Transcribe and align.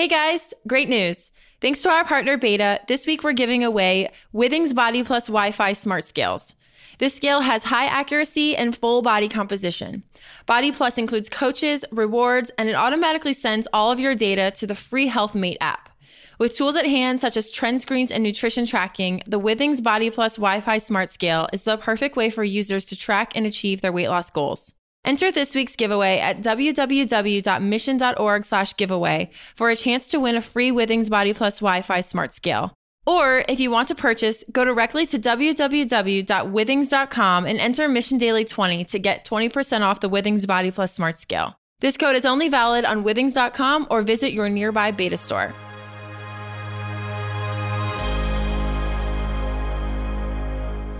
Hey 0.00 0.08
guys, 0.08 0.54
great 0.66 0.88
news. 0.88 1.30
Thanks 1.60 1.82
to 1.82 1.90
our 1.90 2.06
partner 2.06 2.38
b8ta, 2.38 2.86
this 2.86 3.06
week 3.06 3.22
we're 3.22 3.34
giving 3.34 3.62
away 3.62 4.08
Withings 4.32 4.74
Body 4.74 5.04
Plus 5.04 5.26
Wi 5.26 5.50
Fi 5.50 5.74
Smart 5.74 6.04
Scales. 6.04 6.56
This 6.96 7.12
scale 7.12 7.42
has 7.42 7.64
high 7.64 7.84
accuracy 7.84 8.56
and 8.56 8.74
full 8.74 9.02
body 9.02 9.28
composition. 9.28 10.02
Body 10.46 10.72
Plus 10.72 10.96
includes 10.96 11.28
coaches, 11.28 11.84
rewards, 11.92 12.50
and 12.56 12.70
it 12.70 12.76
automatically 12.76 13.34
sends 13.34 13.68
all 13.74 13.92
of 13.92 14.00
your 14.00 14.14
data 14.14 14.50
to 14.52 14.66
the 14.66 14.74
free 14.74 15.08
Health 15.08 15.34
Mate 15.34 15.58
app. 15.60 15.90
With 16.38 16.56
tools 16.56 16.76
at 16.76 16.86
hand 16.86 17.20
such 17.20 17.36
as 17.36 17.50
trend 17.50 17.82
screens 17.82 18.10
and 18.10 18.24
nutrition 18.24 18.64
tracking, 18.64 19.22
the 19.26 19.38
Withings 19.38 19.82
Body 19.82 20.08
Plus 20.08 20.36
Wi 20.36 20.62
Fi 20.62 20.78
Smart 20.78 21.10
Scale 21.10 21.46
is 21.52 21.64
the 21.64 21.76
perfect 21.76 22.16
way 22.16 22.30
for 22.30 22.42
users 22.42 22.86
to 22.86 22.96
track 22.96 23.32
and 23.34 23.44
achieve 23.44 23.82
their 23.82 23.92
weight 23.92 24.08
loss 24.08 24.30
goals. 24.30 24.74
Enter 25.04 25.30
this 25.32 25.54
week's 25.54 25.76
giveaway 25.76 26.18
at 26.18 26.42
www.mission.org 26.42 28.44
slash 28.44 28.76
giveaway 28.76 29.30
for 29.56 29.70
a 29.70 29.76
chance 29.76 30.08
to 30.08 30.20
win 30.20 30.36
a 30.36 30.42
free 30.42 30.70
Withings 30.70 31.08
Body 31.08 31.32
Plus 31.32 31.60
Wi-Fi 31.60 32.02
smart 32.02 32.34
scale. 32.34 32.74
Or 33.06 33.42
if 33.48 33.58
you 33.60 33.70
want 33.70 33.88
to 33.88 33.94
purchase, 33.94 34.44
go 34.52 34.62
directly 34.64 35.06
to 35.06 35.18
www.withings.com 35.18 37.46
and 37.46 37.58
enter 37.58 37.88
Mission 37.88 38.18
Daily 38.18 38.44
20 38.44 38.84
to 38.84 38.98
get 38.98 39.24
20% 39.24 39.80
off 39.80 40.00
the 40.00 40.10
Withings 40.10 40.46
Body 40.46 40.70
Plus 40.70 40.92
smart 40.92 41.18
scale. 41.18 41.56
This 41.80 41.96
code 41.96 42.14
is 42.14 42.26
only 42.26 42.50
valid 42.50 42.84
on 42.84 43.04
withings.com 43.04 43.86
or 43.90 44.02
visit 44.02 44.34
your 44.34 44.50
nearby 44.50 44.92
b8ta 44.92 45.18
store. 45.18 45.54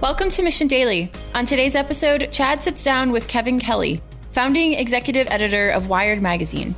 Welcome 0.01 0.31
to 0.31 0.43
Mission 0.43 0.67
Daily. 0.67 1.13
On 1.35 1.45
today's 1.45 1.75
episode, 1.75 2.33
Chad 2.33 2.63
sits 2.63 2.83
down 2.83 3.13
with 3.13 3.29
Kevin 3.29 3.61
Kelly, 3.61 4.01
founding 4.33 4.73
executive 4.73 5.27
editor 5.31 5.69
of 5.69 5.89
Wired 5.89 6.23
Magazine. 6.23 6.75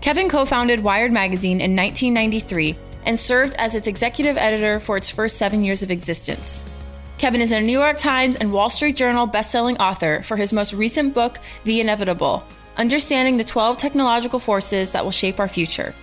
Kevin 0.00 0.28
co 0.28 0.44
founded 0.44 0.80
Wired 0.80 1.12
Magazine 1.12 1.60
in 1.60 1.76
1993 1.76 2.76
and 3.04 3.16
served 3.16 3.54
as 3.58 3.76
its 3.76 3.86
executive 3.86 4.36
editor 4.36 4.80
for 4.80 4.96
its 4.96 5.08
first 5.08 5.36
seven 5.36 5.62
years 5.62 5.84
of 5.84 5.92
existence. 5.92 6.64
Kevin 7.16 7.40
is 7.40 7.52
a 7.52 7.60
New 7.60 7.78
York 7.78 7.96
Times 7.96 8.34
and 8.34 8.52
Wall 8.52 8.68
Street 8.68 8.96
Journal 8.96 9.28
bestselling 9.28 9.78
author 9.78 10.24
for 10.24 10.36
his 10.36 10.52
most 10.52 10.74
recent 10.74 11.14
book, 11.14 11.38
The 11.62 11.80
Inevitable 11.80 12.44
Understanding 12.76 13.36
the 13.36 13.44
12 13.44 13.78
Technological 13.78 14.40
Forces 14.40 14.90
That 14.90 15.04
Will 15.04 15.12
Shape 15.12 15.38
Our 15.38 15.46
Future. 15.46 15.94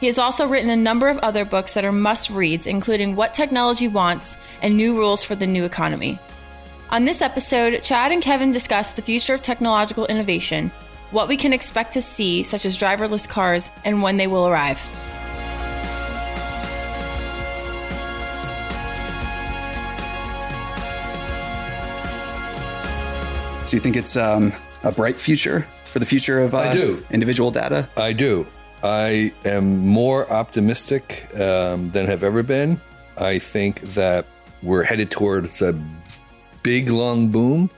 He 0.00 0.06
has 0.06 0.18
also 0.18 0.46
written 0.46 0.70
a 0.70 0.76
number 0.76 1.08
of 1.08 1.18
other 1.18 1.44
books 1.44 1.74
that 1.74 1.84
are 1.84 1.90
must 1.90 2.30
reads, 2.30 2.68
including 2.68 3.16
What 3.16 3.34
Technology 3.34 3.88
Wants 3.88 4.36
and 4.62 4.76
New 4.76 4.96
Rules 4.96 5.24
for 5.24 5.34
the 5.34 5.46
New 5.46 5.64
Economy. 5.64 6.20
On 6.90 7.04
this 7.04 7.20
episode, 7.20 7.82
Chad 7.82 8.12
and 8.12 8.22
Kevin 8.22 8.52
discuss 8.52 8.92
the 8.92 9.02
future 9.02 9.34
of 9.34 9.42
technological 9.42 10.06
innovation, 10.06 10.70
what 11.10 11.28
we 11.28 11.36
can 11.36 11.52
expect 11.52 11.94
to 11.94 12.00
see, 12.00 12.44
such 12.44 12.64
as 12.64 12.78
driverless 12.78 13.28
cars, 13.28 13.70
and 13.84 14.00
when 14.00 14.18
they 14.18 14.28
will 14.28 14.46
arrive. 14.46 14.78
So 23.66 23.76
you 23.76 23.80
think 23.80 23.96
it's 23.96 24.16
um, 24.16 24.52
a 24.84 24.92
bright 24.92 25.16
future 25.16 25.66
for 25.84 25.98
the 25.98 26.06
future 26.06 26.38
of 26.38 26.54
uh, 26.54 26.58
I 26.58 26.72
do. 26.72 27.04
individual 27.10 27.50
data? 27.50 27.88
I 27.96 28.12
do. 28.12 28.46
I 28.82 29.32
am 29.44 29.78
more 29.78 30.30
optimistic 30.30 31.28
um, 31.38 31.90
than 31.90 32.06
have 32.06 32.22
ever 32.22 32.42
been. 32.42 32.80
I 33.16 33.38
think 33.38 33.80
that 33.94 34.26
we're 34.62 34.84
headed 34.84 35.10
towards 35.10 35.60
a 35.62 35.78
big, 36.62 36.90
long 36.90 37.28
boom 37.28 37.70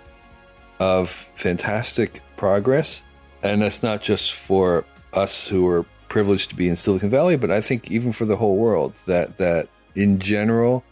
of 0.79 1.09
fantastic 1.09 2.23
progress. 2.37 3.05
And 3.43 3.63
that's 3.63 3.83
not 3.83 4.03
just 4.03 4.33
for 4.33 4.85
us 5.13 5.49
who 5.49 5.67
are 5.69 5.85
privileged 6.09 6.51
to 6.51 6.57
be 6.57 6.69
in 6.69 6.77
Silicon 6.77 7.09
Valley, 7.09 7.37
but 7.37 7.51
I 7.51 7.61
think 7.61 7.91
even 7.91 8.13
for 8.13 8.25
the 8.25 8.37
whole 8.37 8.57
world, 8.57 8.95
that, 9.07 9.39
that 9.39 9.69
in 9.95 10.19
general, 10.19 10.85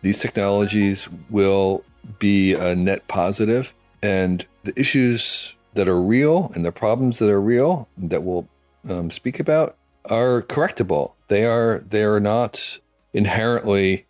these 0.00 0.18
technologies 0.18 1.08
will 1.30 1.84
be 2.18 2.54
a 2.54 2.74
net 2.74 3.06
positive 3.06 3.74
and 4.02 4.46
the 4.64 4.78
issues 4.78 5.54
that 5.74 5.88
are 5.88 6.00
real 6.00 6.50
and 6.54 6.64
the 6.64 6.72
problems 6.72 7.18
that 7.18 7.30
are 7.30 7.40
real 7.40 7.88
that 7.96 8.22
we'll 8.22 8.48
um, 8.88 9.10
speak 9.10 9.40
about 9.40 9.76
are 10.04 10.42
correctable. 10.42 11.14
They 11.28 11.44
are 11.44 11.84
they 11.88 12.02
are 12.02 12.20
not 12.20 12.78
inherently 13.12 14.06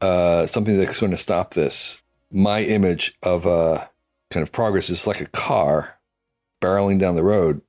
uh, 0.00 0.46
something 0.46 0.78
that's 0.78 0.98
going 0.98 1.12
to 1.12 1.18
stop 1.18 1.54
this. 1.54 2.02
My 2.32 2.62
image 2.62 3.16
of 3.22 3.46
uh, 3.46 3.86
kind 4.30 4.42
of 4.42 4.52
progress 4.52 4.90
is 4.90 5.06
like 5.06 5.20
a 5.20 5.26
car 5.26 5.98
barreling 6.60 6.98
down 6.98 7.16
the 7.16 7.24
road. 7.24 7.60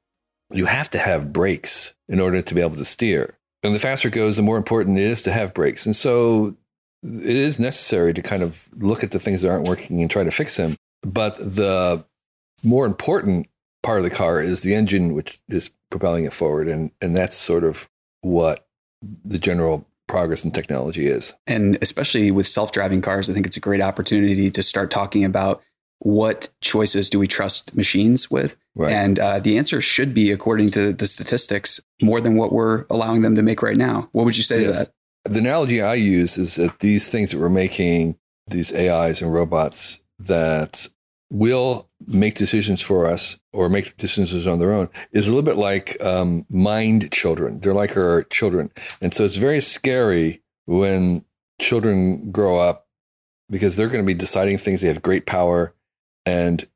You 0.51 0.65
have 0.65 0.89
to 0.91 0.99
have 0.99 1.33
brakes 1.33 1.93
in 2.07 2.19
order 2.19 2.41
to 2.41 2.53
be 2.53 2.61
able 2.61 2.75
to 2.75 2.85
steer. 2.85 3.37
And 3.63 3.73
the 3.73 3.79
faster 3.79 4.07
it 4.07 4.13
goes, 4.13 4.37
the 4.37 4.43
more 4.43 4.57
important 4.57 4.97
it 4.97 5.03
is 5.03 5.21
to 5.23 5.31
have 5.31 5.53
brakes. 5.53 5.85
And 5.85 5.95
so 5.95 6.55
it 7.03 7.35
is 7.35 7.59
necessary 7.59 8.13
to 8.13 8.21
kind 8.21 8.43
of 8.43 8.69
look 8.75 9.03
at 9.03 9.11
the 9.11 9.19
things 9.19 9.41
that 9.41 9.49
aren't 9.49 9.67
working 9.67 10.01
and 10.01 10.09
try 10.09 10.23
to 10.23 10.31
fix 10.31 10.57
them. 10.57 10.75
But 11.03 11.35
the 11.35 12.05
more 12.63 12.85
important 12.85 13.47
part 13.83 13.97
of 13.97 14.03
the 14.03 14.09
car 14.09 14.41
is 14.41 14.61
the 14.61 14.73
engine, 14.73 15.13
which 15.13 15.39
is 15.49 15.71
propelling 15.89 16.25
it 16.25 16.33
forward. 16.33 16.67
And, 16.67 16.91
and 17.01 17.15
that's 17.15 17.35
sort 17.35 17.63
of 17.63 17.89
what 18.21 18.67
the 19.01 19.39
general 19.39 19.85
progress 20.07 20.43
in 20.43 20.51
technology 20.51 21.07
is. 21.07 21.33
And 21.47 21.77
especially 21.81 22.31
with 22.31 22.47
self 22.47 22.71
driving 22.71 23.01
cars, 23.01 23.29
I 23.29 23.33
think 23.33 23.45
it's 23.45 23.57
a 23.57 23.61
great 23.61 23.81
opportunity 23.81 24.51
to 24.51 24.63
start 24.63 24.91
talking 24.91 25.23
about 25.25 25.61
what 25.99 26.49
choices 26.61 27.09
do 27.09 27.19
we 27.19 27.27
trust 27.27 27.75
machines 27.75 28.29
with? 28.31 28.55
Right. 28.75 28.91
And 28.93 29.19
uh, 29.19 29.39
the 29.39 29.57
answer 29.57 29.81
should 29.81 30.13
be, 30.13 30.31
according 30.31 30.71
to 30.71 30.93
the 30.93 31.05
statistics, 31.05 31.79
more 32.01 32.19
than 32.19 32.35
what 32.35 32.51
we're 32.51 32.85
allowing 32.89 33.21
them 33.21 33.35
to 33.35 33.41
make 33.43 33.61
right 33.61 33.77
now. 33.77 34.09
What 34.11 34.25
would 34.25 34.35
you 34.37 34.43
say 34.43 34.63
Yes. 34.63 34.85
to 34.87 34.91
that? 35.25 35.33
The 35.33 35.39
analogy 35.39 35.81
I 35.81 35.93
use 35.93 36.37
is 36.39 36.55
that 36.55 36.79
these 36.79 37.07
things 37.09 37.31
that 37.31 37.39
we're 37.39 37.49
making, 37.49 38.17
these 38.47 38.73
AIs 38.73 39.21
and 39.21 39.31
robots 39.31 40.01
that 40.17 40.89
will 41.31 41.87
make 42.07 42.35
decisions 42.35 42.81
for 42.81 43.07
us 43.07 43.39
or 43.53 43.69
make 43.69 43.95
decisions 43.97 44.45
on 44.45 44.59
their 44.59 44.73
own, 44.73 44.89
is 45.13 45.27
a 45.27 45.33
little 45.33 45.45
bit 45.45 45.57
like 45.57 45.99
um, 46.03 46.45
mind 46.49 47.11
children. 47.11 47.59
They're 47.59 47.73
like 47.73 47.95
our 47.97 48.23
children. 48.23 48.69
And 49.01 49.13
so 49.13 49.23
it's 49.23 49.37
very 49.37 49.61
scary 49.61 50.41
when 50.65 51.23
children 51.59 52.31
grow 52.31 52.59
up 52.59 52.85
because 53.49 53.77
they're 53.77 53.87
going 53.87 54.03
to 54.03 54.07
be 54.07 54.13
deciding 54.13 54.57
things. 54.57 54.81
They 54.81 54.89
have 54.89 55.01
great 55.01 55.25
power. 55.25 55.73
And 56.25 56.67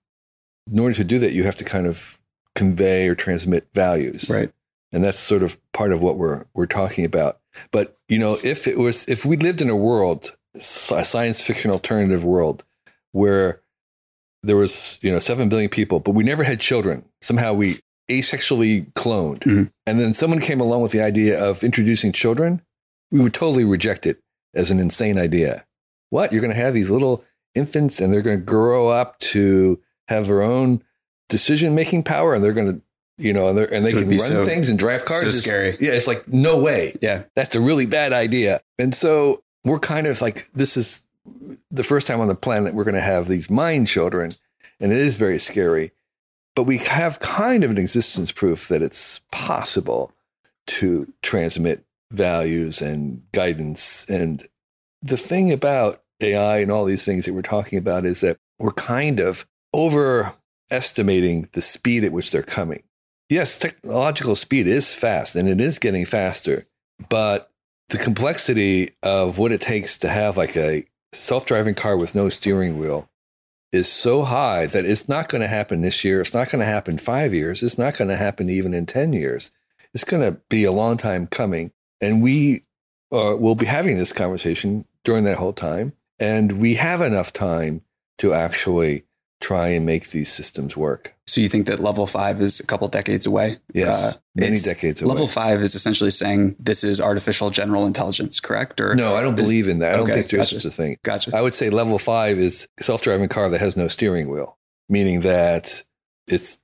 in 0.71 0.79
order 0.79 0.95
to 0.95 1.03
do 1.03 1.19
that, 1.19 1.33
you 1.33 1.43
have 1.43 1.57
to 1.57 1.65
kind 1.65 1.85
of 1.85 2.19
convey 2.55 3.09
or 3.09 3.15
transmit 3.15 3.67
values 3.73 4.29
Right. 4.33 4.49
and 4.93 5.03
that's 5.03 5.19
sort 5.19 5.43
of 5.43 5.57
part 5.73 5.91
of 5.91 6.01
what 6.01 6.17
we're 6.17 6.45
we're 6.53 6.65
talking 6.65 7.03
about. 7.03 7.39
But 7.71 7.97
you 8.07 8.17
know, 8.17 8.37
if 8.41 8.65
it 8.67 8.77
was 8.79 9.03
if 9.09 9.25
we 9.25 9.35
lived 9.35 9.61
in 9.61 9.69
a 9.69 9.75
world, 9.75 10.37
a 10.55 10.61
science 11.03 11.41
fiction 11.45 11.69
alternative 11.71 12.23
world, 12.23 12.63
where 13.11 13.59
there 14.45 14.55
was 14.55 14.99
you 15.01 15.11
know 15.11 15.19
seven 15.19 15.49
billion 15.49 15.69
people, 15.69 15.99
but 15.99 16.11
we 16.11 16.23
never 16.23 16.43
had 16.43 16.59
children. 16.59 17.03
Somehow 17.21 17.53
we 17.53 17.79
asexually 18.09 18.91
cloned, 18.93 19.39
Mhm. 19.39 19.71
and 19.87 19.99
then 19.99 20.13
someone 20.13 20.39
came 20.39 20.59
along 20.61 20.81
with 20.81 20.91
the 20.91 21.01
idea 21.01 21.39
of 21.43 21.63
introducing 21.63 22.11
children. 22.11 22.61
We 23.11 23.19
would 23.19 23.33
totally 23.33 23.63
reject 23.65 24.05
it 24.05 24.19
as 24.53 24.71
an 24.71 24.79
insane 24.79 25.17
idea. 25.17 25.65
What 26.11 26.31
you're 26.31 26.41
going 26.41 26.53
to 26.53 26.59
have 26.61 26.73
these 26.73 26.89
little 26.89 27.23
infants, 27.55 27.99
and 27.99 28.13
they're 28.13 28.21
going 28.21 28.37
to 28.39 28.43
grow 28.45 28.89
up 28.89 29.17
to 29.19 29.79
have 30.07 30.27
their 30.27 30.41
own 30.41 30.81
decision 31.29 31.73
making 31.73 32.03
power, 32.03 32.33
and 32.33 32.43
they're 32.43 32.53
going 32.53 32.71
to 32.73 32.81
you 33.17 33.31
know, 33.31 33.47
and, 33.47 33.57
they're, 33.57 33.73
and 33.73 33.85
they 33.85 33.93
can 33.93 34.09
run 34.09 34.19
so- 34.19 34.43
things 34.43 34.67
and 34.67 34.77
drive 34.77 35.05
cars. 35.05 35.21
so 35.21 35.27
It's- 35.29 35.41
scary. 35.43 35.77
Yeah, 35.79 35.91
it's 35.93 36.05
like 36.05 36.27
no 36.27 36.57
way. 36.59 36.97
Yeah. 37.01 37.23
That's 37.33 37.55
a 37.55 37.61
really 37.61 37.85
bad 37.85 38.11
idea. 38.11 38.59
And 38.77 38.93
so 38.93 39.41
we're 39.63 39.79
kind 39.79 40.05
of 40.05 40.21
like 40.21 40.47
this 40.53 40.75
is 40.75 41.03
the 41.71 41.83
first 41.83 42.07
time 42.07 42.21
on 42.21 42.27
the 42.27 42.35
planet 42.35 42.73
we're 42.73 42.83
going 42.83 42.95
to 42.95 43.01
have 43.01 43.27
these 43.27 43.49
mind 43.49 43.87
children, 43.87 44.31
and 44.79 44.91
it 44.91 44.97
is 44.97 45.17
very 45.17 45.39
scary. 45.39 45.91
But 46.55 46.63
we 46.63 46.77
have 46.77 47.19
kind 47.19 47.63
of 47.63 47.71
an 47.71 47.77
existence 47.77 48.31
proof 48.31 48.67
that 48.69 48.81
it's 48.81 49.19
possible 49.31 50.13
to 50.67 51.13
transmit 51.21 51.83
values 52.11 52.81
and 52.81 53.23
guidance. 53.31 54.05
And 54.09 54.47
the 55.01 55.17
thing 55.17 55.51
about 55.51 56.01
AI 56.21 56.59
and 56.59 56.71
all 56.71 56.85
these 56.85 57.03
things 57.03 57.25
that 57.25 57.33
we're 57.33 57.41
talking 57.41 57.77
about 57.77 58.05
is 58.05 58.21
that 58.21 58.37
we're 58.57 58.71
kind 58.71 59.19
of 59.19 59.45
overestimating 59.73 61.49
the 61.51 61.61
speed 61.61 62.03
at 62.03 62.11
which 62.11 62.31
they're 62.31 62.41
coming. 62.41 62.83
Yes, 63.29 63.57
technological 63.57 64.35
speed 64.35 64.67
is 64.67 64.93
fast 64.93 65.35
and 65.35 65.49
it 65.49 65.59
is 65.59 65.79
getting 65.79 66.05
faster, 66.05 66.65
but 67.09 67.51
the 67.89 67.97
complexity 67.97 68.91
of 69.03 69.37
what 69.37 69.51
it 69.51 69.61
takes 69.61 69.97
to 69.99 70.09
have 70.09 70.37
like 70.37 70.55
a 70.55 70.85
self 71.15 71.45
driving 71.45 71.75
car 71.75 71.97
with 71.97 72.15
no 72.15 72.29
steering 72.29 72.77
wheel 72.77 73.09
is 73.71 73.91
so 73.91 74.23
high 74.23 74.65
that 74.67 74.85
it's 74.85 75.09
not 75.09 75.29
going 75.29 75.41
to 75.41 75.47
happen 75.47 75.81
this 75.81 76.03
year. 76.03 76.21
It's 76.21 76.33
not 76.33 76.49
going 76.49 76.59
to 76.59 76.65
happen 76.65 76.97
five 76.97 77.33
years. 77.33 77.61
It's 77.63 77.77
not 77.77 77.97
going 77.97 78.07
to 78.07 78.15
happen 78.15 78.49
even 78.49 78.73
in 78.73 78.85
10 78.85 79.13
years. 79.13 79.51
It's 79.93 80.03
going 80.03 80.23
to 80.23 80.39
be 80.49 80.63
a 80.63 80.71
long 80.71 80.97
time 80.97 81.27
coming. 81.27 81.71
And 81.99 82.21
we 82.21 82.63
uh, 83.11 83.35
will 83.37 83.55
be 83.55 83.65
having 83.65 83.97
this 83.97 84.13
conversation 84.13 84.85
during 85.03 85.23
that 85.25 85.37
whole 85.37 85.53
time. 85.53 85.93
And 86.19 86.53
we 86.53 86.75
have 86.75 87.01
enough 87.01 87.33
time 87.33 87.81
to 88.19 88.33
actually 88.33 89.03
try 89.41 89.67
and 89.69 89.85
make 89.85 90.09
these 90.09 90.31
systems 90.31 90.75
work. 90.77 91.13
So 91.27 91.41
you 91.41 91.49
think 91.49 91.65
that 91.67 91.79
level 91.79 92.07
five 92.07 92.39
is 92.41 92.59
a 92.59 92.65
couple 92.65 92.87
decades 92.87 93.25
away? 93.25 93.57
Yes, 93.73 94.15
uh, 94.15 94.17
many 94.35 94.57
decades 94.57 95.01
away. 95.01 95.09
Level 95.09 95.27
five 95.27 95.61
is 95.61 95.75
essentially 95.75 96.11
saying 96.11 96.55
this 96.59 96.83
is 96.83 97.01
artificial 97.01 97.49
general 97.49 97.85
intelligence, 97.85 98.39
correct? 98.39 98.79
Or 98.79 98.95
No, 98.95 99.15
I 99.15 99.21
don't 99.21 99.35
This- 99.35 99.47
believe 99.47 99.67
in 99.67 99.79
that. 99.79 99.93
I 99.93 99.97
don't 99.97 100.03
okay, 100.03 100.13
think 100.21 100.27
there's 100.29 100.51
gotcha. 100.51 100.55
such 100.61 100.65
a 100.65 100.71
thing. 100.71 100.97
Gotcha. 101.03 101.35
I 101.35 101.41
would 101.41 101.53
say 101.53 101.69
level 101.69 101.97
five 101.99 102.37
is 102.37 102.67
self-driving 102.79 103.29
car 103.29 103.49
that 103.49 103.59
has 103.59 103.75
no 103.75 103.87
steering 103.87 104.29
wheel, 104.29 104.57
meaning 104.87 105.21
that 105.21 105.83
it's 106.27 106.59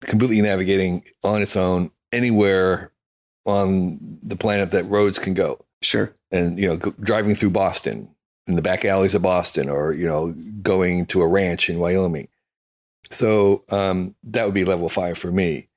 completely 0.00 0.40
navigating 0.42 1.04
on 1.22 1.42
its 1.42 1.56
own 1.56 1.90
anywhere 2.12 2.92
on 3.44 4.18
the 4.22 4.36
planet 4.36 4.70
that 4.72 4.84
roads 4.84 5.18
can 5.18 5.34
go. 5.34 5.60
Sure. 5.82 6.12
And 6.32 6.58
you 6.58 6.68
know, 6.68 6.76
driving 7.00 7.34
through 7.34 7.50
Boston 7.50 8.08
in 8.46 8.56
the 8.56 8.62
back 8.62 8.84
alleys 8.84 9.14
of 9.14 9.22
Boston, 9.22 9.68
or 9.68 9.92
you 9.92 10.06
know, 10.06 10.32
going 10.62 11.06
to 11.06 11.22
a 11.22 11.26
ranch 11.26 11.68
in 11.68 11.78
Wyoming. 11.78 12.28
So 13.10 13.64
um, 13.70 14.14
that 14.24 14.44
would 14.44 14.54
be 14.54 14.64
level 14.64 14.88
five 14.88 15.16
for 15.18 15.30
me, 15.30 15.68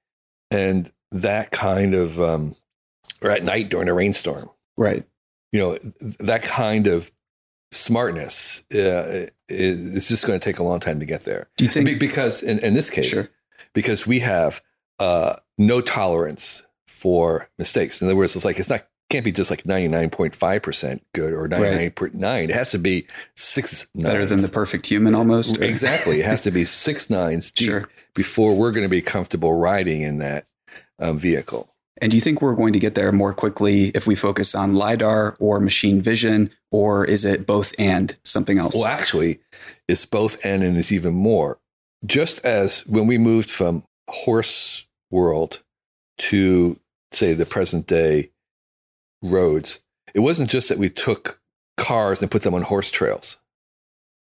and 0.51 0.91
that 1.11 1.51
kind 1.51 1.93
of 1.95 2.19
um, 2.19 2.55
or 3.21 3.31
at 3.31 3.43
night 3.43 3.69
during 3.69 3.89
a 3.89 3.93
rainstorm 3.93 4.49
Right. 4.77 5.03
you 5.51 5.59
know 5.59 5.77
that 6.19 6.43
kind 6.43 6.87
of 6.87 7.11
smartness 7.71 8.63
uh, 8.73 9.27
is, 9.47 10.07
just 10.07 10.25
going 10.25 10.39
to 10.39 10.43
take 10.43 10.59
a 10.59 10.63
long 10.63 10.79
time 10.79 10.99
to 10.99 11.05
get 11.05 11.25
there 11.25 11.49
Do 11.57 11.63
you 11.63 11.69
think? 11.69 11.99
Because 11.99 12.41
in, 12.41 12.59
in 12.59 12.73
this 12.73 12.89
case 12.89 13.09
Sure. 13.09 13.29
because 13.73 14.07
we 14.07 14.19
have 14.19 14.61
uh, 14.99 15.35
no 15.57 15.81
tolerance 15.81 16.65
for 16.87 17.49
mistakes 17.57 18.01
in 18.01 18.07
other 18.07 18.15
words 18.15 18.35
it's 18.35 18.45
like 18.45 18.59
it's 18.59 18.69
not 18.69 18.81
can't 19.09 19.25
be 19.25 19.31
just 19.31 19.49
like 19.51 19.63
99.5% 19.63 21.01
good 21.13 21.33
or 21.33 21.47
99.9 21.47 22.43
it 22.43 22.49
has 22.51 22.71
to 22.71 22.77
be 22.77 23.07
six 23.35 23.85
better 23.95 24.25
than 24.25 24.41
the 24.41 24.47
perfect 24.49 24.85
human 24.87 25.15
almost? 25.15 25.57
or- 25.57 25.63
exactly 25.63 26.19
it 26.19 26.25
has 26.25 26.43
to 26.43 26.51
be 26.51 26.63
six 26.65 27.09
nines 27.09 27.51
Sure. 27.55 27.89
before 28.15 28.55
we're 28.55 28.71
going 28.71 28.85
to 28.85 28.89
be 28.89 29.01
comfortable 29.01 29.59
riding 29.59 30.01
in 30.01 30.19
that 30.19 30.45
um, 30.99 31.17
vehicle 31.17 31.69
And 32.01 32.11
do 32.11 32.17
you 32.17 32.21
think 32.21 32.41
we're 32.41 32.55
going 32.55 32.73
to 32.73 32.79
get 32.79 32.95
there 32.95 33.11
more 33.11 33.33
quickly 33.33 33.89
if 33.95 34.05
we 34.07 34.15
focus 34.15 34.53
on 34.55 34.75
LiDAR 34.75 35.35
or 35.39 35.59
machine 35.59 36.01
vision, 36.01 36.49
or 36.71 37.03
is 37.05 37.25
it 37.25 37.45
both 37.45 37.73
and 37.79 38.15
something 38.23 38.57
else? 38.59 38.75
Well, 38.75 38.85
actually, 38.85 39.39
it's 39.87 40.05
both 40.05 40.37
and 40.45 40.63
and 40.63 40.77
it's 40.77 40.91
even 40.91 41.13
more. 41.13 41.57
Just 42.05 42.45
as 42.45 42.85
when 42.87 43.07
we 43.07 43.17
moved 43.17 43.49
from 43.49 43.83
horse 44.09 44.85
world 45.11 45.61
to 46.29 46.79
say 47.11 47.33
the 47.33 47.45
present 47.45 47.87
day 47.87 48.29
roads, 49.21 49.81
it 50.13 50.19
wasn't 50.19 50.49
just 50.49 50.69
that 50.69 50.77
we 50.77 50.89
took 50.89 51.39
cars 51.77 52.21
and 52.21 52.31
put 52.31 52.43
them 52.43 52.53
on 52.53 52.63
horse 52.63 52.91
trails. 52.91 53.37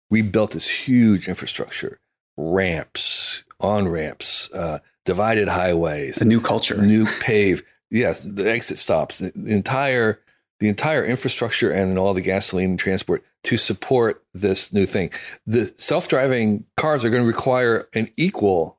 We 0.09 0.21
built 0.21 0.51
this 0.51 0.87
huge 0.87 1.27
infrastructure, 1.27 1.99
ramps, 2.37 3.43
on 3.59 3.87
ramps, 3.87 4.51
uh, 4.53 4.79
divided 5.05 5.47
highways, 5.47 6.21
a 6.21 6.25
new 6.25 6.41
culture. 6.41 6.81
new 6.81 7.05
pave. 7.19 7.63
Yes, 7.89 8.23
the 8.23 8.49
exit 8.49 8.77
stops. 8.77 9.19
The 9.19 9.31
entire 9.53 10.19
the 10.59 10.69
entire 10.69 11.03
infrastructure 11.03 11.69
and 11.69 11.97
all 11.97 12.13
the 12.13 12.21
gasoline 12.21 12.71
and 12.71 12.79
transport 12.79 13.23
to 13.43 13.57
support 13.57 14.23
this 14.33 14.73
new 14.73 14.85
thing. 14.85 15.11
The 15.45 15.73
self-driving 15.77 16.65
cars 16.77 17.03
are 17.03 17.09
going 17.09 17.23
to 17.23 17.27
require 17.27 17.89
an 17.93 18.09
equal 18.15 18.77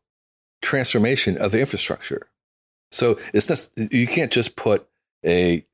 transformation 0.63 1.37
of 1.37 1.53
the 1.53 1.61
infrastructure. 1.61 2.29
So 2.91 3.19
it's 3.35 3.49
not 3.49 3.69
you 3.93 4.07
can't 4.07 4.33
just 4.33 4.57
put 4.57 4.89
a 5.25 5.67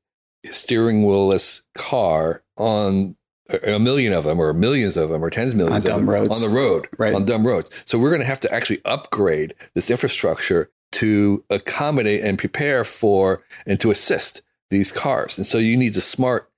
steering 0.45 1.03
wheelless 1.03 1.61
car 1.75 2.43
on 2.57 3.15
a 3.63 3.77
million 3.79 4.13
of 4.13 4.23
them 4.23 4.39
or 4.39 4.53
millions 4.53 4.95
of 4.97 5.09
them 5.09 5.23
or 5.23 5.29
tens 5.29 5.51
of 5.51 5.57
millions 5.57 5.73
On 5.73 5.77
of 5.77 5.83
dumb 5.97 6.05
them 6.05 6.09
roads. 6.09 6.29
on 6.29 6.41
the 6.41 6.55
road 6.55 6.87
Right. 6.97 7.13
on 7.13 7.25
dumb 7.25 7.45
roads. 7.45 7.69
So 7.85 7.99
we're 7.99 8.09
going 8.09 8.21
to 8.21 8.25
have 8.27 8.39
to 8.41 8.53
actually 8.53 8.81
upgrade 8.85 9.53
this 9.75 9.91
infrastructure 9.91 10.71
to 10.93 11.43
accommodate 11.49 12.23
and 12.23 12.37
prepare 12.37 12.83
for 12.83 13.43
and 13.65 13.79
to 13.79 13.91
assist 13.91 14.41
these 14.69 14.91
cars. 14.91 15.37
And 15.37 15.45
so 15.45 15.57
you 15.57 15.75
need 15.77 15.93
the 15.93 16.01
smart 16.01 16.49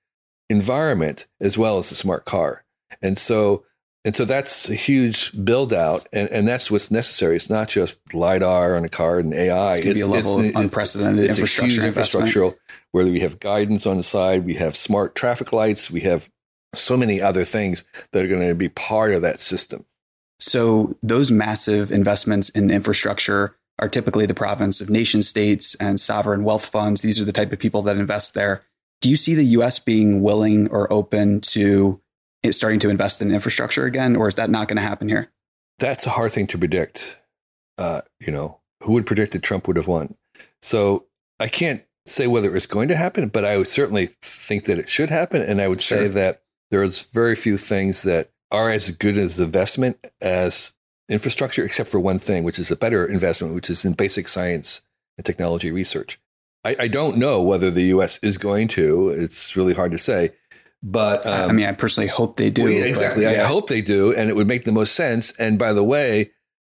environment 0.48 1.26
as 1.40 1.58
well 1.58 1.78
as 1.78 1.88
the 1.88 1.94
smart 1.94 2.24
car. 2.24 2.64
And 3.02 3.18
so 3.18 3.64
and 4.06 4.16
so 4.16 4.24
that's 4.24 4.70
a 4.70 4.74
huge 4.74 5.32
build 5.44 5.72
out 5.72 6.06
and, 6.12 6.28
and 6.30 6.46
that's 6.46 6.70
what's 6.70 6.92
necessary. 6.92 7.34
It's 7.34 7.50
not 7.50 7.68
just 7.68 8.14
LiDAR 8.14 8.76
on 8.76 8.84
a 8.84 8.88
car 8.88 9.18
and 9.18 9.34
AI. 9.34 9.72
It's 9.72 9.80
going 9.80 9.94
to 9.94 9.98
be 9.98 10.00
a 10.00 10.06
level 10.06 10.38
of 10.38 10.44
it's- 10.44 10.64
unprecedented 10.64 11.24
it's 11.24 11.38
a 11.38 11.42
infrastructure 11.42 11.82
huge 11.82 11.94
infrastructural 11.96 12.56
where 12.92 13.04
we 13.04 13.18
have 13.18 13.40
guidance 13.40 13.84
on 13.84 13.96
the 13.96 14.04
side, 14.04 14.44
we 14.44 14.54
have 14.54 14.76
smart 14.76 15.16
traffic 15.16 15.52
lights, 15.52 15.90
we 15.90 16.02
have 16.02 16.30
so 16.72 16.96
many 16.96 17.20
other 17.20 17.44
things 17.44 17.82
that 18.12 18.24
are 18.24 18.28
going 18.28 18.46
to 18.46 18.54
be 18.54 18.68
part 18.68 19.12
of 19.12 19.22
that 19.22 19.40
system. 19.40 19.84
So 20.38 20.96
those 21.02 21.32
massive 21.32 21.90
investments 21.90 22.48
in 22.50 22.70
infrastructure 22.70 23.56
are 23.80 23.88
typically 23.88 24.24
the 24.24 24.34
province 24.34 24.80
of 24.80 24.88
nation 24.88 25.24
states 25.24 25.74
and 25.80 25.98
sovereign 25.98 26.44
wealth 26.44 26.66
funds. 26.66 27.02
These 27.02 27.20
are 27.20 27.24
the 27.24 27.32
type 27.32 27.52
of 27.52 27.58
people 27.58 27.82
that 27.82 27.96
invest 27.96 28.34
there. 28.34 28.62
Do 29.00 29.10
you 29.10 29.16
see 29.16 29.34
the 29.34 29.44
US 29.44 29.80
being 29.80 30.22
willing 30.22 30.68
or 30.68 30.90
open 30.92 31.40
to 31.52 32.00
starting 32.54 32.78
to 32.80 32.90
invest 32.90 33.20
in 33.20 33.32
infrastructure 33.32 33.84
again, 33.84 34.16
or 34.16 34.28
is 34.28 34.34
that 34.36 34.50
not 34.50 34.68
going 34.68 34.76
to 34.76 34.82
happen 34.82 35.08
here? 35.08 35.30
That's 35.78 36.06
a 36.06 36.10
hard 36.10 36.32
thing 36.32 36.46
to 36.48 36.58
predict. 36.58 37.20
Uh, 37.78 38.02
you 38.20 38.32
know, 38.32 38.60
who 38.82 38.92
would 38.92 39.06
predict 39.06 39.32
that 39.32 39.42
Trump 39.42 39.66
would 39.66 39.76
have 39.76 39.86
won? 39.86 40.14
So 40.62 41.06
I 41.38 41.48
can't 41.48 41.82
say 42.06 42.26
whether 42.26 42.54
it's 42.54 42.66
going 42.66 42.88
to 42.88 42.96
happen, 42.96 43.28
but 43.28 43.44
I 43.44 43.58
would 43.58 43.66
certainly 43.66 44.10
think 44.22 44.64
that 44.64 44.78
it 44.78 44.88
should 44.88 45.10
happen. 45.10 45.42
And 45.42 45.60
I 45.60 45.68
would 45.68 45.80
say 45.80 46.08
that 46.08 46.42
there's 46.70 47.02
very 47.02 47.34
few 47.36 47.58
things 47.58 48.02
that 48.04 48.30
are 48.50 48.70
as 48.70 48.90
good 48.90 49.18
as 49.18 49.40
investment 49.40 49.98
as 50.20 50.72
infrastructure, 51.08 51.64
except 51.64 51.90
for 51.90 52.00
one 52.00 52.18
thing, 52.18 52.44
which 52.44 52.58
is 52.58 52.70
a 52.70 52.76
better 52.76 53.06
investment, 53.06 53.54
which 53.54 53.70
is 53.70 53.84
in 53.84 53.92
basic 53.92 54.28
science 54.28 54.82
and 55.18 55.24
technology 55.24 55.70
research. 55.70 56.18
I, 56.64 56.76
I 56.80 56.88
don't 56.88 57.16
know 57.16 57.40
whether 57.40 57.70
the 57.70 57.84
U.S. 57.84 58.18
is 58.22 58.38
going 58.38 58.68
to. 58.68 59.10
It's 59.10 59.56
really 59.56 59.74
hard 59.74 59.92
to 59.92 59.98
say. 59.98 60.30
But 60.82 61.26
um, 61.26 61.50
I 61.50 61.52
mean, 61.52 61.66
I 61.66 61.72
personally 61.72 62.08
hope 62.08 62.36
they 62.36 62.50
do. 62.50 62.64
well, 62.64 62.72
yeah, 62.72 62.80
but 62.80 62.88
exactly. 62.88 63.26
I 63.26 63.44
hope 63.44 63.68
they 63.68 63.80
do, 63.80 64.12
and 64.14 64.30
it 64.30 64.36
would 64.36 64.46
make 64.46 64.64
the 64.64 64.72
most 64.72 64.94
sense. 64.94 65.32
And 65.38 65.58
by 65.58 65.72
the 65.72 65.84
way, 65.84 66.30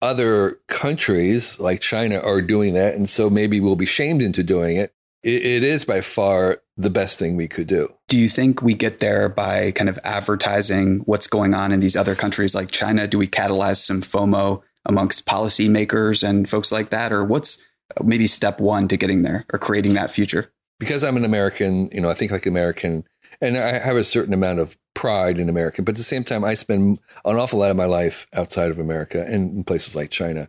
other 0.03 0.61
countries 0.69 1.59
like 1.59 1.81
China 1.81 2.19
are 2.19 2.43
doing 2.43 2.75
that, 2.75 2.95
and 2.95 3.09
so 3.09 3.31
maybe 3.31 3.61
we'll 3.61 3.77
be 3.77 3.87
shamed 3.87 4.23
into 4.23 4.43
doing 4.43 4.77
it. 4.77 4.95
It, 5.23 5.45
it 5.45 5.63
is 5.65 5.85
by 5.85 6.03
far 6.03 6.63
the 6.77 6.91
best 6.91 7.19
thing 7.19 7.37
we 7.37 7.49
could 7.49 7.67
do. 7.67 7.93
Do 8.09 8.19
you 8.19 8.29
think 8.29 8.63
we 8.63 8.75
get 8.75 8.99
there 8.99 9.29
by 9.29 9.73
kind 9.73 9.89
of 9.89 9.99
advertising 10.05 10.99
what's 11.01 11.27
going 11.27 11.55
on 11.55 11.73
in 11.73 11.81
these 11.81 11.97
other 11.97 12.15
countries 12.15 12.55
like 12.55 12.71
China? 12.71 13.07
Do 13.07 13.19
we 13.19 13.27
catalyze 13.27 13.79
some 13.79 14.03
FOMO 14.03 14.63
amongst 14.85 15.27
policymakers 15.27 16.27
and 16.27 16.49
folks 16.49 16.71
like 16.71 16.91
that? 16.91 17.13
Or 17.13 17.25
what's 17.25 17.65
maybe 18.03 18.27
step 18.27 18.61
one 18.61 18.89
to 18.89 18.97
getting 18.97 19.23
there 19.23 19.47
or 19.53 19.59
creating 19.59 19.95
that 19.95 20.11
future? 20.11 20.53
Because 20.79 21.03
I'm 21.03 21.17
an 21.17 21.25
American, 21.25 21.87
you 21.87 22.03
know, 22.03 22.11
I 22.11 22.15
think 22.15 22.31
like 22.31 22.45
American, 22.45 23.05
and 23.41 23.57
I 23.57 23.79
have 23.79 23.97
a 23.97 24.05
certain 24.05 24.35
amount 24.35 24.61
of 24.61 24.77
pride 24.95 25.39
in 25.39 25.49
America, 25.49 25.83
But 25.83 25.93
at 25.93 25.99
the 25.99 26.03
same 26.03 26.25
time, 26.25 26.45
I 26.45 26.55
spend 26.55 26.99
an 27.25 27.37
awful 27.37 27.59
lot 27.59 27.71
of 27.71 27.77
my 27.77 27.85
life 27.85 28.27
outside 28.33 28.71
of 28.71 28.79
America 28.79 29.25
and 29.27 29.57
in 29.57 29.65
places 29.65 29.95
like 29.97 30.11
China, 30.11 30.49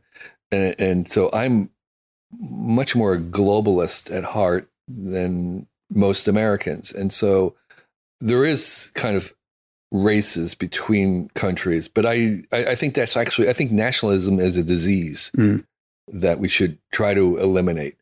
and 0.51 0.75
and 0.79 1.09
so 1.09 1.29
I'm 1.33 1.69
much 2.39 2.95
more 2.95 3.13
a 3.13 3.19
globalist 3.19 4.13
at 4.13 4.23
heart 4.23 4.69
than 4.87 5.67
most 5.89 6.27
Americans. 6.27 6.91
And 6.91 7.13
so 7.13 7.55
there 8.19 8.43
is 8.43 8.91
kind 8.95 9.15
of 9.15 9.33
races 9.91 10.53
between 10.55 11.29
countries, 11.29 11.87
but 11.87 12.05
I, 12.05 12.43
I, 12.51 12.65
I 12.71 12.75
think 12.75 12.93
that's 12.95 13.15
actually, 13.15 13.47
I 13.47 13.53
think 13.53 13.71
nationalism 13.71 14.39
is 14.39 14.57
a 14.57 14.63
disease 14.63 15.31
Mm. 15.37 15.63
that 16.09 16.39
we 16.39 16.49
should 16.49 16.77
try 16.91 17.13
to 17.13 17.37
eliminate. 17.37 17.95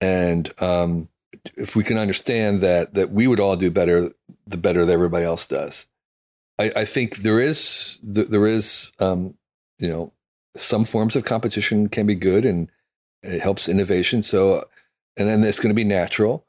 And 0.00 0.52
um, 0.62 1.08
if 1.56 1.76
we 1.76 1.84
can 1.84 1.98
understand 1.98 2.60
that, 2.62 2.94
that 2.94 3.10
we 3.10 3.26
would 3.26 3.40
all 3.40 3.56
do 3.56 3.70
better, 3.70 4.12
the 4.46 4.56
better 4.56 4.84
that 4.84 4.92
everybody 4.92 5.24
else 5.24 5.46
does. 5.46 5.86
I, 6.58 6.70
I 6.76 6.84
think 6.84 7.16
there 7.18 7.40
is 7.40 7.98
there 8.02 8.46
is 8.46 8.92
um, 9.00 9.34
you 9.78 9.88
know, 9.88 10.12
some 10.56 10.84
forms 10.84 11.16
of 11.16 11.24
competition 11.24 11.88
can 11.88 12.06
be 12.06 12.14
good 12.14 12.44
and 12.46 12.70
it 13.22 13.40
helps 13.40 13.68
innovation. 13.68 14.22
So, 14.22 14.64
and 15.16 15.28
then 15.28 15.42
it's 15.42 15.58
going 15.58 15.70
to 15.70 15.74
be 15.74 15.84
natural. 15.84 16.44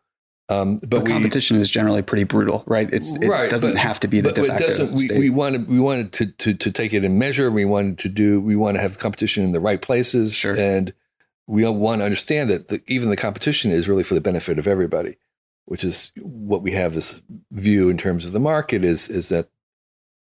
Um, 0.47 0.77
but 0.77 0.89
But 0.91 1.03
we, 1.05 1.09
competition 1.11 1.59
is 1.59 1.71
generally 1.71 2.03
pretty 2.03 2.23
brutal, 2.23 2.63
right? 2.67 2.87
It's 2.93 3.15
it 3.19 3.27
Right, 3.27 3.49
doesn't 3.49 3.71
but- 3.73 3.79
have 3.79 3.99
to 4.01 4.07
be 4.07 4.21
the 4.21 4.29
but 4.29 4.35
de 4.35 4.43
it 4.43 4.59
doesn't. 4.59 4.91
We, 4.93 5.07
state. 5.07 5.17
we 5.17 5.31
wanted 5.31 5.67
we 5.67 5.79
wanted 5.79 6.13
to, 6.13 6.27
to 6.27 6.53
to 6.53 6.71
take 6.71 6.93
it 6.93 7.03
in 7.03 7.17
measure. 7.17 7.49
We 7.49 7.65
wanted 7.65 7.97
to 7.99 8.09
do. 8.09 8.39
We 8.39 8.55
want 8.55 8.75
to 8.75 8.81
have 8.81 8.99
competition 8.99 9.43
in 9.43 9.53
the 9.53 9.59
right 9.59 9.81
places, 9.81 10.35
Sure. 10.35 10.55
and 10.55 10.93
we 11.47 11.63
all 11.63 11.75
want 11.75 12.01
to 12.01 12.05
understand 12.05 12.49
that 12.49 12.67
the, 12.67 12.81
even 12.87 13.09
the 13.09 13.17
competition 13.17 13.71
is 13.71 13.87
really 13.87 14.03
for 14.03 14.13
the 14.13 14.21
benefit 14.21 14.57
of 14.57 14.67
everybody, 14.67 15.17
which 15.65 15.83
is 15.83 16.11
what 16.19 16.61
we 16.61 16.71
have 16.71 16.93
this 16.93 17.21
view 17.51 17.89
in 17.89 17.97
terms 17.97 18.25
of 18.25 18.31
the 18.31 18.39
market 18.39 18.83
is 18.83 19.09
is 19.09 19.29
that 19.29 19.47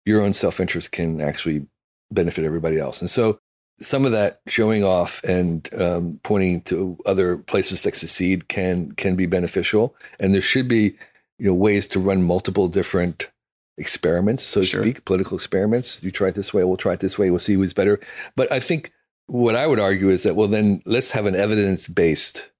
your 0.04 0.22
own 0.22 0.32
self 0.32 0.60
interest 0.60 0.92
can 0.92 1.20
actually 1.20 1.66
benefit 2.10 2.44
everybody 2.44 2.78
else, 2.78 3.00
and 3.00 3.10
so 3.10 3.40
some 3.80 4.04
of 4.04 4.12
that 4.12 4.40
showing 4.46 4.84
off 4.84 5.24
and 5.24 5.68
um, 5.80 6.20
pointing 6.22 6.60
to 6.60 6.98
other 7.06 7.38
places 7.38 7.82
that 7.82 7.96
succeed 7.96 8.48
can 8.48 8.92
can 8.92 9.16
be 9.16 9.26
beneficial, 9.26 9.96
and 10.18 10.34
there 10.34 10.40
should 10.40 10.68
be 10.68 10.94
you 11.38 11.46
know 11.46 11.54
ways 11.54 11.88
to 11.88 11.98
run 11.98 12.22
multiple 12.22 12.68
different 12.68 13.30
experiments, 13.78 14.42
so 14.42 14.60
to 14.60 14.66
speak, 14.66 15.04
political 15.06 15.36
experiments. 15.36 16.04
You 16.04 16.10
try 16.10 16.28
it 16.28 16.34
this 16.34 16.52
way, 16.52 16.62
we'll 16.64 16.76
try 16.76 16.92
it 16.92 17.00
this 17.00 17.18
way, 17.18 17.30
we'll 17.30 17.40
see 17.40 17.54
who's 17.54 17.72
better. 17.72 17.98
But 18.36 18.52
I 18.52 18.60
think 18.60 18.92
what 19.30 19.54
I 19.54 19.68
would 19.68 19.78
argue 19.78 20.08
is 20.08 20.24
that 20.24 20.34
well, 20.34 20.48
then 20.48 20.82
let's 20.84 21.12
have 21.12 21.24
an 21.24 21.36
evidence 21.36 21.86
based 21.86 22.50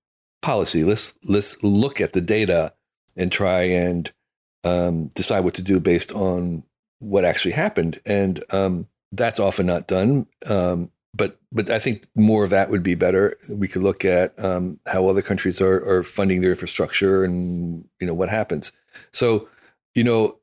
policy. 0.41 0.85
Let's 0.85 1.19
let's 1.29 1.62
look 1.65 2.00
at 2.00 2.12
the 2.12 2.21
data 2.21 2.75
and 3.17 3.33
try 3.33 3.62
and 3.62 4.11
um, 4.62 5.09
decide 5.09 5.41
what 5.41 5.55
to 5.55 5.62
do 5.62 5.81
based 5.81 6.12
on 6.12 6.62
what 7.00 7.25
actually 7.25 7.53
happened. 7.53 8.00
And 8.07 8.45
um, 8.50 8.87
that's 9.11 9.41
often 9.41 9.67
not 9.67 9.89
done. 9.89 10.29
Um, 10.47 10.93
but 11.12 11.41
but 11.50 11.71
I 11.71 11.81
think 11.81 12.07
more 12.15 12.45
of 12.45 12.50
that 12.50 12.71
would 12.71 12.85
be 12.85 12.95
better. 12.95 13.37
We 13.53 13.67
could 13.67 13.83
look 13.83 14.05
at 14.05 14.39
um, 14.39 14.79
how 14.87 15.09
other 15.09 15.23
countries 15.23 15.61
are, 15.61 15.85
are 15.85 16.05
funding 16.05 16.41
their 16.41 16.53
infrastructure 16.53 17.25
and 17.25 17.85
you 17.99 18.07
know 18.07 18.15
what 18.15 18.29
happens. 18.29 18.71
So 19.12 19.49
you 19.97 20.05
know 20.05 20.39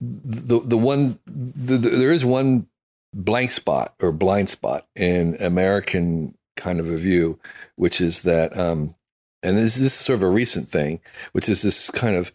the 0.00 0.58
the 0.58 0.76
one 0.76 1.20
the, 1.24 1.78
the, 1.78 1.90
there 1.90 2.10
is 2.10 2.24
one 2.24 2.66
blank 3.14 3.50
spot 3.50 3.94
or 4.00 4.12
blind 4.12 4.48
spot 4.48 4.86
in 4.94 5.36
American 5.40 6.36
kind 6.56 6.80
of 6.80 6.88
a 6.88 6.96
view, 6.96 7.38
which 7.76 8.00
is 8.00 8.22
that 8.22 8.56
um, 8.58 8.94
and 9.42 9.56
this, 9.56 9.76
this 9.76 9.86
is 9.86 9.94
sort 9.94 10.16
of 10.16 10.22
a 10.22 10.28
recent 10.28 10.68
thing, 10.68 11.00
which 11.32 11.48
is 11.48 11.62
this 11.62 11.90
kind 11.90 12.16
of 12.16 12.32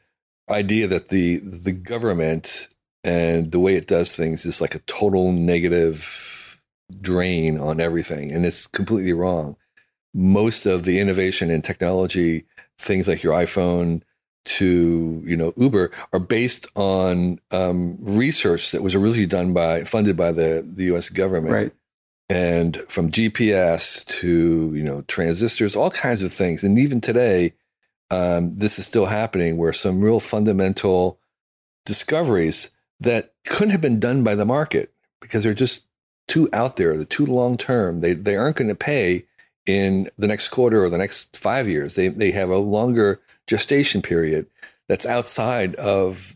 idea 0.49 0.87
that 0.87 1.09
the 1.09 1.37
the 1.37 1.71
government 1.71 2.69
and 3.03 3.51
the 3.51 3.59
way 3.59 3.75
it 3.75 3.87
does 3.87 4.15
things 4.15 4.45
is 4.45 4.61
like 4.61 4.75
a 4.75 4.79
total 4.79 5.31
negative 5.31 6.61
drain 7.01 7.59
on 7.59 7.81
everything. 7.81 8.31
And 8.31 8.45
it's 8.45 8.67
completely 8.67 9.13
wrong. 9.13 9.57
Most 10.13 10.65
of 10.65 10.83
the 10.83 10.99
innovation 10.99 11.49
in 11.49 11.61
technology, 11.61 12.45
things 12.77 13.07
like 13.07 13.23
your 13.23 13.33
iPhone 13.33 14.03
to 14.45 15.21
you 15.25 15.37
know 15.37 15.53
Uber, 15.57 15.91
are 16.11 16.19
based 16.19 16.67
on 16.75 17.39
um, 17.51 17.97
research 17.99 18.71
that 18.71 18.83
was 18.83 18.95
originally 18.95 19.25
done 19.25 19.53
by 19.53 19.83
funded 19.83 20.17
by 20.17 20.31
the 20.31 20.63
the 20.65 20.85
U.S. 20.85 21.09
government. 21.09 21.53
Right. 21.53 21.71
And 22.29 22.77
from 22.89 23.11
GPS 23.11 24.05
to 24.19 24.73
you 24.73 24.83
know 24.83 25.01
transistors, 25.03 25.75
all 25.75 25.91
kinds 25.91 26.23
of 26.23 26.31
things, 26.31 26.63
and 26.63 26.79
even 26.79 27.01
today, 27.01 27.53
um, 28.09 28.55
this 28.55 28.79
is 28.79 28.85
still 28.85 29.07
happening. 29.07 29.57
Where 29.57 29.73
some 29.73 30.01
real 30.01 30.19
fundamental 30.19 31.19
discoveries 31.85 32.71
that 32.99 33.33
couldn't 33.45 33.71
have 33.71 33.81
been 33.81 33.99
done 33.99 34.23
by 34.23 34.35
the 34.35 34.45
market 34.45 34.93
because 35.19 35.43
they're 35.43 35.53
just 35.53 35.85
too 36.27 36.49
out 36.53 36.77
there, 36.77 36.97
the 36.97 37.05
too 37.05 37.25
long 37.25 37.57
term. 37.57 37.99
They 37.99 38.13
they 38.13 38.35
aren't 38.35 38.55
going 38.55 38.69
to 38.69 38.75
pay 38.75 39.25
in 39.65 40.09
the 40.17 40.27
next 40.27 40.49
quarter 40.49 40.83
or 40.83 40.89
the 40.89 40.97
next 40.97 41.37
five 41.37 41.67
years. 41.67 41.95
They 41.95 42.07
they 42.07 42.31
have 42.31 42.49
a 42.49 42.57
longer 42.57 43.21
gestation 43.47 44.01
period 44.01 44.47
that's 44.87 45.05
outside 45.05 45.75
of 45.75 46.35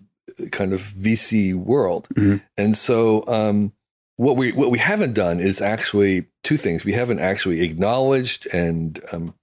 kind 0.51 0.73
of 0.73 0.81
VC 0.81 1.53
world. 1.55 2.07
Mm-hmm. 2.15 2.37
And 2.57 2.77
so 2.77 3.25
um, 3.27 3.73
what 4.17 4.35
we 4.35 4.51
what 4.51 4.71
we 4.71 4.79
haven't 4.79 5.13
done 5.13 5.39
is 5.39 5.61
actually 5.61 6.25
two 6.43 6.57
things. 6.57 6.85
We 6.85 6.93
haven't 6.93 7.19
actually 7.19 7.61
acknowledged 7.61 8.47
and 8.53 8.99
um, 9.11 9.33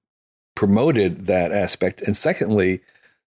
promoted 0.55 1.27
that 1.27 1.53
aspect. 1.53 2.03
And 2.03 2.17
secondly, 2.17 2.81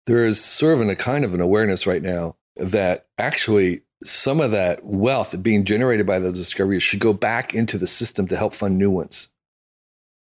there 0.07 0.25
is 0.25 0.43
sort 0.43 0.81
of 0.81 0.89
a 0.89 0.97
kind 0.97 1.25
of 1.25 1.35
an 1.35 1.41
awareness 1.41 1.87
right 1.87 2.03
now 2.03 2.37
that 2.57 3.07
actually 3.19 3.83
some 4.05 4.41
of 4.41 4.51
that 4.51 4.85
wealth 4.85 5.43
being 5.43 5.65
generated 5.65 6.07
by 6.07 6.19
those 6.19 6.35
discoveries 6.35 6.83
should 6.83 7.01
go 7.01 7.13
back 7.13 7.55
into 7.55 7.79
the 7.79 7.87
system 7.87 8.27
to 8.29 8.37
help 8.37 8.55
fund 8.55 8.79
new 8.79 8.91
ones. 8.91 9.29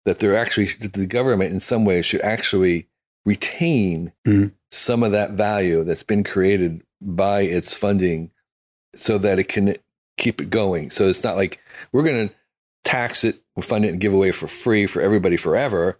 That 0.05 0.19
they're 0.19 0.37
actually, 0.37 0.67
that 0.81 0.93
the 0.93 1.05
government 1.05 1.51
in 1.51 1.59
some 1.59 1.85
ways 1.85 2.05
should 2.05 2.21
actually 2.21 2.87
retain 3.25 4.11
mm-hmm. 4.25 4.47
some 4.71 5.03
of 5.03 5.11
that 5.11 5.31
value 5.31 5.83
that's 5.83 6.03
been 6.03 6.23
created 6.23 6.83
by 7.01 7.41
its 7.41 7.75
funding 7.75 8.31
so 8.95 9.17
that 9.17 9.39
it 9.39 9.47
can 9.47 9.75
keep 10.17 10.41
it 10.41 10.49
going. 10.49 10.89
So 10.89 11.07
it's 11.07 11.23
not 11.23 11.35
like 11.35 11.61
we're 11.91 12.03
going 12.03 12.29
to 12.29 12.35
tax 12.83 13.23
it, 13.23 13.41
fund 13.61 13.85
it, 13.85 13.89
and 13.89 13.99
give 13.99 14.13
away 14.13 14.31
for 14.31 14.47
free 14.47 14.87
for 14.87 15.01
everybody 15.01 15.37
forever. 15.37 15.99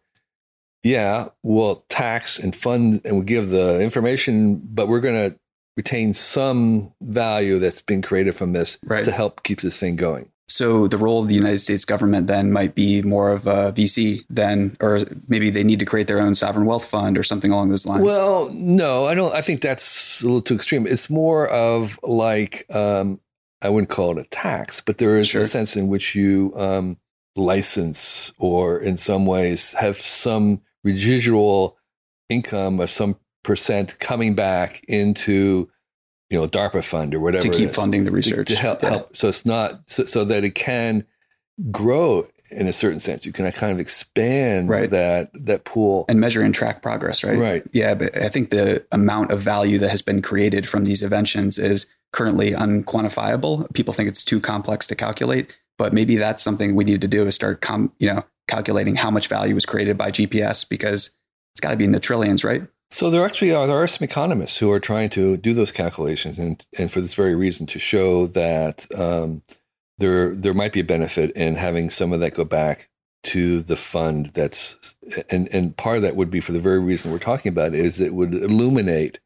Yeah, 0.84 1.30
we'll 1.44 1.86
tax 1.88 2.38
and 2.38 2.56
fund 2.56 3.02
and 3.06 3.16
we'll 3.16 3.26
give 3.26 3.50
the 3.50 3.82
information, 3.82 4.62
but 4.64 4.88
we're 4.88 5.00
going 5.00 5.32
to 5.32 5.40
retain 5.78 6.14
some 6.14 6.94
value 7.02 7.58
that's 7.58 7.82
been 7.82 8.02
created 8.02 8.36
from 8.36 8.54
this 8.54 8.78
right. 8.86 9.06
to 9.06 9.12
help 9.12 9.44
keep 9.44 9.62
this 9.62 9.80
thing 9.80 9.96
going. 9.96 10.30
So 10.54 10.88
the 10.88 11.00
role 11.00 11.24
of 11.24 11.30
the 11.30 11.34
United 11.34 11.58
States 11.58 11.84
government 11.84 12.28
then 12.28 12.52
might 12.52 12.76
be 12.76 13.02
more 13.02 13.32
of 13.32 13.48
a 13.48 13.74
VC 13.74 14.24
then, 14.30 14.78
or 14.80 15.00
maybe 15.28 15.50
they 15.50 15.64
need 15.64 15.80
to 15.80 15.86
create 15.86 16.06
their 16.06 16.20
own 16.20 16.36
sovereign 16.36 16.68
wealth 16.68 16.86
fund 16.86 17.18
or 17.18 17.24
something 17.24 17.50
along 17.50 17.70
those 17.70 17.88
lines. 17.88 18.04
Well, 18.04 18.52
no, 18.54 19.06
I 19.06 19.16
don't. 19.16 19.34
I 19.34 19.42
think 19.42 19.62
that's 19.62 20.22
a 20.22 20.26
little 20.26 20.44
too 20.44 20.54
extreme. 20.54 20.86
It's 20.86 21.10
more 21.10 21.48
of 21.48 22.00
like 22.04 22.68
um, 22.70 23.20
I 23.64 23.70
wouldn't 23.70 23.90
call 23.90 24.16
it 24.16 24.24
a 24.24 24.30
tax, 24.30 24.80
but 24.80 25.00
there 25.00 25.18
is 25.18 25.30
sure. 25.30 25.42
a 25.42 25.46
sense 25.46 25.76
in 25.76 25.88
which 25.88 26.14
you 26.14 26.54
um, 26.56 26.98
license 27.36 28.32
or 28.38 28.78
in 28.78 28.98
some 28.98 29.26
ways 29.26 29.74
have 29.80 29.98
some 29.98 30.62
residual 30.84 31.80
income 32.30 32.80
of 32.80 32.92
some 32.92 33.18
percent 33.42 33.98
coming 33.98 34.36
back 34.36 34.84
into 34.88 35.68
you 36.30 36.40
know 36.40 36.48
DARPA 36.48 36.84
fund 36.84 37.14
or 37.14 37.20
whatever 37.20 37.48
to 37.48 37.50
keep 37.50 37.72
funding 37.72 38.06
the 38.06 38.12
research 38.12 38.48
to, 38.48 38.56
to 38.56 38.60
help, 38.60 38.82
yeah. 38.82 38.90
help, 38.90 39.16
So 39.16 39.28
it's 39.28 39.46
not 39.46 39.82
so, 39.88 40.06
so, 40.06 40.26
that 40.26 40.44
it 40.44 40.56
can 40.56 41.06
grow 41.72 42.26
in 42.52 42.68
a 42.68 42.74
certain 42.74 43.00
sense. 43.00 43.26
You 43.26 43.32
can 43.32 43.52
kind 43.52 43.72
of 43.72 43.80
expand 43.80 44.70
right. 44.70 44.90
that 44.90 45.32
that 45.34 45.64
pool 45.64 46.06
and 46.10 46.20
measure 46.20 46.42
and 46.42 46.54
track 46.54 46.82
progress. 46.82 47.24
Right. 47.24 47.38
Right. 47.38 47.64
Yeah, 47.72 47.94
but 47.94 48.16
I 48.18 48.30
think 48.30 48.50
the 48.50 48.86
amount 48.92 49.32
of 49.32 49.42
value 49.42 49.80
that 49.80 49.90
has 49.90 50.02
been 50.02 50.22
created 50.22 50.68
from 50.68 50.86
these 50.86 51.02
inventions 51.02 51.58
is 51.58 51.86
currently 52.12 52.52
unquantifiable. 52.52 53.72
People 53.74 53.94
think 53.94 54.08
it's 54.08 54.24
too 54.24 54.40
complex 54.40 54.88
to 54.88 54.96
calculate, 54.96 55.58
but 55.78 55.94
maybe 55.94 56.16
that's 56.16 56.44
something 56.44 56.76
we 56.76 56.84
need 56.84 57.02
to 57.02 57.08
do 57.08 57.28
is 57.28 57.36
start 57.36 57.62
com- 57.62 57.92
you 58.00 58.08
know 58.08 58.24
calculating 58.48 58.98
how 58.98 59.10
much 59.10 59.28
value 59.28 59.56
was 59.56 59.66
created 59.66 59.98
by 59.98 60.12
GPS 60.12 60.68
because 60.68 61.18
it's 61.54 61.62
got 61.62 61.72
to 61.72 61.78
be 61.78 61.86
in 61.86 61.92
the 61.92 62.00
trillions, 62.00 62.44
right? 62.44 62.64
So 62.94 63.10
there 63.10 63.26
actually 63.26 63.52
are 63.52 63.66
there 63.66 63.82
are 63.82 63.88
some 63.88 64.06
economists 64.06 64.60
who 64.60 64.72
are 64.72 64.80
trying 64.80 65.10
to 65.10 65.36
do 65.36 65.56
those 65.56 65.72
calculations, 65.72 66.38
and 66.38 66.64
and 66.78 66.92
for 66.92 67.02
this 67.02 67.16
very 67.16 67.34
reason 67.34 67.66
to 67.68 67.80
show 67.80 68.28
that 68.28 68.86
um, 68.96 69.42
there 69.98 70.36
there 70.36 70.54
might 70.54 70.74
be 70.74 70.82
a 70.82 70.84
benefit 70.84 71.32
in 71.32 71.56
having 71.56 71.90
some 71.90 72.14
of 72.14 72.20
that 72.20 72.36
go 72.36 72.46
back 72.46 72.90
to 73.24 73.64
the 73.64 73.76
fund. 73.76 74.28
That's 74.28 74.94
and 75.32 75.50
and 75.52 75.76
part 75.76 75.98
of 75.98 76.02
that 76.04 76.16
would 76.16 76.30
be 76.30 76.40
for 76.40 76.52
the 76.52 76.60
very 76.60 76.78
reason 76.78 77.12
we're 77.12 77.18
talking 77.18 77.50
about 77.50 77.74
is 77.74 78.00
it 78.00 78.14
would 78.14 78.36
illuminate 78.36 79.20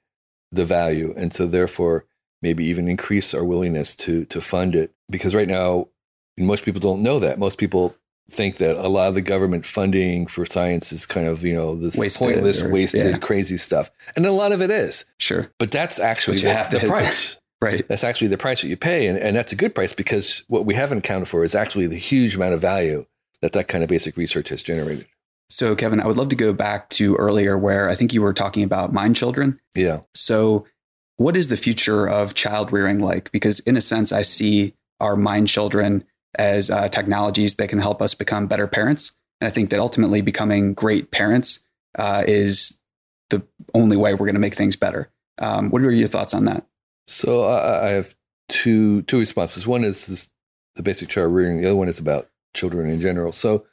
the 0.50 0.64
value, 0.64 1.14
and 1.18 1.34
so 1.34 1.46
therefore 1.46 2.06
maybe 2.42 2.64
even 2.64 2.88
increase 2.88 3.34
our 3.34 3.44
willingness 3.44 3.98
to 3.98 4.24
to 4.26 4.40
fund 4.40 4.78
it. 4.78 4.94
Because 5.10 5.36
right 5.36 5.48
now, 5.48 5.90
most 6.38 6.64
people 6.64 6.80
don't 6.80 7.04
know 7.04 7.20
that. 7.20 7.38
Most 7.38 7.58
people 7.58 7.98
think 8.30 8.58
that 8.58 8.76
a 8.76 8.90
lot 8.90 9.08
of 9.08 9.16
the 9.16 9.22
government 9.22 9.66
funding 9.66 10.28
for 10.28 10.46
science 10.46 10.92
is 10.92 11.06
kind 11.06 11.28
of 11.28 11.44
you 11.44 11.56
know 11.56 11.76
this 11.76 11.98
wasted 11.98 12.28
pointless, 12.28 12.62
or, 12.62 12.70
wasted, 12.70 13.12
yeah. 13.12 13.18
crazy 13.18 13.58
stuff, 13.58 13.90
and 14.16 14.26
a 14.26 14.32
lot 14.32 14.52
of 14.52 14.62
it 14.62 14.70
is. 14.70 15.06
Sure, 15.18 15.52
but 15.58 15.72
that's 15.72 16.00
actually 16.00 16.38
the, 16.38 16.68
the 16.72 16.80
price. 16.88 17.40
right. 17.62 17.88
That's 17.88 18.04
actually 18.04 18.28
the 18.28 18.38
price 18.38 18.62
that 18.62 18.68
you 18.68 18.78
pay, 18.78 19.08
and, 19.08 19.18
and 19.18 19.36
that's 19.36 19.52
a 19.52 19.56
good 19.56 19.74
price 19.74 19.94
because 19.94 20.44
what 20.48 20.66
we 20.66 20.74
haven't 20.74 21.00
accounted 21.00 21.28
for 21.28 21.44
is 21.44 21.56
actually 21.56 21.88
the 21.88 21.96
huge 21.98 22.36
amount 22.36 22.54
of 22.54 22.62
value 22.62 23.06
that 23.42 23.54
that 23.54 23.68
kind 23.68 23.84
of 23.84 23.90
basic 23.90 24.18
research 24.18 24.50
has 24.50 24.64
generated. 24.64 25.08
So, 25.50 25.76
Kevin, 25.76 26.02
I 26.02 26.08
would 26.08 26.18
love 26.18 26.30
to 26.30 26.36
go 26.36 26.52
back 26.54 26.90
to 26.92 27.16
earlier 27.16 27.58
where 27.58 27.90
I 27.90 27.96
think 27.96 28.14
you 28.14 28.22
were 28.22 28.34
talking 28.34 28.64
about 28.64 28.92
mind 28.92 29.16
children. 29.16 29.60
Yeah. 29.74 30.02
So, 30.14 30.66
what 31.16 31.38
is 31.38 31.48
the 31.48 31.58
future 31.58 32.08
of 32.08 32.34
child 32.34 32.72
rearing 32.74 33.00
like? 33.00 33.32
Because, 33.32 33.60
in 33.62 33.78
a 33.78 33.82
sense, 33.82 34.12
I 34.12 34.24
see 34.24 34.74
our 35.00 35.16
mind 35.16 35.48
children 35.48 36.04
as 36.36 36.70
uh, 36.70 36.88
technologies 36.90 37.56
that 37.56 37.70
can 37.70 37.80
help 37.80 38.02
us 38.02 38.14
become 38.14 38.48
better 38.48 38.68
parents. 38.68 39.20
And 39.40 39.48
I 39.48 39.52
think 39.52 39.70
that 39.70 39.80
ultimately 39.80 40.22
becoming 40.22 40.74
great 40.74 41.12
parents 41.12 41.68
uh, 41.98 42.24
is 42.28 42.82
the 43.30 43.46
only 43.74 43.98
way 43.98 44.14
we're 44.14 44.26
going 44.26 44.34
to 44.36 44.40
make 44.40 44.56
things 44.56 44.76
better. 44.76 45.12
Um, 45.40 45.70
what 45.70 45.82
are 45.82 45.92
your 45.92 46.08
thoughts 46.08 46.34
on 46.34 46.46
that? 46.46 46.66
So 47.08 47.46
I 47.48 47.90
have 47.90 48.16
two 48.50 49.04
two 49.04 49.20
responses. 49.20 49.66
One 49.66 49.84
is 49.84 50.30
the 50.76 50.84
basic 50.84 51.10
child 51.10 51.34
rearing. 51.34 51.62
The 51.62 51.68
other 51.68 51.76
one 51.76 51.88
is 51.88 52.00
about 52.00 52.30
children 52.56 52.90
in 52.90 53.00
general. 53.00 53.32
So 53.32 53.66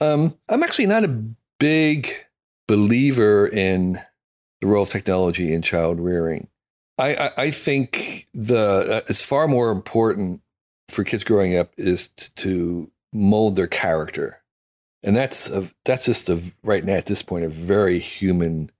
um, 0.00 0.36
I'm 0.48 0.62
actually 0.62 0.86
not 0.86 1.04
a 1.04 1.24
big 1.58 2.12
believer 2.66 3.46
in 3.46 4.00
the 4.60 4.66
role 4.66 4.82
of 4.82 4.90
technology 4.90 5.52
in 5.52 5.62
child 5.62 6.00
rearing. 6.00 6.48
I, 6.98 7.14
I, 7.14 7.30
I 7.36 7.50
think 7.50 8.26
the 8.34 8.98
uh, 8.98 9.00
it's 9.08 9.24
far 9.24 9.48
more 9.48 9.70
important 9.70 10.40
for 10.88 11.04
kids 11.04 11.24
growing 11.24 11.56
up 11.56 11.72
is 11.76 12.08
to, 12.08 12.34
to 12.34 12.90
mold 13.12 13.56
their 13.56 13.66
character. 13.66 14.42
And 15.02 15.16
that's 15.16 15.50
a, 15.50 15.70
that's 15.84 16.06
just 16.06 16.28
a 16.28 16.40
right 16.62 16.84
now 16.84 16.94
at 16.94 17.06
this 17.06 17.22
point 17.22 17.44
a 17.44 17.48
very 17.48 17.98
human 17.98 18.70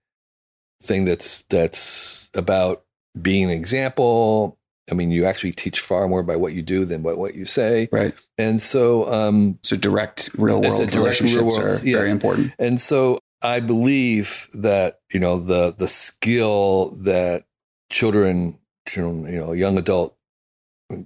thing 0.82 1.04
that's 1.04 1.42
that's 1.42 2.30
about 2.34 2.84
being 3.20 3.44
an 3.44 3.50
example. 3.50 4.58
I 4.90 4.94
mean, 4.94 5.10
you 5.10 5.24
actually 5.24 5.52
teach 5.52 5.80
far 5.80 6.08
more 6.08 6.22
by 6.22 6.36
what 6.36 6.52
you 6.52 6.60
do 6.60 6.84
than 6.84 7.02
by 7.02 7.14
what 7.14 7.34
you 7.34 7.46
say. 7.46 7.88
Right. 7.90 8.14
And 8.36 8.60
so, 8.60 9.10
um, 9.10 9.58
so 9.62 9.76
direct 9.76 10.30
real 10.36 10.60
world 10.60 10.76
direct 10.76 10.94
relationships 10.94 11.34
real 11.36 11.46
world, 11.46 11.60
are 11.60 11.68
yes. 11.68 11.82
very 11.82 12.10
important. 12.10 12.52
And 12.58 12.80
so, 12.80 13.18
I 13.40 13.60
believe 13.60 14.48
that 14.54 15.00
you 15.12 15.20
know 15.20 15.38
the 15.38 15.74
the 15.76 15.88
skill 15.88 16.96
that 17.02 17.44
children, 17.90 18.58
children 18.86 19.32
you 19.32 19.38
know, 19.38 19.52
young 19.52 19.78
adult 19.78 20.13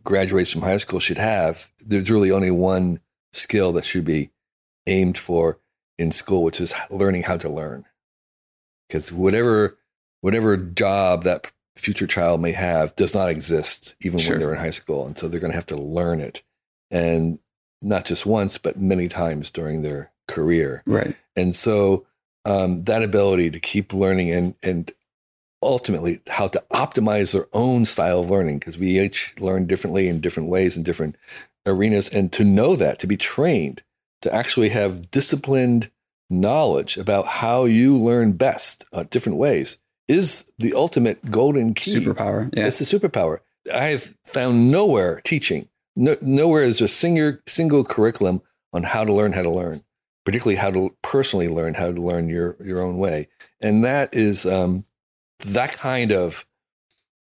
graduates 0.04 0.52
from 0.52 0.62
high 0.62 0.76
school 0.76 1.00
should 1.00 1.18
have, 1.18 1.70
there's 1.84 2.10
really 2.10 2.30
only 2.30 2.50
one 2.50 3.00
skill 3.32 3.72
that 3.72 3.84
should 3.84 4.04
be 4.04 4.30
aimed 4.86 5.18
for 5.18 5.58
in 5.98 6.12
school, 6.12 6.42
which 6.42 6.60
is 6.60 6.74
learning 6.90 7.24
how 7.24 7.36
to 7.36 7.48
learn. 7.48 7.84
Because 8.88 9.12
whatever 9.12 9.76
whatever 10.20 10.56
job 10.56 11.22
that 11.22 11.50
future 11.76 12.06
child 12.06 12.40
may 12.40 12.52
have 12.52 12.94
does 12.96 13.14
not 13.14 13.28
exist 13.28 13.94
even 14.00 14.18
Sure. 14.18 14.32
when 14.34 14.40
they're 14.40 14.54
in 14.54 14.60
high 14.60 14.70
school, 14.70 15.06
and 15.06 15.16
so 15.16 15.28
they're 15.28 15.40
going 15.40 15.52
to 15.52 15.56
have 15.56 15.66
to 15.66 15.76
learn 15.76 16.20
it, 16.20 16.42
and 16.90 17.38
not 17.80 18.04
just 18.04 18.26
once, 18.26 18.58
but 18.58 18.80
many 18.80 19.06
times 19.08 19.50
during 19.50 19.82
their 19.82 20.10
career. 20.26 20.82
Right. 20.86 21.14
And 21.36 21.54
so 21.54 22.06
um, 22.44 22.84
that 22.84 23.02
ability 23.02 23.50
to 23.50 23.60
keep 23.60 23.92
learning 23.92 24.32
and 24.32 24.54
and 24.62 24.90
ultimately 25.62 26.20
how 26.28 26.48
to 26.48 26.62
optimize 26.72 27.32
their 27.32 27.46
own 27.52 27.84
style 27.84 28.20
of 28.20 28.30
learning 28.30 28.58
because 28.58 28.78
we 28.78 29.00
each 29.00 29.34
learn 29.38 29.66
differently 29.66 30.08
in 30.08 30.20
different 30.20 30.48
ways 30.48 30.76
in 30.76 30.82
different 30.82 31.16
arenas 31.66 32.08
and 32.08 32.32
to 32.32 32.44
know 32.44 32.76
that 32.76 32.98
to 32.98 33.06
be 33.06 33.16
trained 33.16 33.82
to 34.22 34.32
actually 34.32 34.70
have 34.70 35.10
disciplined 35.10 35.90
knowledge 36.30 36.96
about 36.96 37.26
how 37.26 37.64
you 37.64 37.96
learn 37.98 38.32
best 38.32 38.84
uh, 38.92 39.04
different 39.10 39.38
ways 39.38 39.78
is 40.06 40.50
the 40.58 40.72
ultimate 40.74 41.30
golden 41.30 41.74
key 41.74 41.96
Superpower. 41.96 42.54
Yeah. 42.56 42.66
it's 42.66 42.80
a 42.80 42.98
superpower. 42.98 43.40
I 43.72 43.84
have 43.86 44.14
found 44.24 44.70
nowhere 44.70 45.20
teaching, 45.24 45.68
no, 45.94 46.16
nowhere 46.22 46.62
is 46.62 46.80
a 46.80 46.88
single, 46.88 47.38
single 47.46 47.84
curriculum 47.84 48.42
on 48.72 48.84
how 48.84 49.04
to 49.04 49.12
learn 49.12 49.32
how 49.32 49.42
to 49.42 49.50
learn, 49.50 49.80
particularly 50.24 50.56
how 50.56 50.70
to 50.70 50.96
personally 51.02 51.48
learn 51.48 51.74
how 51.74 51.92
to 51.92 52.00
learn 52.00 52.28
your, 52.28 52.56
your 52.64 52.82
own 52.82 52.98
way. 52.98 53.28
And 53.60 53.84
that 53.84 54.14
is 54.14 54.46
um, 54.46 54.84
that 55.40 55.72
kind 55.72 56.12
of 56.12 56.44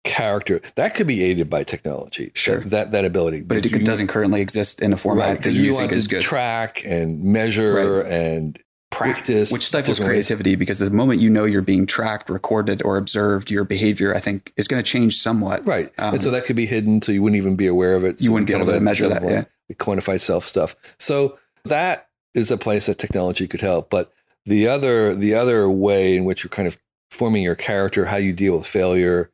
character 0.04 0.60
that 0.74 0.94
could 0.94 1.06
be 1.06 1.22
aided 1.22 1.48
by 1.48 1.62
technology. 1.62 2.32
Sure. 2.34 2.60
That, 2.60 2.90
that 2.92 3.04
ability. 3.04 3.42
but 3.42 3.58
it, 3.58 3.70
you- 3.70 3.78
doesn't 3.84 4.08
currently 4.08 4.40
exist 4.40 4.82
in 4.82 4.92
a 4.92 4.96
format 4.96 5.28
right, 5.28 5.42
that 5.42 5.52
you, 5.52 5.64
you 5.64 5.74
want 5.74 5.90
to 5.90 6.08
good. 6.08 6.22
track 6.22 6.84
and 6.84 7.22
measure 7.22 8.00
and 8.02 8.58
practice. 8.90 9.50
which 9.50 9.66
stifles 9.66 9.98
ways. 9.98 10.08
creativity 10.08 10.54
because 10.54 10.78
the 10.78 10.90
moment 10.90 11.20
you 11.20 11.30
know 11.30 11.44
you're 11.44 11.62
being 11.62 11.86
tracked, 11.86 12.28
recorded, 12.28 12.82
or 12.84 12.96
observed, 12.96 13.50
your 13.50 13.64
behavior, 13.64 14.14
I 14.14 14.20
think, 14.20 14.52
is 14.56 14.68
going 14.68 14.82
to 14.82 14.88
change 14.88 15.16
somewhat. 15.16 15.66
Right. 15.66 15.90
Um, 15.98 16.14
and 16.14 16.22
so 16.22 16.30
that 16.30 16.44
could 16.44 16.56
be 16.56 16.66
hidden, 16.66 17.00
so 17.00 17.12
you 17.12 17.22
wouldn't 17.22 17.38
even 17.38 17.56
be 17.56 17.66
aware 17.66 17.94
of 17.94 18.04
it. 18.04 18.20
You 18.20 18.32
wouldn't 18.32 18.48
be 18.48 18.54
able 18.54 18.66
to 18.66 18.80
measure 18.80 19.08
that, 19.08 19.22
yeah. 19.22 19.44
the 19.68 19.74
quantified 19.74 20.20
self 20.20 20.44
stuff. 20.44 20.74
So 20.98 21.38
that 21.64 22.08
is 22.34 22.50
a 22.50 22.58
place 22.58 22.86
that 22.86 22.98
technology 22.98 23.46
could 23.46 23.60
help. 23.60 23.88
But 23.90 24.12
the 24.44 24.66
other 24.68 25.14
the 25.14 25.34
other 25.34 25.70
way 25.70 26.16
in 26.16 26.24
which 26.24 26.42
you're 26.42 26.50
kind 26.50 26.66
of 26.66 26.76
forming 27.12 27.42
your 27.42 27.54
character, 27.54 28.06
how 28.06 28.16
you 28.16 28.32
deal 28.32 28.56
with 28.56 28.66
failure, 28.66 29.30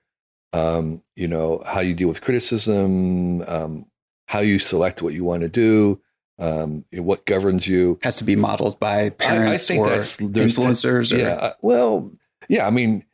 um, 0.53 1.03
you 1.15 1.29
know, 1.29 1.63
how 1.65 1.81
you 1.81 1.95
deal 1.95 2.09
with 2.09 2.21
criticism, 2.21 3.43
um, 3.43 3.87
how 4.27 4.41
you 4.41 4.59
select 4.59 5.01
what 5.01 5.15
you 5.15 5.25
want 5.25 5.43
to 5.43 5.49
do, 5.49 6.01
um, 6.39 6.85
what 6.93 7.25
governs 7.25 7.69
you. 7.69 7.99
has 8.03 8.17
to 8.17 8.25
be 8.25 8.37
modeled 8.37 8.81
by 8.81 9.11
parents 9.11 9.71
or 9.71 9.87
there's 9.87 10.17
te- 10.17 10.25
influencers. 10.27 11.13
or, 11.13 11.19
yeah. 11.19 11.35
uh, 11.35 11.53
Well, 11.63 12.11
yeah. 12.49 12.67
I 12.67 12.71
mean, 12.71 13.05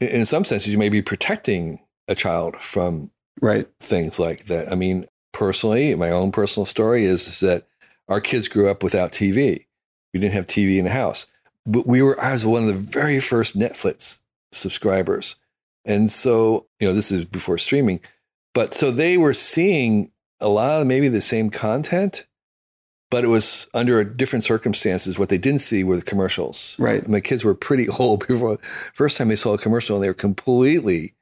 in, 0.00 0.08
in 0.08 0.24
some 0.24 0.44
senses, 0.44 0.72
you 0.72 0.78
may 0.78 0.88
be 0.88 1.02
protecting 1.02 1.80
a 2.08 2.14
child 2.14 2.56
from 2.56 3.10
right. 3.42 3.68
things 3.80 4.18
like 4.18 4.46
that. 4.46 4.72
I 4.72 4.76
mean, 4.76 5.06
personally, 5.32 5.94
my 5.94 6.10
own 6.10 6.32
personal 6.32 6.64
story 6.64 7.04
is, 7.04 7.28
is 7.28 7.40
that 7.40 7.66
our 8.08 8.20
kids 8.20 8.48
grew 8.48 8.70
up 8.70 8.82
without 8.82 9.12
TV. 9.12 9.66
We 10.14 10.20
didn't 10.20 10.34
have 10.34 10.46
TV 10.46 10.78
in 10.78 10.84
the 10.84 10.90
house, 10.90 11.26
we 11.66 12.02
were. 12.02 12.20
I 12.20 12.32
was 12.32 12.46
one 12.46 12.62
of 12.62 12.68
the 12.68 12.74
very 12.74 13.20
first 13.20 13.58
Netflix 13.58 14.20
subscribers, 14.52 15.36
and 15.84 16.10
so 16.10 16.66
you 16.80 16.88
know 16.88 16.94
this 16.94 17.10
is 17.10 17.24
before 17.24 17.58
streaming, 17.58 18.00
but 18.54 18.74
so 18.74 18.90
they 18.90 19.16
were 19.16 19.34
seeing 19.34 20.10
a 20.40 20.48
lot 20.48 20.80
of 20.80 20.86
maybe 20.86 21.08
the 21.08 21.20
same 21.20 21.50
content, 21.50 22.26
but 23.10 23.24
it 23.24 23.28
was 23.28 23.68
under 23.74 24.02
different 24.04 24.44
circumstances. 24.44 25.18
What 25.18 25.28
they 25.28 25.38
didn't 25.38 25.60
see 25.60 25.82
were 25.84 25.96
the 25.96 26.02
commercials. 26.02 26.76
Right. 26.78 27.06
My 27.08 27.20
kids 27.20 27.44
were 27.44 27.54
pretty 27.54 27.88
old 27.98 28.26
before 28.26 28.58
first 28.94 29.16
time 29.16 29.28
they 29.28 29.36
saw 29.36 29.54
a 29.54 29.58
commercial, 29.58 29.96
and 29.96 30.04
they 30.04 30.08
were 30.08 30.14
completely 30.14 31.14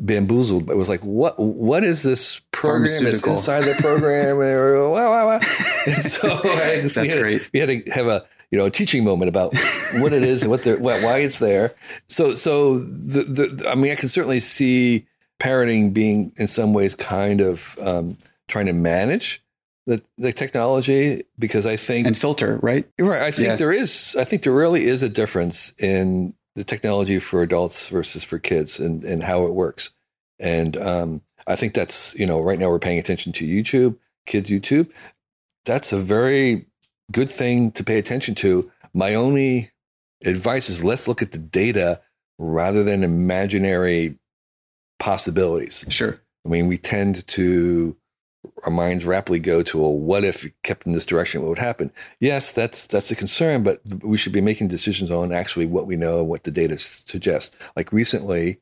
bamboozled. 0.00 0.70
It 0.70 0.76
was 0.76 0.88
like, 0.88 1.00
what? 1.00 1.38
What 1.38 1.84
is 1.84 2.02
this 2.02 2.40
program 2.52 3.04
that's 3.04 3.26
inside 3.26 3.62
the 3.62 3.74
program? 3.74 4.38
wow, 4.38 4.92
wow, 4.92 5.26
wow. 5.26 5.40
And 5.86 5.96
so 5.96 6.40
I 6.44 6.80
just, 6.82 6.96
we, 6.96 7.08
had, 7.08 7.20
great. 7.20 7.50
we 7.52 7.60
had 7.60 7.68
to 7.68 7.90
have 7.90 8.06
a 8.06 8.24
you 8.50 8.58
know 8.58 8.66
a 8.66 8.70
teaching 8.70 9.04
moment 9.04 9.28
about 9.28 9.54
what 10.00 10.12
it 10.12 10.22
is 10.22 10.42
and 10.42 10.50
what 10.50 10.62
the 10.62 10.76
why 10.76 11.18
it's 11.18 11.38
there. 11.38 11.74
So 12.08 12.34
so 12.34 12.78
the, 12.78 13.54
the 13.58 13.68
I 13.70 13.74
mean 13.74 13.92
I 13.92 13.94
can 13.96 14.08
certainly 14.08 14.40
see 14.40 15.06
parenting 15.40 15.92
being 15.94 16.32
in 16.36 16.48
some 16.48 16.72
ways 16.72 16.94
kind 16.94 17.40
of 17.40 17.78
um, 17.80 18.18
trying 18.48 18.66
to 18.66 18.72
manage 18.72 19.42
the 19.86 20.02
the 20.18 20.32
technology 20.32 21.22
because 21.38 21.64
I 21.66 21.76
think 21.76 22.06
And 22.06 22.16
filter, 22.16 22.58
right? 22.62 22.86
Right. 22.98 23.22
I 23.22 23.30
think 23.30 23.46
Yeah. 23.48 23.56
there 23.56 23.72
is. 23.72 24.16
I 24.18 24.24
think 24.24 24.42
there 24.42 24.52
really 24.52 24.84
is 24.84 25.02
a 25.02 25.08
difference 25.08 25.72
in 25.78 26.34
the 26.54 26.64
technology 26.64 27.18
for 27.20 27.42
adults 27.42 27.88
versus 27.88 28.24
for 28.24 28.38
kids, 28.38 28.78
and 28.80 29.04
and 29.04 29.22
how 29.22 29.46
it 29.46 29.54
works. 29.54 29.90
And 30.38 30.76
um, 30.76 31.20
I 31.46 31.56
think 31.56 31.74
that's 31.74 32.14
you 32.18 32.26
know 32.26 32.40
right 32.40 32.58
now 32.58 32.68
we're 32.68 32.78
paying 32.78 32.98
attention 32.98 33.32
to 33.34 33.46
YouTube, 33.46 33.96
kids 34.26 34.50
YouTube. 34.50 34.90
That's 35.64 35.92
a 35.92 35.98
very 35.98 36.66
good 37.10 37.30
thing 37.30 37.72
to 37.72 37.84
pay 37.84 37.98
attention 37.98 38.34
to. 38.36 38.70
My 38.92 39.14
only 39.14 39.70
advice 40.24 40.68
is 40.68 40.84
let's 40.84 41.08
look 41.08 41.22
at 41.22 41.32
the 41.32 41.38
data 41.38 42.00
rather 42.38 42.82
than 42.82 43.04
imaginary 43.04 44.18
possibilities. 44.98 45.84
Sure. 45.88 46.20
I 46.44 46.48
mean, 46.48 46.68
we 46.68 46.78
tend 46.78 47.26
to 47.28 47.96
our 48.64 48.70
minds 48.70 49.04
rapidly 49.04 49.38
go 49.38 49.62
to 49.62 49.84
a 49.84 49.90
what 49.90 50.24
if 50.24 50.46
it 50.46 50.54
kept 50.62 50.86
in 50.86 50.92
this 50.92 51.04
direction, 51.04 51.42
what 51.42 51.48
would 51.48 51.58
happen? 51.58 51.92
Yes, 52.20 52.52
that's 52.52 52.86
that's 52.86 53.10
a 53.10 53.16
concern, 53.16 53.62
but 53.62 53.80
we 54.02 54.16
should 54.16 54.32
be 54.32 54.40
making 54.40 54.68
decisions 54.68 55.10
on 55.10 55.32
actually 55.32 55.66
what 55.66 55.86
we 55.86 55.96
know 55.96 56.20
and 56.20 56.28
what 56.28 56.44
the 56.44 56.50
data 56.50 56.78
suggests. 56.78 57.56
Like 57.76 57.92
recently, 57.92 58.58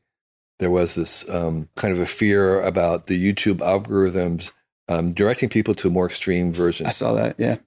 there 0.59 0.71
was 0.71 0.95
this 0.95 1.29
um, 1.29 1.69
kind 1.75 1.93
of 1.93 1.99
a 1.99 2.05
fear 2.05 2.61
about 2.61 3.07
the 3.07 3.33
YouTube 3.33 3.57
algorithms 3.57 4.51
um, 4.89 5.13
directing 5.13 5.49
people 5.49 5.75
to 5.75 5.89
more 5.89 6.05
extreme 6.05 6.51
versions. 6.51 6.87
I 6.87 6.91
saw 6.91 7.13
that. 7.13 7.35
Yeah. 7.37 7.57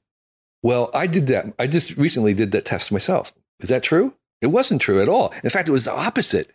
Well, 0.62 0.90
I 0.94 1.07
did 1.07 1.27
that. 1.29 1.53
I 1.59 1.66
just 1.66 1.96
recently 1.96 2.35
did 2.35 2.53
that 2.53 2.64
test 2.64 2.92
myself. 2.92 3.33
Is 3.61 3.68
that 3.68 3.83
true? 3.83 4.14
It 4.40 4.48
wasn't 4.48 4.81
true 4.81 5.01
at 5.03 5.09
all. 5.09 5.33
In 5.42 5.51
fact, 5.51 5.68
it 5.68 5.72
was 5.72 5.85
the 5.85 5.92
opposite. 5.92 6.51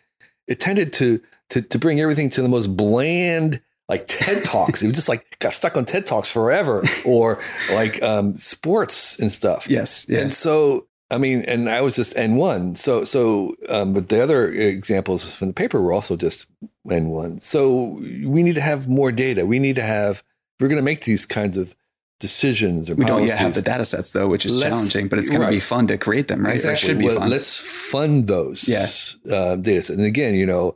It 0.47 0.59
tended 0.59 0.93
to 0.93 1.21
to, 1.49 1.61
to 1.61 1.79
bring 1.79 1.99
everything 2.01 2.29
to 2.31 2.41
the 2.41 2.49
most 2.49 2.75
bland, 2.75 3.61
like 3.87 4.05
TED 4.07 4.43
Talks. 4.43 4.83
it 4.83 4.87
was 4.87 4.95
just 4.95 5.09
like 5.09 5.39
got 5.39 5.53
stuck 5.53 5.77
on 5.77 5.85
TED 5.85 6.05
Talks 6.05 6.31
forever, 6.31 6.83
or 7.05 7.39
like 7.73 8.01
um, 8.03 8.35
sports 8.35 9.19
and 9.19 9.31
stuff. 9.31 9.69
Yes. 9.69 10.05
Yeah. 10.09 10.19
And 10.19 10.33
so, 10.33 10.87
I 11.09 11.17
mean, 11.17 11.43
and 11.43 11.69
I 11.69 11.81
was 11.81 11.95
just 11.95 12.15
N1. 12.15 12.77
So, 12.77 13.05
so, 13.05 13.55
um, 13.69 13.93
but 13.93 14.09
the 14.09 14.21
other 14.21 14.51
examples 14.51 15.33
from 15.33 15.49
the 15.49 15.53
paper 15.53 15.81
were 15.81 15.93
also 15.93 16.17
just 16.17 16.47
N1. 16.87 17.41
So 17.41 17.97
we 18.27 18.43
need 18.43 18.55
to 18.55 18.61
have 18.61 18.89
more 18.89 19.11
data. 19.11 19.45
We 19.45 19.59
need 19.59 19.77
to 19.77 19.83
have, 19.83 20.21
we're 20.59 20.67
going 20.67 20.79
to 20.79 20.83
make 20.83 21.05
these 21.05 21.25
kinds 21.25 21.55
of 21.55 21.75
decisions 22.19 22.89
or 22.89 22.95
we 22.95 23.05
don't 23.05 23.27
yet 23.27 23.37
have 23.37 23.53
the 23.53 23.61
data 23.61 23.85
sets 23.85 24.11
though, 24.11 24.27
which 24.27 24.45
is 24.45 24.55
Let's- 24.57 24.71
challenging, 24.75 25.07
but 25.07 25.19
it's 25.19 25.29
going 25.29 25.41
to 25.41 25.49
be 25.49 25.59
fun 25.59 25.87
to 25.87 25.97
create 25.97 26.27
them, 26.27 26.43
right? 26.43 26.53
Exactly. 26.55 26.87
should 26.87 26.99
be 26.99 27.05
Well, 27.05 27.19
fun. 27.19 27.29
Let's 27.29 27.59
fund 27.59 28.27
those 28.27 28.67
Yeah. 28.67 28.87
uh, 29.33 29.55
data 29.55 29.81
sets. 29.83 29.97
And 29.97 30.05
again, 30.05 30.33
you 30.33 30.45
know, 30.45 30.75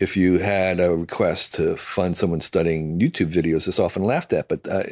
if 0.00 0.16
you 0.16 0.38
had 0.40 0.80
a 0.80 0.90
request 0.96 1.54
to 1.54 1.76
fund 1.76 2.16
someone 2.16 2.40
studying 2.40 2.98
YouTube 2.98 3.30
videos, 3.32 3.68
it's 3.68 3.78
often 3.78 4.02
laughed 4.02 4.32
at, 4.32 4.48
but 4.48 4.66
uh, 4.66 4.82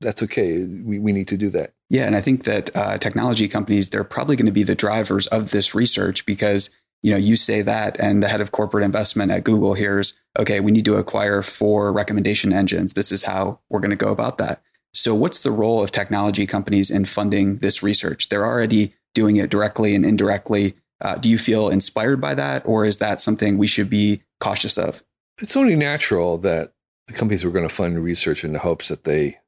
that's 0.00 0.22
okay. 0.24 0.64
We, 0.64 0.98
we 0.98 1.12
need 1.12 1.28
to 1.28 1.38
do 1.38 1.48
that. 1.50 1.72
Yeah, 1.88 2.04
and 2.04 2.14
I 2.14 2.20
think 2.20 2.44
that 2.44 2.74
uh, 2.76 2.98
technology 2.98 3.48
companies 3.48 3.88
they're 3.88 4.04
probably 4.04 4.36
going 4.36 4.44
to 4.46 4.52
be 4.52 4.64
the 4.64 4.74
drivers 4.74 5.26
of 5.28 5.52
this 5.52 5.74
research 5.74 6.26
because 6.26 6.68
you 7.02 7.10
know 7.10 7.16
you 7.16 7.34
say 7.36 7.62
that, 7.62 7.96
and 7.98 8.22
the 8.22 8.28
head 8.28 8.42
of 8.42 8.50
corporate 8.52 8.84
investment 8.84 9.30
at 9.32 9.42
Google 9.44 9.72
hears, 9.72 10.20
okay, 10.38 10.60
we 10.60 10.70
need 10.70 10.84
to 10.84 10.96
acquire 10.96 11.40
four 11.42 11.90
recommendation 11.90 12.52
engines. 12.52 12.92
This 12.92 13.10
is 13.10 13.22
how 13.22 13.60
we're 13.70 13.80
going 13.80 13.88
to 13.90 13.96
go 13.96 14.10
about 14.10 14.36
that. 14.36 14.60
So, 14.94 15.14
what's 15.14 15.42
the 15.42 15.50
role 15.50 15.82
of 15.82 15.92
technology 15.92 16.46
companies 16.46 16.90
in 16.90 17.04
funding 17.04 17.58
this 17.58 17.82
research? 17.82 18.28
They're 18.28 18.46
already 18.46 18.94
doing 19.14 19.36
it 19.36 19.50
directly 19.50 19.94
and 19.94 20.04
indirectly. 20.04 20.74
Uh, 21.00 21.16
do 21.16 21.28
you 21.28 21.38
feel 21.38 21.68
inspired 21.68 22.20
by 22.20 22.34
that, 22.34 22.66
or 22.66 22.84
is 22.84 22.98
that 22.98 23.20
something 23.20 23.56
we 23.56 23.66
should 23.66 23.88
be 23.88 24.22
cautious 24.40 24.76
of? 24.76 25.02
It's 25.40 25.56
only 25.56 25.76
natural 25.76 26.38
that 26.38 26.72
the 27.06 27.12
companies 27.12 27.44
were 27.44 27.50
going 27.50 27.68
to 27.68 27.74
fund 27.74 28.02
research 28.02 28.44
in 28.44 28.52
the 28.52 28.58
hopes 28.58 28.88
that 28.88 29.04
they, 29.04 29.38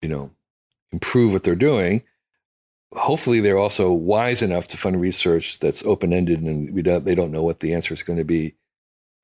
you 0.00 0.08
know, 0.08 0.30
improve 0.92 1.32
what 1.32 1.44
they're 1.44 1.54
doing. 1.54 2.02
Hopefully, 2.92 3.40
they're 3.40 3.58
also 3.58 3.92
wise 3.92 4.42
enough 4.42 4.68
to 4.68 4.76
fund 4.76 5.00
research 5.00 5.58
that's 5.58 5.84
open 5.84 6.12
ended 6.12 6.40
and 6.40 6.72
we 6.74 6.82
don't, 6.82 7.04
they 7.04 7.14
don't 7.14 7.32
know 7.32 7.42
what 7.42 7.60
the 7.60 7.74
answer 7.74 7.94
is 7.94 8.02
going 8.02 8.18
to 8.18 8.24
be. 8.24 8.54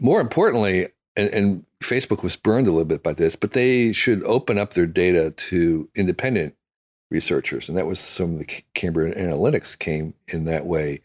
More 0.00 0.20
importantly, 0.20 0.88
and, 1.18 1.28
and 1.34 1.66
Facebook 1.82 2.22
was 2.22 2.36
burned 2.36 2.68
a 2.68 2.72
little 2.72 2.86
bit 2.86 3.02
by 3.02 3.14
this, 3.14 3.36
but 3.36 3.52
they 3.52 3.92
should 3.92 4.22
open 4.24 4.58
up 4.58 4.72
their 4.74 4.86
data 4.86 5.32
to 5.32 5.90
independent 5.94 6.54
researchers. 7.10 7.68
And 7.68 7.76
that 7.78 7.86
was 7.86 8.00
some 8.00 8.34
of 8.34 8.38
the 8.40 8.62
Cambridge 8.74 9.16
Analytica 9.16 9.78
came 9.78 10.14
in 10.28 10.46
that 10.46 10.66
way, 10.66 11.02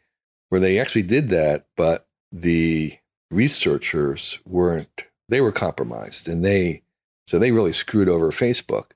where 0.49 0.62
they 0.62 0.80
actually 0.80 1.04
did 1.04 1.30
that, 1.30 1.65
but 1.78 2.08
the 2.32 2.97
researchers 3.32 4.39
weren't, 4.45 5.06
they 5.30 5.41
were 5.41 5.52
compromised 5.52 6.28
and 6.30 6.45
they, 6.45 6.84
so 7.28 7.39
they 7.39 7.52
really 7.52 7.73
screwed 7.73 8.10
over 8.10 8.32
Facebook. 8.32 8.91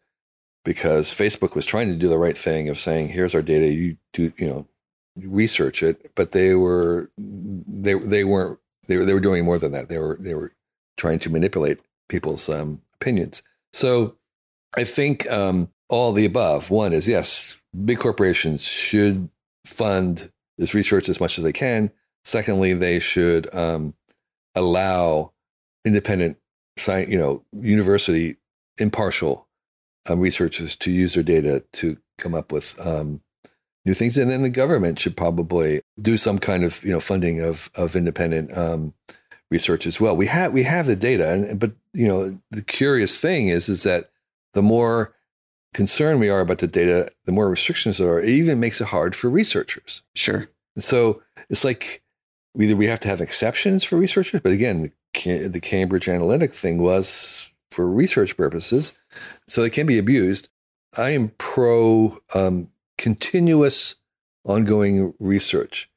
because 0.65 1.13
Facebook 1.15 1.55
was 1.55 1.65
trying 1.65 1.89
to 1.89 1.95
do 1.95 2.09
the 2.09 2.17
right 2.17 2.37
thing 2.37 2.69
of 2.69 2.77
saying, 2.77 3.09
"Here's 3.09 3.33
our 3.33 3.41
data. 3.41 3.67
You 3.67 3.97
do, 4.13 4.33
you 4.37 4.47
know, 4.47 4.67
research 5.15 5.81
it." 5.81 6.11
But 6.15 6.33
they 6.33 6.55
were 6.55 7.09
they 7.17 7.93
they 7.93 8.23
weren't 8.25 8.59
they 8.87 8.97
were 8.97 9.05
they 9.05 9.13
were 9.13 9.21
doing 9.21 9.45
more 9.45 9.57
than 9.59 9.71
that. 9.71 9.89
They 9.89 9.97
were 9.97 10.17
they 10.19 10.33
were 10.35 10.53
trying 10.97 11.19
to 11.19 11.29
manipulate 11.29 11.79
people's 12.09 12.49
um, 12.49 12.81
opinions. 12.95 13.41
So 13.73 14.15
I 14.75 14.83
think 14.83 15.29
um, 15.31 15.69
all 15.89 16.11
the 16.11 16.25
above. 16.25 16.71
One 16.71 16.93
is 16.93 17.07
yes, 17.07 17.61
big 17.85 17.99
corporations 17.99 18.63
should 18.67 19.29
fund 19.65 20.31
this 20.57 20.73
research 20.73 21.09
as 21.09 21.19
much 21.19 21.37
as 21.37 21.43
they 21.43 21.53
can. 21.53 21.91
Secondly, 22.25 22.73
they 22.73 22.99
should 22.99 23.53
um, 23.53 23.93
allow 24.55 25.31
independent, 25.85 26.37
science, 26.77 27.09
you 27.09 27.17
know, 27.17 27.43
university 27.53 28.37
impartial 28.77 29.47
um, 30.07 30.19
researchers 30.19 30.75
to 30.77 30.91
use 30.91 31.13
their 31.13 31.23
data 31.23 31.63
to 31.73 31.97
come 32.17 32.35
up 32.35 32.51
with 32.51 32.79
um, 32.85 33.21
new 33.85 33.93
things. 33.93 34.17
And 34.17 34.29
then 34.29 34.43
the 34.43 34.49
government 34.49 34.99
should 34.99 35.15
probably 35.15 35.81
do 36.01 36.17
some 36.17 36.39
kind 36.39 36.63
of 36.63 36.83
you 36.83 36.91
know 36.91 36.99
funding 36.99 37.41
of 37.41 37.69
of 37.75 37.95
independent 37.95 38.55
um, 38.57 38.93
research 39.49 39.87
as 39.87 39.99
well. 39.99 40.15
We 40.15 40.27
have 40.27 40.51
we 40.51 40.63
have 40.63 40.87
the 40.87 40.95
data, 40.95 41.31
and, 41.31 41.59
but 41.59 41.71
you 41.93 42.07
know 42.07 42.39
the 42.51 42.61
curious 42.61 43.19
thing 43.19 43.47
is 43.47 43.69
is 43.69 43.83
that 43.83 44.09
the 44.53 44.61
more 44.61 45.13
concerned 45.73 46.19
we 46.19 46.29
are 46.29 46.39
about 46.39 46.59
the 46.59 46.67
data, 46.67 47.11
the 47.25 47.31
more 47.31 47.49
restrictions 47.49 47.97
there 47.97 48.09
are. 48.09 48.21
It 48.21 48.29
even 48.29 48.59
makes 48.59 48.81
it 48.81 48.87
hard 48.87 49.15
for 49.15 49.29
researchers. 49.29 50.01
Sure. 50.15 50.47
And 50.75 50.83
so 50.83 51.21
it's 51.49 51.63
like 51.63 52.01
either 52.59 52.75
we 52.75 52.87
have 52.87 52.99
to 53.01 53.07
have 53.09 53.21
exceptions 53.21 53.83
for 53.83 53.97
researchers, 53.97 54.41
but 54.41 54.51
again, 54.51 54.91
the, 55.13 55.47
the 55.47 55.59
Cambridge 55.59 56.05
Analytica 56.05 56.51
thing 56.51 56.81
was 56.81 57.51
for 57.69 57.87
research 57.87 58.37
purposes, 58.37 58.93
so 59.47 59.61
they 59.61 59.69
can 59.69 59.85
be 59.85 59.97
abused. 59.97 60.49
I 60.97 61.11
am 61.11 61.31
pro 61.37 62.17
um, 62.33 62.69
continuous, 62.97 63.95
ongoing 64.43 65.13
research 65.19 65.89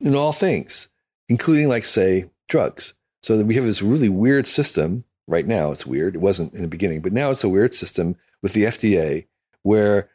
in 0.00 0.14
all 0.14 0.32
things, 0.32 0.88
including, 1.28 1.68
like, 1.68 1.84
say, 1.84 2.30
drugs. 2.48 2.94
So 3.22 3.36
that 3.36 3.46
we 3.46 3.56
have 3.56 3.64
this 3.64 3.82
really 3.82 4.08
weird 4.08 4.46
system 4.46 5.04
right 5.26 5.46
now. 5.46 5.70
It's 5.70 5.86
weird. 5.86 6.14
It 6.14 6.20
wasn't 6.20 6.54
in 6.54 6.62
the 6.62 6.68
beginning, 6.68 7.00
but 7.00 7.12
now 7.12 7.30
it's 7.30 7.44
a 7.44 7.48
weird 7.48 7.74
system 7.74 8.16
with 8.42 8.52
the 8.52 8.64
FDA 8.64 9.26
where 9.62 10.08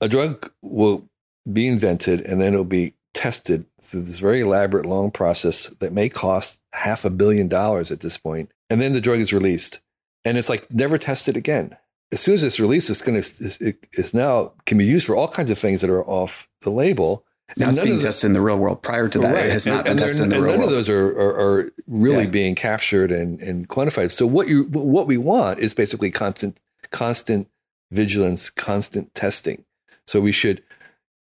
a 0.00 0.08
drug 0.08 0.50
will 0.60 1.08
be 1.50 1.66
invented 1.66 2.20
and 2.20 2.40
then 2.40 2.52
it'll 2.52 2.64
be 2.64 2.94
tested 3.14 3.64
through 3.80 4.02
this 4.02 4.20
very 4.20 4.40
elaborate, 4.40 4.86
long 4.86 5.10
process 5.10 5.68
that 5.68 5.92
may 5.92 6.08
cost 6.08 6.60
half 6.72 7.04
a 7.04 7.10
billion 7.10 7.48
dollars 7.48 7.90
at 7.90 8.00
this 8.00 8.18
point. 8.18 8.50
And 8.70 8.80
then 8.80 8.92
the 8.92 9.00
drug 9.00 9.18
is 9.18 9.32
released 9.32 9.80
and 10.24 10.36
it's 10.36 10.48
like 10.48 10.70
never 10.70 10.98
tested 10.98 11.36
again. 11.36 11.76
As 12.12 12.20
soon 12.20 12.34
as 12.34 12.44
it's 12.44 12.60
released, 12.60 12.90
it's 12.90 13.02
going 13.02 13.20
to, 13.20 13.66
it, 13.66 13.86
it's 13.92 14.14
now 14.14 14.52
can 14.66 14.78
be 14.78 14.84
used 14.84 15.06
for 15.06 15.16
all 15.16 15.28
kinds 15.28 15.50
of 15.50 15.58
things 15.58 15.80
that 15.80 15.90
are 15.90 16.04
off 16.04 16.48
the 16.62 16.70
label. 16.70 17.24
Now 17.56 17.70
it's 17.70 17.80
being 17.80 17.96
the, 17.96 18.02
tested 18.02 18.28
in 18.28 18.32
the 18.34 18.40
real 18.40 18.58
world. 18.58 18.82
Prior 18.82 19.08
to 19.08 19.18
that, 19.20 19.34
right. 19.34 19.46
it 19.46 19.52
has 19.52 19.66
not 19.66 19.78
and, 19.78 19.84
been 19.84 19.90
and 19.92 20.00
tested 20.00 20.22
in 20.24 20.28
the 20.28 20.36
real 20.36 20.52
none 20.52 20.60
world. 20.60 20.60
None 20.60 20.68
of 20.68 20.74
those 20.74 20.88
are, 20.88 21.08
are, 21.08 21.40
are 21.40 21.72
really 21.86 22.24
yeah. 22.24 22.30
being 22.30 22.54
captured 22.54 23.10
and, 23.10 23.40
and 23.40 23.68
quantified. 23.68 24.12
So 24.12 24.26
what 24.26 24.48
you 24.48 24.64
what 24.64 25.06
we 25.06 25.16
want 25.16 25.58
is 25.58 25.74
basically 25.74 26.10
constant 26.10 26.60
constant 26.90 27.48
vigilance, 27.90 28.50
constant 28.50 29.14
testing. 29.14 29.64
So 30.06 30.20
we 30.20 30.32
should 30.32 30.62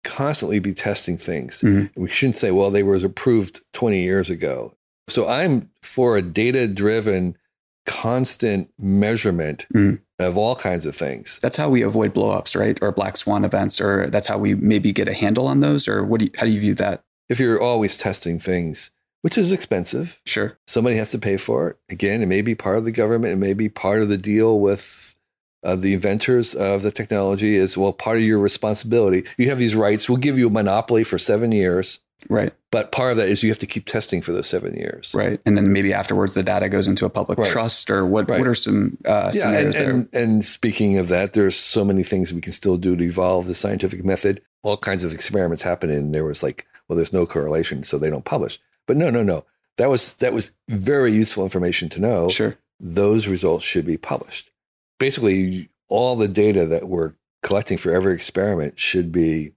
constantly 0.04 0.58
be 0.58 0.72
testing 0.72 1.18
things. 1.18 1.60
Mm-hmm. 1.60 2.00
We 2.00 2.08
shouldn't 2.08 2.36
say, 2.36 2.50
well, 2.50 2.70
they 2.70 2.82
were 2.82 2.96
approved 2.96 3.60
20 3.72 4.00
years 4.00 4.30
ago. 4.30 4.74
So 5.08 5.28
I'm 5.28 5.70
for 5.82 6.16
a 6.16 6.22
data 6.22 6.66
driven, 6.68 7.36
constant 7.84 8.70
measurement 8.78 9.66
mm-hmm. 9.74 9.96
Of 10.18 10.36
all 10.36 10.56
kinds 10.56 10.86
of 10.86 10.96
things. 10.96 11.38
That's 11.42 11.56
how 11.56 11.68
we 11.68 11.82
avoid 11.82 12.14
blowups, 12.14 12.58
right? 12.58 12.78
Or 12.82 12.92
black 12.92 13.16
swan 13.16 13.44
events, 13.44 13.80
or 13.80 14.06
that's 14.08 14.26
how 14.26 14.38
we 14.38 14.54
maybe 14.54 14.92
get 14.92 15.08
a 15.08 15.14
handle 15.14 15.46
on 15.46 15.60
those. 15.60 15.88
Or 15.88 16.02
what 16.04 16.20
do 16.20 16.26
you, 16.26 16.32
how 16.38 16.46
do 16.46 16.52
you 16.52 16.60
view 16.60 16.74
that? 16.74 17.02
If 17.28 17.40
you're 17.40 17.60
always 17.60 17.98
testing 17.98 18.38
things, 18.38 18.90
which 19.22 19.36
is 19.36 19.52
expensive, 19.52 20.20
sure, 20.24 20.58
somebody 20.66 20.96
has 20.96 21.10
to 21.10 21.18
pay 21.18 21.36
for 21.36 21.70
it. 21.70 21.76
Again, 21.88 22.22
it 22.22 22.26
may 22.26 22.42
be 22.42 22.54
part 22.54 22.78
of 22.78 22.84
the 22.84 22.92
government, 22.92 23.32
it 23.32 23.36
may 23.36 23.54
be 23.54 23.68
part 23.68 24.02
of 24.02 24.08
the 24.08 24.18
deal 24.18 24.58
with 24.58 25.06
uh, 25.64 25.74
the 25.74 25.94
inventors 25.94 26.54
of 26.54 26.82
the 26.82 26.92
technology 26.92 27.56
is 27.56 27.76
well 27.76 27.92
part 27.92 28.18
of 28.18 28.22
your 28.22 28.38
responsibility 28.38 29.24
you 29.36 29.48
have 29.48 29.58
these 29.58 29.74
rights 29.74 30.08
we'll 30.08 30.16
give 30.16 30.38
you 30.38 30.46
a 30.46 30.50
monopoly 30.50 31.02
for 31.02 31.18
seven 31.18 31.50
years 31.50 31.98
right. 32.28 32.52
But 32.70 32.92
part 32.92 33.12
of 33.12 33.16
that 33.18 33.28
is 33.28 33.42
you 33.42 33.50
have 33.50 33.58
to 33.58 33.66
keep 33.66 33.86
testing 33.86 34.20
for 34.22 34.32
those 34.32 34.48
seven 34.48 34.74
years. 34.74 35.12
Right. 35.14 35.40
And 35.46 35.56
then 35.56 35.72
maybe 35.72 35.92
afterwards 35.92 36.34
the 36.34 36.42
data 36.42 36.68
goes 36.68 36.86
into 36.86 37.06
a 37.06 37.10
public 37.10 37.38
right. 37.38 37.48
trust 37.48 37.90
or 37.90 38.04
what 38.04 38.28
right. 38.28 38.38
what 38.38 38.48
are 38.48 38.54
some 38.54 38.98
uh, 39.04 39.32
yeah, 39.34 39.50
and, 39.50 39.72
there 39.72 39.90
and, 39.90 40.08
and 40.12 40.44
speaking 40.44 40.98
of 40.98 41.08
that 41.08 41.32
there's 41.32 41.56
so 41.56 41.84
many 41.84 42.02
things 42.02 42.32
we 42.32 42.40
can 42.40 42.52
still 42.52 42.76
do 42.76 42.96
to 42.96 43.04
evolve 43.04 43.46
the 43.46 43.54
scientific 43.54 44.04
method. 44.04 44.42
All 44.62 44.76
kinds 44.76 45.04
of 45.04 45.12
experiments 45.12 45.62
happen 45.62 45.90
and 45.90 46.14
there 46.14 46.24
was 46.24 46.42
like 46.42 46.66
well 46.88 46.96
there's 46.96 47.12
no 47.12 47.26
correlation 47.26 47.82
so 47.82 47.98
they 47.98 48.10
don't 48.10 48.24
publish. 48.24 48.58
But 48.86 48.96
no 48.96 49.10
no 49.10 49.22
no. 49.22 49.44
That 49.78 49.90
was 49.90 50.14
that 50.14 50.32
was 50.32 50.52
very 50.68 51.12
useful 51.12 51.44
information 51.44 51.88
to 51.90 52.00
know. 52.00 52.28
Sure. 52.28 52.56
Those 52.78 53.28
results 53.28 53.64
should 53.64 53.86
be 53.86 53.96
published. 53.96 54.50
Basically 54.98 55.70
all 55.88 56.16
the 56.16 56.28
data 56.28 56.66
that 56.66 56.88
we're 56.88 57.14
collecting 57.42 57.78
for 57.78 57.92
every 57.92 58.12
experiment 58.12 58.78
should 58.78 59.12
be 59.12 59.52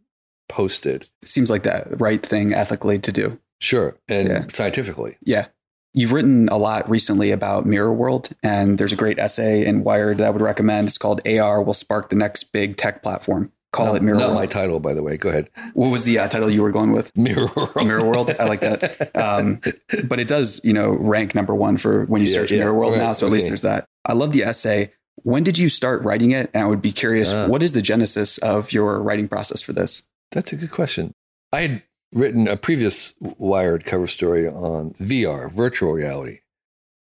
posted. 0.50 1.08
Seems 1.24 1.50
like 1.50 1.64
the 1.64 1.96
right 2.00 2.26
thing 2.26 2.54
ethically 2.54 3.00
to 3.00 3.12
do. 3.12 3.40
Sure. 3.62 3.98
And 4.08 4.28
yeah. 4.28 4.48
scientifically. 4.48 5.18
Yeah. 5.24 5.48
You've 5.94 6.12
written 6.12 6.50
a 6.50 6.58
lot 6.58 6.88
recently 6.90 7.32
about 7.32 7.66
Mirror 7.66 7.94
World, 7.94 8.30
and 8.44 8.78
there's 8.78 8.92
a 8.92 8.96
great 8.96 9.18
essay 9.18 9.66
in 9.66 9.84
Wired 9.84 10.18
that 10.18 10.28
I 10.28 10.30
would 10.30 10.42
recommend. 10.42 10.88
It's 10.88 11.00
called 11.00 11.26
AR 11.28 11.64
Will 11.64 11.74
Spark 11.74 12.10
the 12.10 12.16
Next 12.16 12.52
Big 12.52 12.78
Tech 12.78 13.02
Platform. 13.02 13.52
Call 13.72 13.88
no, 13.88 13.96
it 13.96 14.04
Mirror 14.04 14.20
not 14.20 14.28
World. 14.30 14.40
my 14.40 14.46
title, 14.46 14.80
by 14.80 14.94
the 14.94 15.04
way. 15.04 15.18
Go 15.18 15.30
ahead. 15.30 15.50
What 15.74 15.90
was 15.90 16.04
the 16.04 16.20
uh, 16.20 16.28
title 16.28 16.50
you 16.50 16.64
were 16.64 16.72
going 16.72 16.92
with? 16.92 17.16
Mirror 17.16 17.52
World. 17.56 17.76
Mirror 17.88 18.06
World. 18.06 18.36
I 18.40 18.46
like 18.46 18.62
that. 18.62 19.12
Um, 19.20 19.60
but 20.06 20.20
it 20.20 20.28
does, 20.28 20.62
you 20.64 20.74
know, 20.74 20.92
rank 20.92 21.36
number 21.36 21.54
one 21.54 21.78
for 21.78 22.06
when 22.06 22.22
you 22.22 22.28
yeah, 22.28 22.34
search 22.34 22.52
yeah, 22.52 22.60
Mirror 22.60 22.74
World 22.74 22.94
right. 22.94 23.00
now. 23.00 23.14
So 23.14 23.26
at 23.26 23.28
okay. 23.28 23.34
least 23.34 23.48
there's 23.48 23.62
that. 23.62 23.86
I 24.06 24.14
love 24.14 24.32
the 24.32 24.44
essay. 24.44 24.92
When 25.24 25.44
did 25.44 25.58
you 25.58 25.70
start 25.70 26.04
writing 26.04 26.32
it? 26.32 26.50
And 26.54 26.64
I 26.64 26.68
would 26.68 26.82
be 26.82 26.92
curious, 26.92 27.32
uh, 27.32 27.48
what 27.48 27.62
is 27.62 27.74
the 27.74 27.82
genesis 27.82 28.38
of 28.40 28.72
your 28.72 29.02
writing 29.02 29.28
process 29.28 29.62
for 29.62 29.74
this? 29.74 30.09
That's 30.32 30.54
a 30.54 30.58
good 30.58 30.72
question. 30.72 31.14
I 31.52 31.62
had 31.62 31.84
written 32.14 32.48
a 32.48 32.58
previous 32.58 33.14
Wired 33.20 33.86
cover 33.86 34.08
story 34.08 34.48
on 34.48 34.92
VR, 34.92 35.52
virtual 35.52 35.92
reality, 35.92 36.40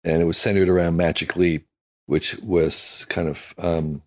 and 0.04 0.20
it 0.20 0.26
was 0.26 0.36
centered 0.36 0.68
around 0.68 0.96
Magic 0.96 1.36
Leap, 1.36 1.66
which 2.06 2.38
was 2.40 3.06
kind 3.08 3.28
of 3.28 3.54
um, 3.58 4.02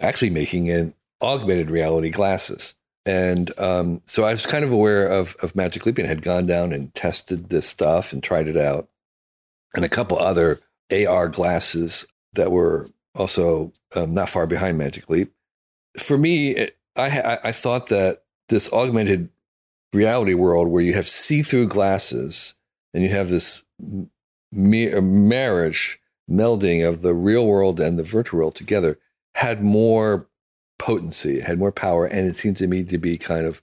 actually 0.00 0.30
making 0.30 0.70
an 0.70 0.94
augmented 1.20 1.70
reality 1.70 2.10
glasses. 2.10 2.74
And 3.04 3.58
um, 3.58 4.02
so 4.04 4.24
I 4.24 4.30
was 4.30 4.46
kind 4.46 4.64
of 4.64 4.70
aware 4.70 5.08
of, 5.08 5.34
of 5.42 5.56
Magic 5.56 5.84
Leap 5.86 5.98
and 5.98 6.06
had 6.06 6.22
gone 6.22 6.46
down 6.46 6.72
and 6.72 6.94
tested 6.94 7.48
this 7.48 7.66
stuff 7.66 8.12
and 8.12 8.22
tried 8.22 8.48
it 8.48 8.56
out, 8.56 8.88
and 9.74 9.84
a 9.84 9.88
couple 9.88 10.18
other 10.18 10.60
AR 10.90 11.28
glasses 11.28 12.06
that 12.34 12.52
were 12.52 12.88
also 13.14 13.72
um, 13.96 14.14
not 14.14 14.28
far 14.28 14.46
behind 14.46 14.78
Magic 14.78 15.08
Leap. 15.08 15.32
For 15.98 16.16
me, 16.16 16.50
it, 16.50 16.78
I, 16.96 17.38
I 17.44 17.52
thought 17.52 17.88
that 17.88 18.21
this 18.52 18.72
augmented 18.72 19.28
reality 19.92 20.34
world 20.34 20.68
where 20.68 20.82
you 20.82 20.94
have 20.94 21.08
see-through 21.08 21.66
glasses 21.66 22.54
and 22.94 23.02
you 23.02 23.08
have 23.08 23.28
this 23.28 23.64
marriage 24.52 26.00
melding 26.30 26.86
of 26.86 27.02
the 27.02 27.14
real 27.14 27.46
world 27.46 27.80
and 27.80 27.98
the 27.98 28.02
virtual 28.04 28.38
world 28.38 28.54
together 28.54 28.98
had 29.34 29.62
more 29.62 30.28
potency, 30.78 31.40
had 31.40 31.58
more 31.58 31.72
power, 31.72 32.06
and 32.06 32.28
it 32.28 32.36
seemed 32.36 32.56
to 32.56 32.66
me 32.66 32.84
to 32.84 32.98
be 32.98 33.16
kind 33.16 33.46
of 33.46 33.62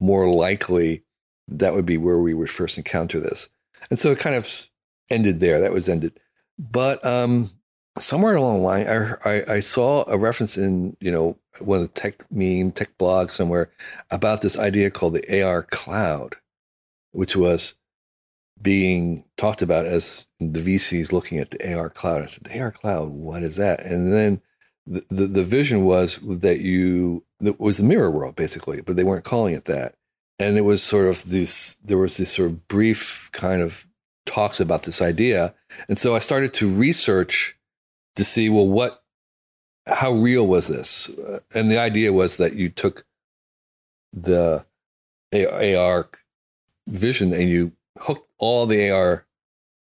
more 0.00 0.28
likely 0.28 1.02
that 1.46 1.74
would 1.74 1.86
be 1.86 1.98
where 1.98 2.18
we 2.18 2.34
would 2.34 2.50
first 2.50 2.78
encounter 2.78 3.20
this. 3.20 3.50
And 3.90 3.98
so 3.98 4.10
it 4.10 4.18
kind 4.18 4.34
of 4.34 4.68
ended 5.10 5.40
there. 5.40 5.60
That 5.60 5.72
was 5.72 5.88
ended. 5.88 6.18
But 6.58 7.04
um, 7.04 7.50
somewhere 7.98 8.34
along 8.34 8.58
the 8.58 8.62
line, 8.62 8.86
I, 8.88 9.14
I, 9.24 9.54
I, 9.54 9.60
saw 9.60 10.04
a 10.08 10.18
reference 10.18 10.56
in, 10.56 10.96
you 11.00 11.12
know, 11.12 11.38
one 11.60 11.80
of 11.80 11.94
the 11.94 12.00
Techmeme, 12.00 12.74
tech 12.74 12.96
blog 12.98 13.30
somewhere 13.30 13.70
about 14.10 14.42
this 14.42 14.58
idea 14.58 14.90
called 14.90 15.14
the 15.14 15.42
AR 15.42 15.62
cloud, 15.62 16.36
which 17.12 17.36
was 17.36 17.74
being 18.60 19.24
talked 19.36 19.62
about 19.62 19.86
as 19.86 20.26
the 20.40 20.60
VCs 20.60 21.12
looking 21.12 21.38
at 21.38 21.50
the 21.50 21.74
AR 21.74 21.90
cloud. 21.90 22.22
I 22.22 22.26
said, 22.26 22.44
the 22.44 22.60
AR 22.60 22.72
cloud, 22.72 23.10
what 23.10 23.42
is 23.42 23.56
that? 23.56 23.80
And 23.84 24.12
then 24.12 24.40
the, 24.86 25.04
the, 25.10 25.26
the 25.26 25.44
vision 25.44 25.84
was 25.84 26.18
that 26.40 26.60
you, 26.60 27.24
it 27.40 27.60
was 27.60 27.78
the 27.78 27.84
mirror 27.84 28.10
world 28.10 28.34
basically, 28.34 28.80
but 28.80 28.96
they 28.96 29.04
weren't 29.04 29.24
calling 29.24 29.54
it 29.54 29.66
that. 29.66 29.94
And 30.38 30.58
it 30.58 30.62
was 30.62 30.82
sort 30.82 31.08
of 31.08 31.30
this, 31.30 31.76
there 31.76 31.98
was 31.98 32.16
this 32.16 32.32
sort 32.32 32.50
of 32.50 32.66
brief 32.66 33.30
kind 33.32 33.62
of 33.62 33.86
talks 34.26 34.58
about 34.58 34.82
this 34.82 35.00
idea. 35.00 35.54
And 35.88 35.96
so 35.96 36.16
I 36.16 36.18
started 36.18 36.52
to 36.54 36.68
research 36.68 37.56
to 38.16 38.24
see 38.24 38.48
well 38.48 38.66
what 38.66 39.02
how 39.86 40.12
real 40.12 40.46
was 40.46 40.68
this 40.68 41.10
and 41.54 41.70
the 41.70 41.78
idea 41.78 42.12
was 42.12 42.36
that 42.36 42.54
you 42.54 42.68
took 42.68 43.04
the 44.12 44.64
AR 45.32 46.08
vision 46.86 47.32
and 47.32 47.48
you 47.48 47.72
hooked 47.98 48.28
all 48.38 48.66
the 48.66 48.90
AR 48.90 49.26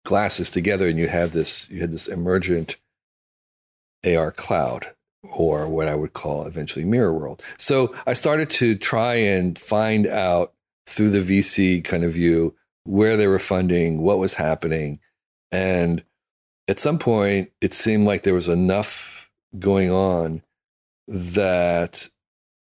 glasses 0.05 0.49
together 0.49 0.87
and 0.87 0.99
you 0.99 1.07
have 1.07 1.31
this 1.31 1.69
you 1.69 1.79
had 1.79 1.91
this 1.91 2.07
emergent 2.07 2.75
AR 4.05 4.31
cloud 4.31 4.93
or 5.23 5.67
what 5.67 5.87
I 5.87 5.95
would 5.95 6.13
call 6.13 6.45
eventually 6.45 6.85
mirror 6.85 7.13
world. 7.13 7.41
So 7.57 7.95
I 8.05 8.13
started 8.13 8.49
to 8.51 8.75
try 8.75 9.15
and 9.15 9.57
find 9.57 10.05
out 10.05 10.53
through 10.85 11.11
the 11.11 11.39
VC 11.39 11.83
kind 11.83 12.03
of 12.03 12.13
view 12.13 12.55
where 12.83 13.15
they 13.15 13.27
were 13.27 13.39
funding, 13.39 14.01
what 14.01 14.19
was 14.19 14.33
happening. 14.33 14.99
And 15.51 16.03
at 16.67 16.79
some 16.79 16.99
point, 16.99 17.51
it 17.61 17.73
seemed 17.73 18.05
like 18.05 18.23
there 18.23 18.33
was 18.33 18.47
enough 18.47 19.29
going 19.59 19.91
on 19.91 20.41
that 21.07 22.09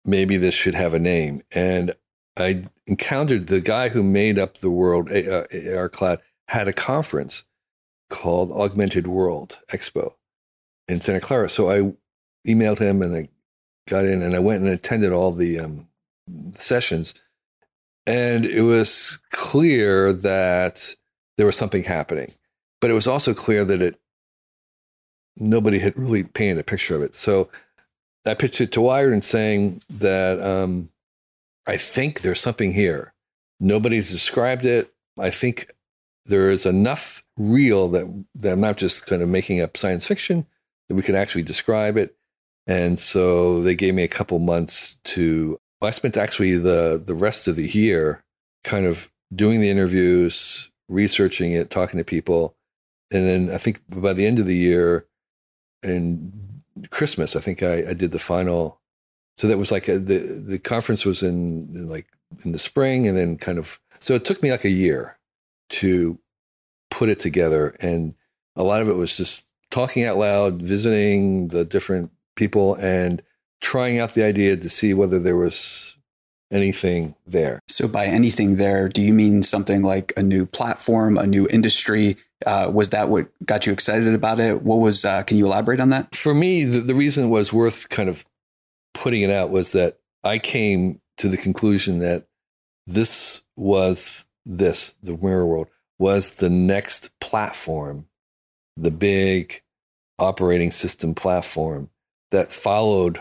maybe 0.04 0.36
this 0.36 0.54
should 0.54 0.74
have 0.74 0.94
a 0.94 0.98
name. 0.98 1.42
And 1.54 1.94
I 2.36 2.64
encountered 2.86 3.46
the 3.46 3.60
guy 3.60 3.88
who 3.88 4.02
made 4.02 4.38
up 4.38 4.58
the 4.58 4.70
world, 4.70 5.10
AR 5.10 5.88
Cloud, 5.88 6.20
had 6.48 6.68
a 6.68 6.72
conference 6.72 7.44
called 8.10 8.52
Augmented 8.52 9.06
World 9.06 9.58
Expo 9.72 10.14
in 10.88 11.00
Santa 11.00 11.20
Clara. 11.20 11.48
So 11.48 11.70
I 11.70 11.94
emailed 12.48 12.78
him 12.78 13.02
and 13.02 13.16
I 13.16 13.28
got 13.88 14.04
in 14.04 14.22
and 14.22 14.34
I 14.34 14.40
went 14.40 14.62
and 14.62 14.70
attended 14.70 15.12
all 15.12 15.32
the 15.32 15.60
um, 15.60 15.88
sessions. 16.52 17.14
And 18.06 18.44
it 18.44 18.62
was 18.62 19.18
clear 19.30 20.12
that 20.12 20.94
there 21.36 21.46
was 21.46 21.56
something 21.56 21.84
happening, 21.84 22.30
but 22.84 22.90
it 22.90 22.92
was 22.92 23.06
also 23.06 23.32
clear 23.32 23.64
that 23.64 23.80
it 23.80 23.98
nobody 25.38 25.78
had 25.78 25.98
really 25.98 26.22
painted 26.22 26.58
a 26.58 26.62
picture 26.62 26.94
of 26.94 27.00
it. 27.00 27.14
So 27.14 27.48
I 28.26 28.34
pitched 28.34 28.60
it 28.60 28.72
to 28.72 28.82
Wired 28.82 29.14
and 29.14 29.24
saying 29.24 29.80
that 29.88 30.38
um, 30.38 30.90
I 31.66 31.78
think 31.78 32.20
there's 32.20 32.42
something 32.42 32.74
here. 32.74 33.14
Nobody's 33.58 34.10
described 34.10 34.66
it. 34.66 34.92
I 35.18 35.30
think 35.30 35.72
there 36.26 36.50
is 36.50 36.66
enough 36.66 37.22
real 37.38 37.88
that, 37.88 38.26
that 38.34 38.52
I'm 38.52 38.60
not 38.60 38.76
just 38.76 39.06
kind 39.06 39.22
of 39.22 39.30
making 39.30 39.62
up 39.62 39.78
science 39.78 40.06
fiction, 40.06 40.44
that 40.90 40.94
we 40.94 41.00
can 41.00 41.14
actually 41.14 41.42
describe 41.42 41.96
it. 41.96 42.14
And 42.66 42.98
so 42.98 43.62
they 43.62 43.74
gave 43.74 43.94
me 43.94 44.02
a 44.02 44.08
couple 44.08 44.38
months 44.40 44.96
to, 45.04 45.58
I 45.80 45.90
spent 45.90 46.18
actually 46.18 46.58
the, 46.58 47.02
the 47.02 47.14
rest 47.14 47.48
of 47.48 47.56
the 47.56 47.66
year 47.66 48.22
kind 48.62 48.84
of 48.84 49.10
doing 49.34 49.62
the 49.62 49.70
interviews, 49.70 50.70
researching 50.90 51.52
it, 51.52 51.70
talking 51.70 51.96
to 51.96 52.04
people. 52.04 52.54
And 53.14 53.26
then 53.26 53.54
I 53.54 53.58
think 53.58 53.80
by 53.88 54.12
the 54.12 54.26
end 54.26 54.38
of 54.38 54.46
the 54.46 54.56
year 54.56 55.06
and 55.82 56.62
Christmas, 56.90 57.36
I 57.36 57.40
think 57.40 57.62
I, 57.62 57.90
I 57.90 57.92
did 57.92 58.12
the 58.12 58.18
final. 58.18 58.80
So 59.36 59.48
that 59.48 59.58
was 59.58 59.72
like 59.72 59.88
a, 59.88 59.98
the, 59.98 60.42
the 60.46 60.58
conference 60.58 61.04
was 61.04 61.22
in, 61.22 61.68
in 61.74 61.88
like 61.88 62.06
in 62.44 62.52
the 62.52 62.58
spring 62.58 63.06
and 63.06 63.16
then 63.16 63.36
kind 63.36 63.58
of, 63.58 63.78
so 64.00 64.14
it 64.14 64.24
took 64.24 64.42
me 64.42 64.50
like 64.50 64.64
a 64.64 64.70
year 64.70 65.18
to 65.70 66.18
put 66.90 67.08
it 67.08 67.20
together. 67.20 67.76
And 67.80 68.14
a 68.56 68.62
lot 68.62 68.80
of 68.80 68.88
it 68.88 68.94
was 68.94 69.16
just 69.16 69.46
talking 69.70 70.04
out 70.04 70.16
loud, 70.16 70.62
visiting 70.62 71.48
the 71.48 71.64
different 71.64 72.10
people, 72.36 72.74
and 72.76 73.22
trying 73.60 73.98
out 73.98 74.14
the 74.14 74.24
idea 74.24 74.56
to 74.56 74.68
see 74.68 74.94
whether 74.94 75.18
there 75.18 75.36
was 75.36 75.96
anything 76.52 77.16
there. 77.26 77.60
So, 77.68 77.88
by 77.88 78.06
anything 78.06 78.56
there, 78.56 78.88
do 78.88 79.02
you 79.02 79.12
mean 79.12 79.42
something 79.42 79.82
like 79.82 80.12
a 80.16 80.22
new 80.22 80.46
platform, 80.46 81.18
a 81.18 81.26
new 81.26 81.48
industry? 81.48 82.16
Uh, 82.44 82.70
was 82.72 82.90
that 82.90 83.08
what 83.08 83.28
got 83.46 83.66
you 83.66 83.72
excited 83.72 84.12
about 84.12 84.40
it? 84.40 84.62
What 84.62 84.76
was, 84.76 85.04
uh, 85.04 85.22
can 85.22 85.36
you 85.36 85.46
elaborate 85.46 85.80
on 85.80 85.90
that? 85.90 86.14
For 86.14 86.34
me, 86.34 86.64
the, 86.64 86.80
the 86.80 86.94
reason 86.94 87.30
was 87.30 87.52
worth 87.52 87.88
kind 87.88 88.08
of 88.08 88.24
putting 88.92 89.22
it 89.22 89.30
out 89.30 89.50
was 89.50 89.72
that 89.72 89.98
I 90.22 90.38
came 90.38 91.00
to 91.16 91.28
the 91.28 91.36
conclusion 91.36 92.00
that 92.00 92.26
this 92.86 93.42
was 93.56 94.26
this, 94.44 94.96
the 95.02 95.16
mirror 95.16 95.46
world, 95.46 95.68
was 95.98 96.34
the 96.34 96.50
next 96.50 97.18
platform, 97.20 98.06
the 98.76 98.90
big 98.90 99.62
operating 100.18 100.70
system 100.70 101.14
platform 101.14 101.90
that 102.30 102.52
followed 102.52 103.20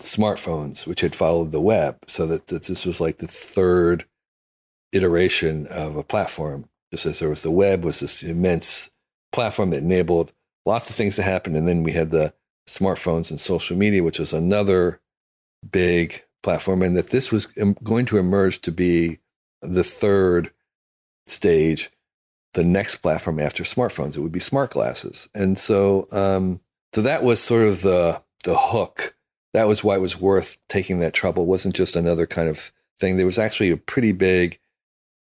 smartphones, 0.00 0.86
which 0.86 1.00
had 1.00 1.14
followed 1.14 1.52
the 1.52 1.60
web. 1.60 1.98
So 2.06 2.26
that, 2.26 2.48
that 2.48 2.64
this 2.64 2.84
was 2.86 3.00
like 3.00 3.18
the 3.18 3.28
third 3.28 4.06
iteration 4.92 5.66
of 5.66 5.96
a 5.96 6.02
platform. 6.02 6.68
Just 6.92 7.06
as 7.06 7.18
there 7.18 7.30
was 7.30 7.42
the 7.42 7.50
web, 7.50 7.84
was 7.84 8.00
this 8.00 8.22
immense 8.22 8.90
platform 9.32 9.70
that 9.70 9.82
enabled 9.82 10.32
lots 10.66 10.90
of 10.90 10.94
things 10.94 11.16
to 11.16 11.22
happen. 11.22 11.56
And 11.56 11.66
then 11.66 11.82
we 11.82 11.92
had 11.92 12.10
the 12.10 12.34
smartphones 12.68 13.30
and 13.30 13.40
social 13.40 13.76
media, 13.76 14.04
which 14.04 14.18
was 14.18 14.32
another 14.32 15.00
big 15.68 16.22
platform. 16.42 16.82
And 16.82 16.96
that 16.96 17.10
this 17.10 17.32
was 17.32 17.46
going 17.46 18.04
to 18.06 18.18
emerge 18.18 18.60
to 18.60 18.70
be 18.70 19.18
the 19.62 19.82
third 19.82 20.52
stage, 21.26 21.88
the 22.52 22.62
next 22.62 22.96
platform 22.96 23.40
after 23.40 23.62
smartphones. 23.64 24.16
It 24.16 24.20
would 24.20 24.32
be 24.32 24.38
smart 24.40 24.72
glasses. 24.72 25.28
And 25.34 25.58
so, 25.58 26.06
um, 26.12 26.60
so 26.94 27.00
that 27.00 27.22
was 27.22 27.42
sort 27.42 27.66
of 27.66 27.82
the, 27.82 28.22
the 28.44 28.56
hook. 28.56 29.16
That 29.54 29.66
was 29.66 29.82
why 29.82 29.96
it 29.96 30.00
was 30.02 30.20
worth 30.20 30.58
taking 30.68 31.00
that 31.00 31.14
trouble. 31.14 31.44
It 31.44 31.48
wasn't 31.48 31.74
just 31.74 31.96
another 31.96 32.26
kind 32.26 32.48
of 32.48 32.70
thing. 32.98 33.16
There 33.16 33.26
was 33.26 33.38
actually 33.38 33.70
a 33.70 33.76
pretty 33.76 34.12
big, 34.12 34.58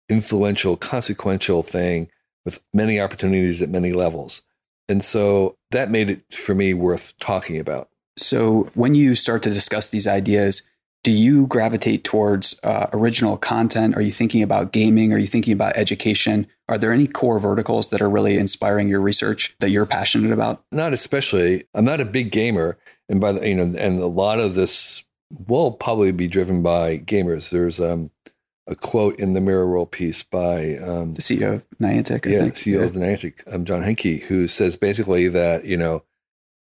influential, 0.08 0.76
consequential 0.76 1.62
thing 1.62 2.08
with 2.44 2.60
many 2.72 3.00
opportunities 3.00 3.62
at 3.62 3.68
many 3.68 3.92
levels. 3.92 4.42
And 4.88 5.02
so 5.02 5.56
that 5.70 5.90
made 5.90 6.10
it 6.10 6.32
for 6.32 6.54
me 6.54 6.74
worth 6.74 7.16
talking 7.18 7.58
about. 7.58 7.88
So 8.16 8.70
when 8.74 8.94
you 8.94 9.14
start 9.14 9.42
to 9.44 9.50
discuss 9.50 9.90
these 9.90 10.06
ideas, 10.06 10.70
do 11.02 11.10
you 11.10 11.46
gravitate 11.46 12.02
towards 12.02 12.58
uh, 12.64 12.86
original 12.92 13.36
content? 13.36 13.96
Are 13.96 14.00
you 14.00 14.12
thinking 14.12 14.42
about 14.42 14.72
gaming? 14.72 15.12
Are 15.12 15.18
you 15.18 15.26
thinking 15.26 15.52
about 15.52 15.76
education? 15.76 16.46
Are 16.68 16.78
there 16.78 16.92
any 16.92 17.06
core 17.06 17.38
verticals 17.38 17.90
that 17.90 18.00
are 18.00 18.08
really 18.08 18.38
inspiring 18.38 18.88
your 18.88 19.00
research 19.00 19.54
that 19.60 19.68
you're 19.68 19.84
passionate 19.84 20.32
about? 20.32 20.64
Not 20.72 20.94
especially. 20.94 21.64
I'm 21.74 21.84
not 21.84 22.00
a 22.00 22.06
big 22.06 22.30
gamer, 22.32 22.78
and 23.08 23.20
by 23.20 23.32
the 23.32 23.46
you 23.46 23.54
know, 23.54 23.78
and 23.78 24.00
a 24.00 24.06
lot 24.06 24.40
of 24.40 24.54
this 24.54 25.04
will 25.46 25.72
probably 25.72 26.10
be 26.10 26.26
driven 26.26 26.62
by 26.62 26.98
gamers. 26.98 27.50
There's 27.50 27.80
um, 27.80 28.10
a 28.66 28.74
quote 28.74 29.18
in 29.18 29.34
the 29.34 29.40
Mirror 29.40 29.68
World 29.68 29.90
piece 29.90 30.22
by 30.22 30.76
um, 30.76 31.12
the 31.12 31.22
CEO 31.22 31.54
of 31.54 31.68
Niantic. 31.80 32.26
I 32.26 32.30
yeah, 32.30 32.42
think. 32.42 32.54
CEO 32.54 32.80
yeah. 32.80 32.84
of 32.84 32.92
Niantic, 32.92 33.54
um, 33.54 33.64
John 33.64 33.82
Hanke, 33.82 34.22
who 34.22 34.48
says 34.48 34.76
basically 34.76 35.28
that 35.28 35.64
you 35.64 35.76
know 35.76 36.02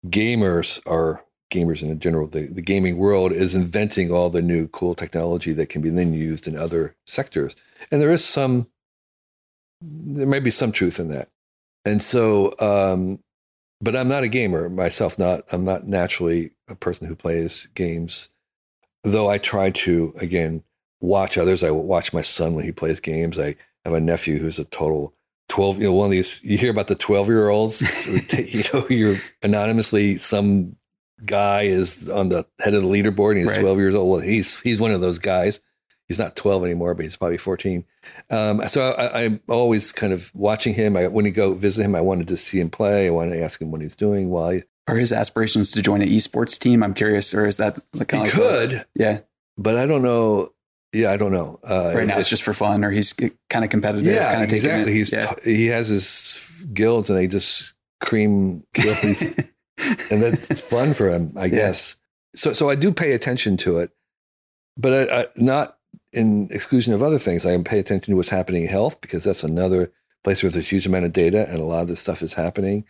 gamers 0.07 0.81
are 0.87 1.25
gamers 1.51 1.81
in 1.81 1.99
general, 1.99 2.27
the, 2.27 2.47
the 2.47 2.61
gaming 2.61 2.97
world 2.97 3.31
is 3.31 3.55
inventing 3.55 4.11
all 4.11 4.29
the 4.29 4.41
new 4.41 4.67
cool 4.67 4.95
technology 4.95 5.53
that 5.53 5.69
can 5.69 5.81
be 5.81 5.89
then 5.89 6.13
used 6.13 6.47
in 6.47 6.57
other 6.57 6.95
sectors. 7.05 7.55
And 7.91 8.01
there 8.01 8.11
is 8.11 8.23
some, 8.23 8.67
there 9.81 10.27
may 10.27 10.39
be 10.39 10.51
some 10.51 10.71
truth 10.71 10.99
in 10.99 11.09
that. 11.09 11.29
And 11.85 12.01
so, 12.01 12.55
um, 12.59 13.19
but 13.81 13.95
I'm 13.95 14.07
not 14.07 14.23
a 14.23 14.27
gamer 14.27 14.69
myself. 14.69 15.19
Not 15.19 15.41
I'm 15.51 15.65
not 15.65 15.85
naturally 15.85 16.51
a 16.67 16.75
person 16.75 17.07
who 17.07 17.15
plays 17.15 17.67
games, 17.75 18.29
though 19.03 19.29
I 19.29 19.37
try 19.37 19.69
to 19.69 20.15
again 20.17 20.63
watch 21.01 21.37
others. 21.37 21.63
I 21.63 21.71
watch 21.71 22.13
my 22.13 22.21
son 22.21 22.55
when 22.55 22.65
he 22.65 22.71
plays 22.71 22.99
games. 22.99 23.39
I 23.39 23.55
have 23.83 23.93
a 23.93 24.01
nephew 24.01 24.39
who's 24.39 24.59
a 24.59 24.65
total 24.65 25.13
12 25.49 25.77
you 25.77 25.83
know 25.83 25.93
one 25.93 26.05
of 26.05 26.11
these 26.11 26.43
you 26.43 26.57
hear 26.57 26.71
about 26.71 26.87
the 26.87 26.95
12 26.95 27.27
year 27.27 27.49
olds 27.49 28.07
you 28.51 28.63
know 28.73 28.87
you're 28.89 29.17
anonymously 29.43 30.17
some 30.17 30.75
guy 31.23 31.63
is 31.63 32.09
on 32.09 32.29
the 32.29 32.45
head 32.59 32.73
of 32.73 32.83
the 32.83 32.87
leaderboard 32.87 33.31
and 33.31 33.39
he's 33.39 33.51
right. 33.51 33.61
12 33.61 33.77
years 33.77 33.95
old. 33.95 34.09
Well, 34.09 34.21
he's 34.21 34.59
he's 34.61 34.81
one 34.81 34.91
of 34.91 35.01
those 35.01 35.19
guys. 35.19 35.61
He's 36.07 36.19
not 36.19 36.35
12 36.35 36.65
anymore, 36.65 36.93
but 36.93 37.03
he's 37.03 37.17
probably 37.17 37.37
14. 37.37 37.83
Um, 38.29 38.67
so 38.67 38.91
I, 38.91 39.23
am 39.23 39.41
always 39.47 39.91
kind 39.91 40.13
of 40.13 40.29
watching 40.35 40.75
him. 40.75 40.95
I, 40.95 41.07
when 41.07 41.25
you 41.25 41.31
go 41.31 41.55
visit 41.55 41.83
him, 41.83 41.95
I 41.95 42.01
wanted 42.01 42.27
to 42.27 42.37
see 42.37 42.59
him 42.59 42.69
play. 42.69 43.07
I 43.07 43.09
wanted 43.09 43.31
to 43.31 43.43
ask 43.43 43.59
him 43.59 43.71
what 43.71 43.81
he's 43.81 43.95
doing. 43.95 44.29
Why 44.29 44.63
are 44.87 44.97
his 44.97 45.11
aspirations 45.11 45.71
to 45.71 45.81
join 45.81 46.03
an 46.03 46.09
esports 46.09 46.59
team? 46.59 46.83
I'm 46.83 46.93
curious, 46.93 47.33
or 47.33 47.47
is 47.47 47.57
that 47.57 47.79
like 47.93 48.11
he 48.11 48.17
like 48.17 48.31
could? 48.31 48.85
Yeah, 48.93 49.21
but 49.57 49.77
I 49.77 49.87
don't 49.87 50.03
know. 50.03 50.51
Yeah, 50.95 51.11
I 51.11 51.17
don't 51.17 51.31
know. 51.31 51.59
Uh, 51.63 51.93
right 51.93 52.07
now, 52.07 52.13
it's, 52.13 52.21
it's 52.21 52.29
just 52.29 52.43
for 52.43 52.53
fun, 52.53 52.83
or 52.83 52.91
he's 52.91 53.13
kind 53.49 53.65
of 53.65 53.69
competitive. 53.69 54.05
Yeah, 54.05 54.31
kind 54.31 54.43
of 54.43 54.51
exactly. 54.51 54.93
He's 54.93 55.11
yeah. 55.11 55.25
T- 55.25 55.55
he 55.55 55.67
has 55.67 55.89
his 55.89 56.65
guilds, 56.73 57.09
and 57.09 57.19
they 57.19 57.27
just 57.27 57.73
cream 58.01 58.63
kill 58.73 58.95
and 60.11 60.21
that's 60.21 60.61
fun 60.61 60.93
for 60.93 61.09
him, 61.09 61.29
I 61.35 61.49
guess. 61.49 61.97
So, 62.35 62.53
so 62.53 62.69
I 62.69 62.75
do 62.75 62.91
pay 62.91 63.13
attention 63.13 63.57
to 63.57 63.79
it, 63.79 63.91
but 64.77 65.09
I, 65.09 65.21
I, 65.21 65.25
not 65.35 65.77
in 66.13 66.49
exclusion 66.51 66.93
of 66.93 67.01
other 67.01 67.19
things. 67.19 67.45
I 67.45 67.57
pay 67.61 67.79
attention 67.79 68.11
to 68.11 68.15
what's 68.15 68.29
happening 68.29 68.63
in 68.63 68.69
health 68.69 69.01
because 69.01 69.23
that's 69.23 69.43
another 69.43 69.91
place 70.23 70.43
where 70.43 70.49
there's 70.49 70.65
a 70.65 70.69
huge 70.69 70.85
amount 70.85 71.05
of 71.05 71.13
data 71.13 71.47
and 71.49 71.59
a 71.59 71.65
lot 71.65 71.81
of 71.81 71.87
this 71.87 71.99
stuff 71.99 72.21
is 72.21 72.33
happening. 72.33 72.85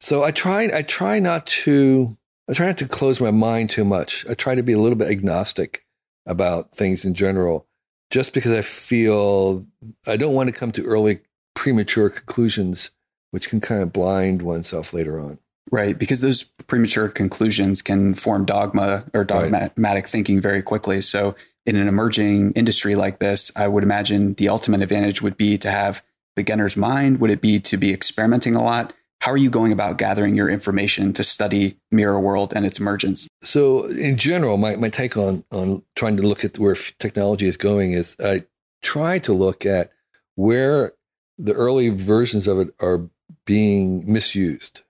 So 0.00 0.24
I 0.24 0.30
try, 0.30 0.70
I 0.72 0.82
try 0.82 1.18
not 1.18 1.46
to, 1.46 2.16
I 2.48 2.54
try 2.54 2.66
not 2.66 2.78
to 2.78 2.88
close 2.88 3.20
my 3.20 3.30
mind 3.30 3.70
too 3.70 3.84
much. 3.84 4.24
I 4.28 4.34
try 4.34 4.54
to 4.54 4.62
be 4.62 4.72
a 4.72 4.78
little 4.78 4.96
bit 4.96 5.10
agnostic 5.10 5.84
about 6.28 6.70
things 6.72 7.04
in 7.04 7.14
general, 7.14 7.66
just 8.10 8.32
because 8.32 8.52
I 8.52 8.62
feel 8.62 9.66
I 10.06 10.16
don't 10.16 10.34
want 10.34 10.48
to 10.48 10.54
come 10.54 10.70
to 10.72 10.84
early 10.84 11.20
premature 11.56 12.08
conclusions, 12.10 12.92
which 13.32 13.48
can 13.48 13.60
kind 13.60 13.82
of 13.82 13.92
blind 13.92 14.42
oneself 14.42 14.92
later 14.92 15.18
on. 15.18 15.38
Right, 15.70 15.98
because 15.98 16.20
those 16.20 16.44
premature 16.44 17.08
conclusions 17.08 17.82
can 17.82 18.14
form 18.14 18.44
dogma 18.44 19.04
or 19.12 19.24
dogmatic 19.24 19.72
right. 19.76 20.06
thinking 20.06 20.40
very 20.40 20.62
quickly. 20.62 21.00
So, 21.00 21.34
in 21.66 21.76
an 21.76 21.88
emerging 21.88 22.52
industry 22.52 22.94
like 22.94 23.18
this, 23.18 23.50
I 23.54 23.68
would 23.68 23.82
imagine 23.82 24.34
the 24.34 24.48
ultimate 24.48 24.80
advantage 24.80 25.20
would 25.20 25.36
be 25.36 25.58
to 25.58 25.70
have 25.70 26.02
beginner's 26.34 26.76
mind. 26.76 27.20
Would 27.20 27.30
it 27.30 27.42
be 27.42 27.60
to 27.60 27.76
be 27.76 27.92
experimenting 27.92 28.54
a 28.54 28.62
lot? 28.62 28.94
How 29.20 29.32
are 29.32 29.36
you 29.36 29.50
going 29.50 29.72
about 29.72 29.98
gathering 29.98 30.36
your 30.36 30.48
information 30.48 31.12
to 31.14 31.24
study 31.24 31.78
mirror 31.90 32.20
world 32.20 32.52
and 32.54 32.64
its 32.64 32.78
emergence? 32.78 33.28
So, 33.42 33.86
in 33.86 34.16
general, 34.16 34.56
my, 34.56 34.76
my 34.76 34.88
take 34.88 35.16
on, 35.16 35.44
on 35.50 35.82
trying 35.96 36.16
to 36.18 36.22
look 36.22 36.44
at 36.44 36.58
where 36.58 36.76
technology 36.98 37.46
is 37.46 37.56
going 37.56 37.92
is 37.92 38.16
I 38.22 38.44
try 38.82 39.18
to 39.20 39.32
look 39.32 39.66
at 39.66 39.90
where 40.36 40.92
the 41.36 41.52
early 41.52 41.88
versions 41.88 42.46
of 42.46 42.58
it 42.58 42.74
are 42.80 43.08
being 43.44 44.10
misused, 44.10 44.82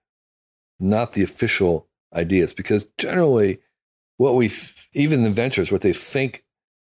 not 0.78 1.12
the 1.12 1.22
official 1.22 1.86
ideas. 2.14 2.52
Because 2.52 2.86
generally, 2.98 3.58
what 4.18 4.34
we, 4.34 4.50
even 4.94 5.22
the 5.22 5.28
inventors, 5.28 5.72
what 5.72 5.80
they 5.80 5.92
think 5.92 6.44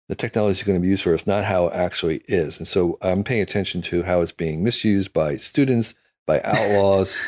the 0.08 0.14
technology 0.14 0.52
is 0.52 0.62
going 0.62 0.78
to 0.78 0.82
be 0.82 0.88
used 0.88 1.02
for 1.02 1.14
is 1.14 1.26
not 1.26 1.44
how 1.44 1.66
it 1.66 1.74
actually 1.74 2.22
is. 2.28 2.58
And 2.58 2.68
so 2.68 2.98
I'm 3.00 3.24
paying 3.24 3.42
attention 3.42 3.82
to 3.82 4.02
how 4.02 4.20
it's 4.20 4.32
being 4.32 4.62
misused 4.62 5.12
by 5.12 5.36
students, 5.36 5.94
by 6.26 6.40
outlaws, 6.42 7.20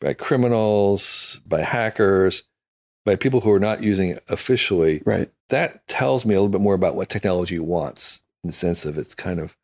by 0.00 0.14
criminals, 0.14 1.40
by 1.46 1.60
hackers, 1.60 2.44
by 3.04 3.16
people 3.16 3.40
who 3.40 3.52
are 3.52 3.60
not 3.60 3.82
using 3.82 4.10
it 4.10 4.24
officially. 4.28 5.02
Right. 5.04 5.30
That 5.48 5.86
tells 5.86 6.26
me 6.26 6.34
a 6.34 6.38
little 6.38 6.50
bit 6.50 6.60
more 6.60 6.74
about 6.74 6.96
what 6.96 7.08
technology 7.08 7.58
wants 7.58 8.22
in 8.42 8.48
the 8.48 8.52
sense 8.52 8.84
of 8.84 8.98
it's 8.98 9.14
kind 9.14 9.40
of 9.40 9.56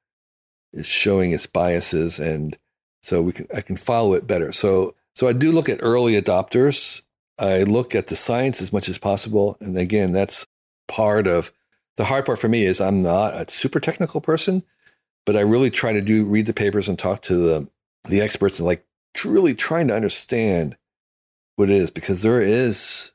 is 0.73 0.87
showing 0.87 1.33
its 1.33 1.47
biases 1.47 2.19
and 2.19 2.57
so 3.03 3.21
we 3.21 3.33
can 3.33 3.47
I 3.55 3.61
can 3.61 3.77
follow 3.77 4.15
it 4.15 4.27
better. 4.27 4.53
So 4.53 4.95
so 5.15 5.29
I 5.29 5.33
do 5.33 5.53
look 5.53 5.69
at 5.69 5.81
early 5.83 6.21
adopters. 6.21 7.03
I 7.39 7.65
look 7.65 7.95
at 7.95 8.07
the 8.07 8.17
science 8.17 8.63
as 8.63 8.73
much 8.73 8.89
as 8.89 8.99
possible. 8.99 9.57
And 9.61 9.77
again, 9.77 10.13
that's 10.13 10.47
part 10.89 11.27
of 11.27 11.53
the 11.97 12.05
hard 12.05 12.25
part 12.25 12.39
for 12.39 12.49
me 12.49 12.65
is 12.65 12.81
I'm 12.81 13.03
not 13.03 13.35
a 13.35 13.51
super 13.51 13.81
technical 13.81 14.21
person, 14.21 14.63
but 15.27 15.37
I 15.37 15.41
really 15.41 15.71
try 15.71 15.93
to 15.93 16.01
do 16.01 16.25
read 16.25 16.47
the 16.47 16.55
papers 16.55 16.89
and 16.89 16.99
talk 16.99 17.23
to 17.23 17.37
the 17.37 17.69
the 18.05 18.21
experts 18.21 18.59
and 18.59 18.67
like 18.67 18.85
truly 19.15 19.55
trying 19.55 19.89
to 19.89 19.97
understand 19.97 20.77
what 21.57 21.71
it 21.71 21.77
is 21.77 21.91
because 21.91 22.23
there 22.23 22.41
is 22.41 23.13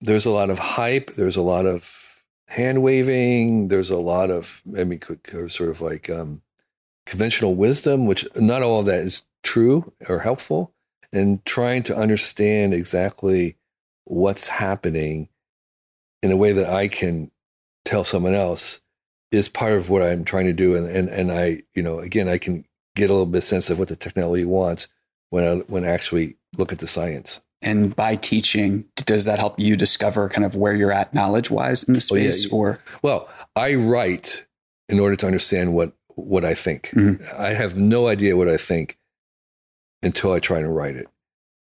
there's 0.00 0.26
a 0.26 0.30
lot 0.30 0.50
of 0.50 0.58
hype, 0.58 1.14
there's 1.14 1.36
a 1.36 1.42
lot 1.42 1.66
of 1.66 2.24
hand 2.48 2.82
waving, 2.82 3.68
there's 3.68 3.90
a 3.90 3.98
lot 3.98 4.30
of 4.30 4.62
I 4.76 4.84
mean 4.84 5.00
sort 5.48 5.70
of 5.70 5.80
like 5.80 6.10
um, 6.10 6.42
conventional 7.06 7.54
wisdom, 7.54 8.06
which 8.06 8.26
not 8.36 8.62
all 8.62 8.80
of 8.80 8.86
that 8.86 9.00
is 9.00 9.24
true 9.42 9.92
or 10.08 10.20
helpful, 10.20 10.72
and 11.12 11.44
trying 11.44 11.82
to 11.84 11.96
understand 11.96 12.74
exactly 12.74 13.56
what's 14.04 14.48
happening 14.48 15.28
in 16.22 16.30
a 16.30 16.36
way 16.36 16.52
that 16.52 16.70
I 16.70 16.88
can 16.88 17.30
tell 17.84 18.04
someone 18.04 18.34
else 18.34 18.80
is 19.30 19.48
part 19.48 19.74
of 19.74 19.90
what 19.90 20.02
I'm 20.02 20.24
trying 20.24 20.46
to 20.46 20.52
do. 20.52 20.74
And, 20.74 20.86
and, 20.86 21.08
and 21.08 21.30
I, 21.30 21.62
you 21.74 21.82
know, 21.82 21.98
again, 21.98 22.28
I 22.28 22.38
can 22.38 22.64
get 22.94 23.10
a 23.10 23.12
little 23.12 23.26
bit 23.26 23.42
sense 23.42 23.70
of 23.70 23.78
what 23.78 23.88
the 23.88 23.96
technology 23.96 24.44
wants 24.44 24.88
when 25.30 25.44
I, 25.44 25.54
when 25.66 25.84
I 25.84 25.88
actually 25.88 26.36
look 26.56 26.72
at 26.72 26.78
the 26.78 26.86
science. 26.86 27.40
And 27.62 27.96
by 27.96 28.16
teaching, 28.16 28.84
does 28.96 29.24
that 29.24 29.38
help 29.38 29.58
you 29.58 29.76
discover 29.76 30.28
kind 30.28 30.44
of 30.44 30.54
where 30.54 30.74
you're 30.74 30.92
at 30.92 31.14
knowledge 31.14 31.50
wise 31.50 31.82
in 31.82 31.94
the 31.94 32.00
space? 32.00 32.44
Oh, 32.44 32.48
yeah. 32.48 32.60
Or 32.60 32.80
well, 33.02 33.28
I 33.56 33.74
write 33.74 34.44
in 34.88 35.00
order 35.00 35.16
to 35.16 35.26
understand 35.26 35.74
what 35.74 35.92
what 36.16 36.44
I 36.44 36.54
think. 36.54 36.90
Mm-hmm. 36.90 37.24
I 37.40 37.50
have 37.50 37.76
no 37.76 38.06
idea 38.06 38.36
what 38.36 38.48
I 38.48 38.58
think 38.58 38.98
until 40.02 40.32
I 40.32 40.40
try 40.40 40.60
to 40.60 40.68
write 40.68 40.96
it. 40.96 41.08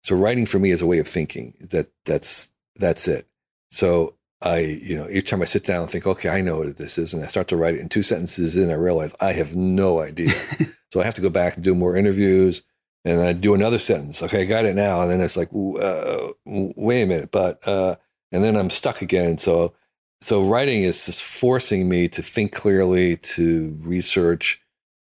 So 0.03 0.15
writing 0.15 0.45
for 0.45 0.59
me 0.59 0.71
is 0.71 0.81
a 0.81 0.85
way 0.85 0.99
of 0.99 1.07
thinking. 1.07 1.53
That 1.61 1.87
that's 2.05 2.51
that's 2.75 3.07
it. 3.07 3.27
So 3.71 4.15
I, 4.43 4.59
you 4.59 4.97
know, 4.97 5.07
each 5.09 5.29
time 5.29 5.41
I 5.41 5.45
sit 5.45 5.63
down 5.63 5.83
and 5.83 5.89
think, 5.89 6.05
okay, 6.05 6.27
I 6.27 6.41
know 6.41 6.57
what 6.57 6.75
this 6.75 6.97
is, 6.97 7.13
and 7.13 7.23
I 7.23 7.27
start 7.27 7.47
to 7.47 7.57
write 7.57 7.75
it 7.75 7.79
in 7.79 7.87
two 7.87 8.03
sentences 8.03 8.57
in, 8.57 8.69
I 8.69 8.73
realize 8.73 9.15
I 9.21 9.31
have 9.31 9.55
no 9.55 10.01
idea. 10.01 10.33
so 10.91 10.99
I 10.99 11.05
have 11.05 11.15
to 11.15 11.21
go 11.21 11.29
back 11.29 11.55
and 11.55 11.63
do 11.63 11.73
more 11.73 11.95
interviews, 11.95 12.61
and 13.05 13.19
then 13.19 13.25
I 13.27 13.31
do 13.31 13.53
another 13.53 13.77
sentence. 13.77 14.21
Okay, 14.21 14.41
I 14.41 14.45
got 14.45 14.65
it 14.65 14.75
now, 14.75 15.01
and 15.01 15.09
then 15.09 15.21
it's 15.21 15.37
like, 15.37 15.47
uh, 15.53 16.33
wait 16.45 17.03
a 17.03 17.05
minute, 17.05 17.31
but, 17.31 17.65
uh, 17.65 17.95
and 18.33 18.43
then 18.43 18.57
I'm 18.57 18.69
stuck 18.69 19.01
again. 19.01 19.37
So, 19.37 19.73
so 20.19 20.43
writing 20.43 20.83
is 20.83 21.05
just 21.05 21.23
forcing 21.23 21.87
me 21.87 22.09
to 22.09 22.21
think 22.21 22.51
clearly, 22.51 23.15
to 23.17 23.77
research, 23.81 24.61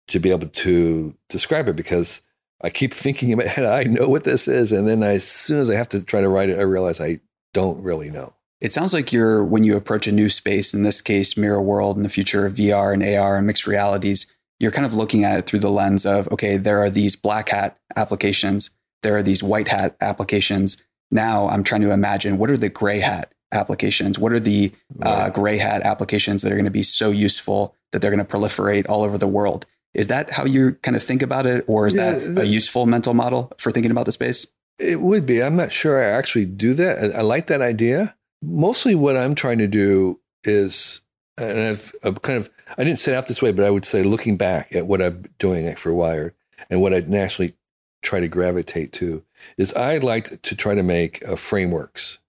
to 0.07 0.19
be 0.19 0.31
able 0.31 0.47
to 0.47 1.15
describe 1.29 1.67
it, 1.67 1.75
because 1.75 2.21
I 2.63 2.71
keep 2.71 2.95
thinking 2.95 3.29
in 3.29 3.37
my 3.37 3.45
head, 3.47 3.65
I 3.65 3.83
know 3.83 4.09
what 4.09 4.23
this 4.23 4.47
is, 4.47 4.71
and 4.71 4.87
then 4.87 5.03
I, 5.03 5.13
as 5.13 5.27
soon 5.27 5.59
as 5.59 5.69
I 5.69 5.75
have 5.75 5.89
to 5.89 6.01
try 6.01 6.21
to 6.21 6.29
write 6.29 6.49
it, 6.49 6.57
I 6.57 6.63
realize 6.63 6.99
I 6.99 7.19
don't 7.53 7.83
really 7.83 8.09
know. 8.09 8.33
It 8.61 8.71
sounds 8.71 8.93
like 8.93 9.13
you're, 9.13 9.43
when 9.43 9.63
you 9.63 9.77
approach 9.77 10.07
a 10.07 10.11
new 10.11 10.29
space, 10.29 10.73
in 10.73 10.83
this 10.83 11.01
case, 11.01 11.37
mirror 11.37 11.61
world, 11.61 11.95
and 11.95 12.05
the 12.05 12.09
future 12.09 12.45
of 12.45 12.55
VR 12.55 12.93
and 12.93 13.03
AR 13.03 13.37
and 13.37 13.47
mixed 13.47 13.65
realities, 13.65 14.33
you're 14.59 14.71
kind 14.71 14.85
of 14.85 14.93
looking 14.93 15.23
at 15.23 15.39
it 15.39 15.45
through 15.45 15.59
the 15.59 15.71
lens 15.71 16.05
of, 16.05 16.27
okay, 16.31 16.57
there 16.57 16.79
are 16.79 16.89
these 16.89 17.15
black 17.15 17.49
hat 17.49 17.77
applications, 17.95 18.71
there 19.01 19.15
are 19.15 19.23
these 19.23 19.41
white 19.41 19.69
hat 19.69 19.95
applications. 20.01 20.83
Now 21.09 21.47
I'm 21.47 21.63
trying 21.63 21.81
to 21.81 21.91
imagine 21.91 22.37
what 22.37 22.49
are 22.49 22.57
the 22.57 22.69
gray 22.69 22.99
hat 22.99 23.33
applications? 23.51 24.19
What 24.19 24.33
are 24.33 24.39
the 24.39 24.71
uh, 25.01 25.29
gray 25.29 25.57
hat 25.57 25.81
applications 25.83 26.41
that 26.41 26.51
are 26.51 26.55
going 26.55 26.65
to 26.65 26.71
be 26.71 26.83
so 26.83 27.09
useful 27.11 27.75
that 27.91 28.01
they're 28.01 28.11
going 28.11 28.23
to 28.23 28.31
proliferate 28.31 28.87
all 28.87 29.03
over 29.03 29.17
the 29.17 29.27
world? 29.27 29.65
Is 29.93 30.07
that 30.07 30.31
how 30.31 30.45
you 30.45 30.73
kind 30.83 30.95
of 30.95 31.01
think 31.01 31.21
about 31.21 31.45
it? 31.45 31.65
Or 31.67 31.87
is 31.87 31.95
yeah, 31.95 32.11
that 32.11 32.43
a 32.43 32.47
useful 32.47 32.85
mental 32.85 33.13
model 33.13 33.51
for 33.57 33.71
thinking 33.71 33.91
about 33.91 34.05
the 34.05 34.11
space? 34.11 34.47
It 34.77 35.01
would 35.01 35.25
be. 35.25 35.41
I'm 35.41 35.55
not 35.55 35.71
sure 35.71 36.01
I 36.01 36.15
actually 36.15 36.45
do 36.45 36.73
that. 36.75 37.15
I 37.15 37.21
like 37.21 37.47
that 37.47 37.61
idea 37.61 38.15
mostly 38.41 38.95
what 38.95 39.17
I'm 39.17 39.35
trying 39.35 39.57
to 39.59 39.67
do 39.67 40.19
is, 40.43 41.01
and 41.37 41.59
I've, 41.59 41.93
I've, 42.03 42.21
kind 42.21 42.39
of, 42.39 42.49
I 42.77 42.83
didn't 42.83 42.99
set 42.99 43.15
out 43.15 43.27
this 43.27 43.41
way, 43.41 43.51
but 43.51 43.65
I 43.65 43.69
would 43.69 43.85
say 43.85 44.03
looking 44.03 44.37
back 44.37 44.75
at 44.75 44.87
what 44.87 45.01
I'm 45.01 45.25
doing 45.37 45.73
for 45.75 45.93
Wired 45.93 46.33
and 46.69 46.81
what 46.81 46.93
I 46.93 46.99
naturally 47.01 47.55
try 48.01 48.19
to 48.19 48.27
gravitate 48.27 48.93
to 48.93 49.23
is 49.57 49.73
I 49.73 49.97
like 49.97 50.41
to 50.41 50.55
try 50.55 50.75
to 50.75 50.83
make 50.83 51.25
uh, 51.27 51.35
frameworks. 51.35 52.19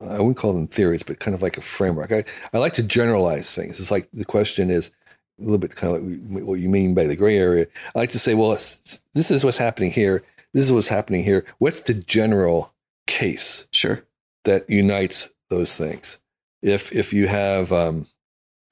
I 0.00 0.18
wouldn't 0.18 0.36
call 0.36 0.52
them 0.52 0.68
theories, 0.68 1.02
but 1.02 1.18
kind 1.18 1.34
of 1.34 1.42
like 1.42 1.56
a 1.56 1.60
framework. 1.60 2.12
I, 2.12 2.24
I 2.52 2.58
like 2.58 2.74
to 2.74 2.84
generalize 2.84 3.50
things. 3.50 3.80
It's 3.80 3.90
like 3.90 4.08
the 4.12 4.24
question 4.24 4.70
is 4.70 4.92
a 5.40 5.42
little 5.42 5.58
bit 5.58 5.74
kind 5.74 5.96
of 5.96 6.32
like 6.32 6.46
what 6.46 6.60
you 6.60 6.68
mean 6.68 6.94
by 6.94 7.04
the 7.04 7.16
gray 7.16 7.36
area. 7.36 7.66
I 7.94 7.98
like 7.98 8.10
to 8.10 8.18
say, 8.18 8.34
well, 8.34 8.50
this 8.50 9.30
is 9.30 9.44
what's 9.44 9.58
happening 9.58 9.90
here. 9.90 10.22
This 10.54 10.64
is 10.64 10.72
what's 10.72 10.88
happening 10.88 11.24
here. 11.24 11.44
What's 11.58 11.80
the 11.80 11.94
general 11.94 12.72
case? 13.06 13.66
Sure 13.72 14.04
that 14.48 14.68
unites 14.70 15.28
those 15.50 15.76
things. 15.76 16.18
If 16.62 16.90
if 16.92 17.12
you 17.12 17.28
have 17.28 17.70
um, 17.70 18.06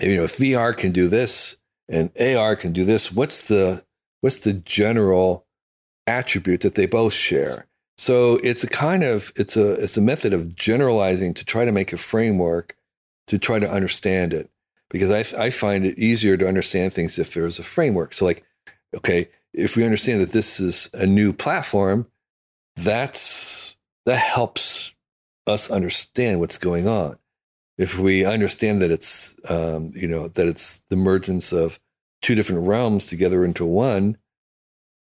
you 0.00 0.16
know 0.16 0.24
if 0.24 0.38
VR 0.38 0.76
can 0.76 0.90
do 0.90 1.08
this 1.08 1.58
and 1.88 2.10
AR 2.18 2.56
can 2.56 2.72
do 2.72 2.84
this, 2.84 3.12
what's 3.12 3.46
the 3.46 3.84
what's 4.22 4.38
the 4.38 4.54
general 4.54 5.46
attribute 6.06 6.62
that 6.62 6.74
they 6.74 6.86
both 6.86 7.12
share? 7.12 7.66
So 7.98 8.40
it's 8.42 8.64
a 8.64 8.68
kind 8.68 9.04
of 9.04 9.32
it's 9.36 9.56
a 9.56 9.72
it's 9.74 9.96
a 9.96 10.02
method 10.02 10.32
of 10.32 10.56
generalizing 10.56 11.34
to 11.34 11.44
try 11.44 11.64
to 11.64 11.72
make 11.72 11.92
a 11.92 11.98
framework 11.98 12.74
to 13.26 13.38
try 13.38 13.58
to 13.58 13.70
understand 13.70 14.32
it 14.32 14.50
because 14.90 15.10
I 15.10 15.44
I 15.44 15.50
find 15.50 15.84
it 15.84 15.98
easier 15.98 16.38
to 16.38 16.48
understand 16.48 16.94
things 16.94 17.18
if 17.18 17.34
there's 17.34 17.58
a 17.58 17.64
framework. 17.64 18.14
So 18.14 18.24
like 18.24 18.42
okay, 18.96 19.28
if 19.52 19.76
we 19.76 19.84
understand 19.84 20.22
that 20.22 20.32
this 20.32 20.58
is 20.58 20.90
a 20.94 21.06
new 21.06 21.34
platform, 21.34 22.06
that's 22.76 23.76
that 24.06 24.18
helps 24.18 24.95
us 25.46 25.70
understand 25.70 26.40
what's 26.40 26.58
going 26.58 26.88
on. 26.88 27.18
If 27.78 27.98
we 27.98 28.24
understand 28.24 28.80
that 28.82 28.90
it's, 28.90 29.36
um, 29.48 29.92
you 29.94 30.08
know, 30.08 30.28
that 30.28 30.46
it's 30.46 30.82
the 30.88 30.96
emergence 30.96 31.52
of 31.52 31.78
two 32.22 32.34
different 32.34 32.66
realms 32.66 33.06
together 33.06 33.44
into 33.44 33.64
one, 33.64 34.16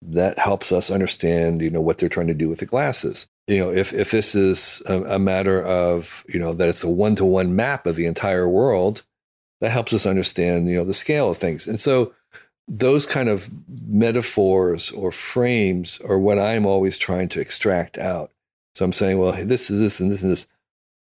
that 0.02 0.40
helps 0.40 0.72
us 0.72 0.90
understand, 0.90 1.62
you 1.62 1.70
know, 1.70 1.82
what 1.82 1.98
they're 1.98 2.10
trying 2.10 2.28
to 2.28 2.34
do 2.34 2.50
with 2.50 2.60
the 2.60 2.66
glasses. 2.66 3.28
You 3.48 3.60
know, 3.60 3.72
if 3.72 3.94
if 3.94 4.12
this 4.12 4.34
is 4.34 4.82
a, 4.88 5.04
a 5.04 5.20
matter 5.20 5.62
of, 5.64 6.24
you 6.28 6.40
know, 6.40 6.54
that 6.54 6.70
it's 6.70 6.84
a 6.84 6.90
one 6.90 7.16
to 7.16 7.26
one 7.26 7.56
map 7.56 7.86
of 7.86 7.96
the 7.96 8.06
entire 8.06 8.48
world, 8.48 9.04
that 9.60 9.72
helps 9.72 9.94
us 9.94 10.06
understand, 10.06 10.68
you 10.68 10.78
know, 10.78 10.86
the 10.86 10.94
scale 10.94 11.30
of 11.30 11.38
things. 11.38 11.68
And 11.68 11.80
so, 11.80 12.14
those 12.68 13.06
kind 13.06 13.30
of 13.30 13.50
metaphors 13.70 14.92
or 14.92 15.12
frames 15.12 16.00
are 16.08 16.18
what 16.18 16.40
I'm 16.40 16.66
always 16.66 16.98
trying 16.98 17.28
to 17.30 17.42
extract 17.42 17.98
out. 17.98 18.31
So 18.76 18.86
I'm 18.86 18.94
saying, 18.94 19.18
well, 19.18 19.34
this 19.46 19.70
is 19.70 19.80
this 19.80 20.00
and 20.00 20.12
this 20.12 20.24
and 20.24 20.32
this. 20.32 20.48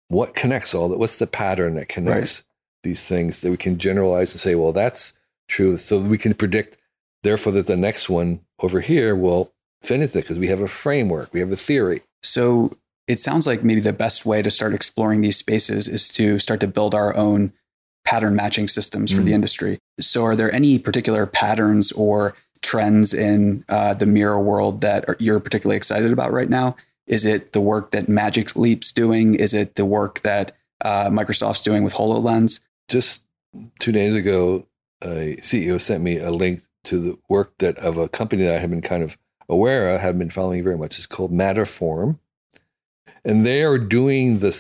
What 0.09 0.35
connects 0.35 0.73
all 0.73 0.89
that? 0.89 0.99
What's 0.99 1.19
the 1.19 1.27
pattern 1.27 1.75
that 1.75 1.89
connects 1.89 2.39
right. 2.41 2.83
these 2.83 3.07
things 3.07 3.41
that 3.41 3.51
we 3.51 3.57
can 3.57 3.77
generalize 3.77 4.33
and 4.33 4.39
say, 4.39 4.55
well, 4.55 4.71
that's 4.71 5.19
true. 5.47 5.77
So 5.77 5.99
we 5.99 6.17
can 6.17 6.33
predict, 6.33 6.77
therefore, 7.23 7.53
that 7.53 7.67
the 7.67 7.75
next 7.75 8.09
one 8.09 8.41
over 8.59 8.79
here 8.79 9.15
will 9.15 9.51
finish 9.81 10.11
it 10.11 10.23
because 10.23 10.39
we 10.39 10.47
have 10.47 10.61
a 10.61 10.67
framework, 10.67 11.33
we 11.33 11.39
have 11.39 11.51
a 11.51 11.57
theory. 11.57 12.01
So 12.23 12.77
it 13.07 13.19
sounds 13.19 13.47
like 13.47 13.63
maybe 13.63 13.81
the 13.81 13.93
best 13.93 14.25
way 14.25 14.41
to 14.41 14.51
start 14.51 14.73
exploring 14.73 15.21
these 15.21 15.37
spaces 15.37 15.87
is 15.87 16.09
to 16.09 16.39
start 16.39 16.59
to 16.59 16.67
build 16.67 16.93
our 16.93 17.15
own 17.15 17.53
pattern 18.05 18.35
matching 18.35 18.67
systems 18.67 19.11
for 19.11 19.21
mm. 19.21 19.25
the 19.25 19.33
industry. 19.33 19.79
So, 19.99 20.23
are 20.23 20.35
there 20.35 20.53
any 20.53 20.79
particular 20.79 21.25
patterns 21.25 21.91
or 21.91 22.35
trends 22.61 23.13
in 23.13 23.65
uh, 23.69 23.93
the 23.93 24.05
mirror 24.05 24.39
world 24.39 24.81
that 24.81 25.07
are, 25.07 25.15
you're 25.19 25.39
particularly 25.39 25.77
excited 25.77 26.11
about 26.11 26.31
right 26.31 26.49
now? 26.49 26.75
Is 27.07 27.25
it 27.25 27.53
the 27.53 27.61
work 27.61 27.91
that 27.91 28.09
Magic 28.09 28.55
Leap's 28.55 28.91
doing? 28.91 29.35
Is 29.35 29.53
it 29.53 29.75
the 29.75 29.85
work 29.85 30.21
that 30.21 30.55
uh, 30.83 31.09
Microsoft's 31.09 31.63
doing 31.63 31.83
with 31.83 31.95
HoloLens? 31.95 32.59
Just 32.89 33.25
two 33.79 33.91
days 33.91 34.15
ago, 34.15 34.67
a 35.03 35.37
CEO 35.41 35.79
sent 35.79 36.03
me 36.03 36.17
a 36.17 36.31
link 36.31 36.61
to 36.83 36.99
the 36.99 37.17
work 37.29 37.57
that 37.59 37.77
of 37.77 37.97
a 37.97 38.09
company 38.09 38.43
that 38.43 38.55
I 38.55 38.59
have 38.59 38.69
been 38.69 38.81
kind 38.81 39.03
of 39.03 39.17
aware 39.49 39.95
of, 39.95 40.01
have 40.01 40.17
been 40.17 40.29
following 40.29 40.63
very 40.63 40.77
much, 40.77 40.97
It's 40.97 41.07
called 41.07 41.31
Matterform. 41.31 42.19
And 43.23 43.45
they 43.45 43.63
are 43.63 43.77
doing 43.77 44.39
the 44.39 44.51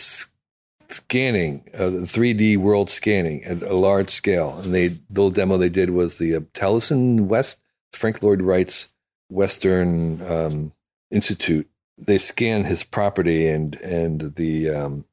scanning, 0.89 1.63
uh, 1.73 1.89
the 1.89 2.01
3D 2.01 2.57
world 2.57 2.89
scanning 2.89 3.43
at 3.43 3.61
a 3.63 3.75
large 3.75 4.09
scale. 4.09 4.57
And 4.57 4.73
they, 4.73 4.87
the 4.87 4.97
little 5.09 5.31
demo 5.31 5.57
they 5.57 5.69
did 5.69 5.89
was 5.89 6.17
the 6.17 6.35
uh, 6.35 6.39
Taliesin 6.53 7.27
West, 7.27 7.61
Frank 7.93 8.23
Lloyd 8.23 8.41
Wright's 8.41 8.89
Western 9.29 10.21
um, 10.29 10.73
Institute. 11.11 11.69
They 11.97 12.17
scan 12.17 12.63
his 12.63 12.83
property 12.83 13.47
and 13.47 13.75
and 13.77 14.35
the, 14.35 14.69
um, 14.69 15.05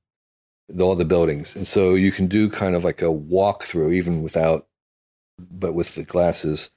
the 0.68 0.84
all 0.84 0.96
the 0.96 1.04
buildings, 1.04 1.56
and 1.56 1.66
so 1.66 1.94
you 1.94 2.12
can 2.12 2.26
do 2.26 2.50
kind 2.50 2.74
of 2.74 2.84
like 2.84 3.00
a 3.00 3.06
walkthrough, 3.06 3.94
even 3.94 4.22
without, 4.22 4.66
but 5.50 5.72
with 5.72 5.94
the 5.94 6.04
glasses, 6.04 6.70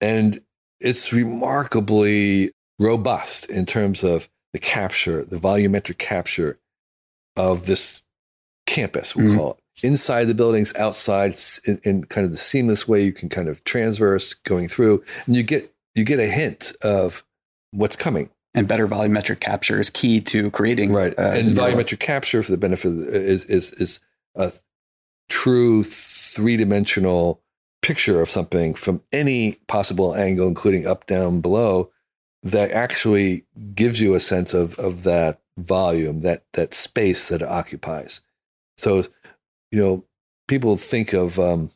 and 0.00 0.40
it's 0.80 1.12
remarkably 1.12 2.52
robust 2.78 3.48
in 3.50 3.66
terms 3.66 4.02
of 4.02 4.28
the 4.52 4.58
capture, 4.58 5.24
the 5.24 5.36
volumetric 5.36 5.98
capture 5.98 6.58
of 7.36 7.66
this 7.66 8.04
campus, 8.66 9.14
we'll 9.14 9.26
mm-hmm. 9.26 9.36
call 9.36 9.50
it. 9.52 9.86
Inside 9.86 10.26
the 10.26 10.34
buildings, 10.34 10.72
outside, 10.76 11.34
in, 11.66 11.80
in, 11.82 12.04
kind 12.04 12.24
of 12.24 12.30
the 12.30 12.38
seamless 12.38 12.86
way 12.86 13.02
you 13.02 13.12
can 13.12 13.28
kind 13.28 13.48
of 13.48 13.64
transverse 13.64 14.34
going 14.34 14.68
through, 14.68 15.02
and 15.26 15.34
you 15.34 15.42
get 15.42 15.72
you 15.94 16.04
get 16.04 16.20
a 16.20 16.26
hint 16.26 16.72
of 16.82 17.24
what's 17.72 17.96
coming. 17.96 18.30
And 18.56 18.68
better 18.68 18.86
volumetric 18.86 19.40
capture 19.40 19.80
is 19.80 19.90
key 19.90 20.20
to 20.20 20.50
creating 20.52 20.92
right. 20.92 21.12
Uh, 21.18 21.32
and 21.34 21.50
volumetric 21.50 21.98
capture, 21.98 22.42
for 22.42 22.52
the 22.52 22.58
benefit, 22.58 22.92
is 22.92 23.44
is 23.46 23.72
is 23.72 24.00
a 24.36 24.52
true 25.28 25.82
three 25.82 26.56
dimensional 26.56 27.42
picture 27.82 28.22
of 28.22 28.30
something 28.30 28.74
from 28.74 29.02
any 29.12 29.54
possible 29.66 30.14
angle, 30.14 30.46
including 30.46 30.86
up, 30.86 31.06
down, 31.06 31.40
below, 31.40 31.90
that 32.44 32.70
actually 32.70 33.44
gives 33.74 34.00
you 34.00 34.14
a 34.14 34.20
sense 34.20 34.54
of 34.54 34.78
of 34.78 35.02
that 35.02 35.40
volume, 35.58 36.20
that 36.20 36.44
that 36.52 36.74
space 36.74 37.28
that 37.30 37.42
it 37.42 37.48
occupies. 37.48 38.20
So, 38.76 39.04
you 39.72 39.78
know, 39.78 40.04
people 40.46 40.76
think 40.76 41.12
of 41.12 41.38
um, 41.38 41.70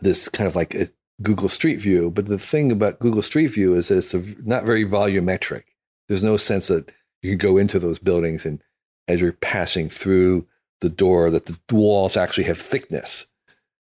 this 0.00 0.28
kind 0.28 0.48
of 0.48 0.56
like 0.56 0.74
a 0.74 0.88
Google 1.22 1.48
Street 1.48 1.80
View, 1.80 2.10
but 2.10 2.26
the 2.26 2.38
thing 2.38 2.72
about 2.72 2.98
Google 2.98 3.22
Street 3.22 3.48
View 3.48 3.74
is 3.74 3.90
it's 3.90 4.12
a, 4.12 4.22
not 4.44 4.64
very 4.64 4.84
volumetric. 4.84 5.62
There's 6.08 6.22
no 6.22 6.36
sense 6.36 6.68
that 6.68 6.92
you 7.22 7.30
can 7.30 7.38
go 7.38 7.56
into 7.56 7.78
those 7.78 7.98
buildings 7.98 8.46
and 8.46 8.62
as 9.08 9.20
you're 9.20 9.32
passing 9.32 9.88
through 9.88 10.46
the 10.80 10.88
door, 10.88 11.30
that 11.30 11.46
the 11.46 11.58
walls 11.72 12.16
actually 12.16 12.44
have 12.44 12.58
thickness. 12.58 13.26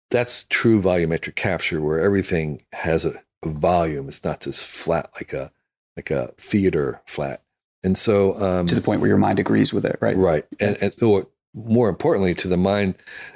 That's 0.10 0.46
true 0.46 0.82
volumetric 0.82 1.36
capture, 1.36 1.82
where 1.82 2.00
everything 2.00 2.62
has 2.74 3.06
a, 3.06 3.22
a 3.44 3.50
volume. 3.50 4.08
It's 4.08 4.24
not 4.24 4.42
just 4.42 4.66
flat 4.66 5.10
like 5.16 5.34
a 5.34 5.52
like 5.96 6.12
a 6.12 6.34
theater 6.38 7.02
flat. 7.06 7.42
And 7.84 7.98
so, 7.98 8.42
um, 8.42 8.68
to 8.68 8.76
the 8.76 8.82
point 8.82 9.02
where 9.02 9.08
your 9.08 9.18
mind 9.18 9.40
agrees 9.40 9.74
with 9.74 9.86
it, 9.86 9.98
right? 10.02 10.16
Right, 10.16 10.46
and, 10.60 10.78
and 10.82 11.04
or 11.04 11.28
more 11.54 11.90
importantly, 11.90 12.34
to 12.36 12.48
the 12.48 12.58
mind, 12.58 12.96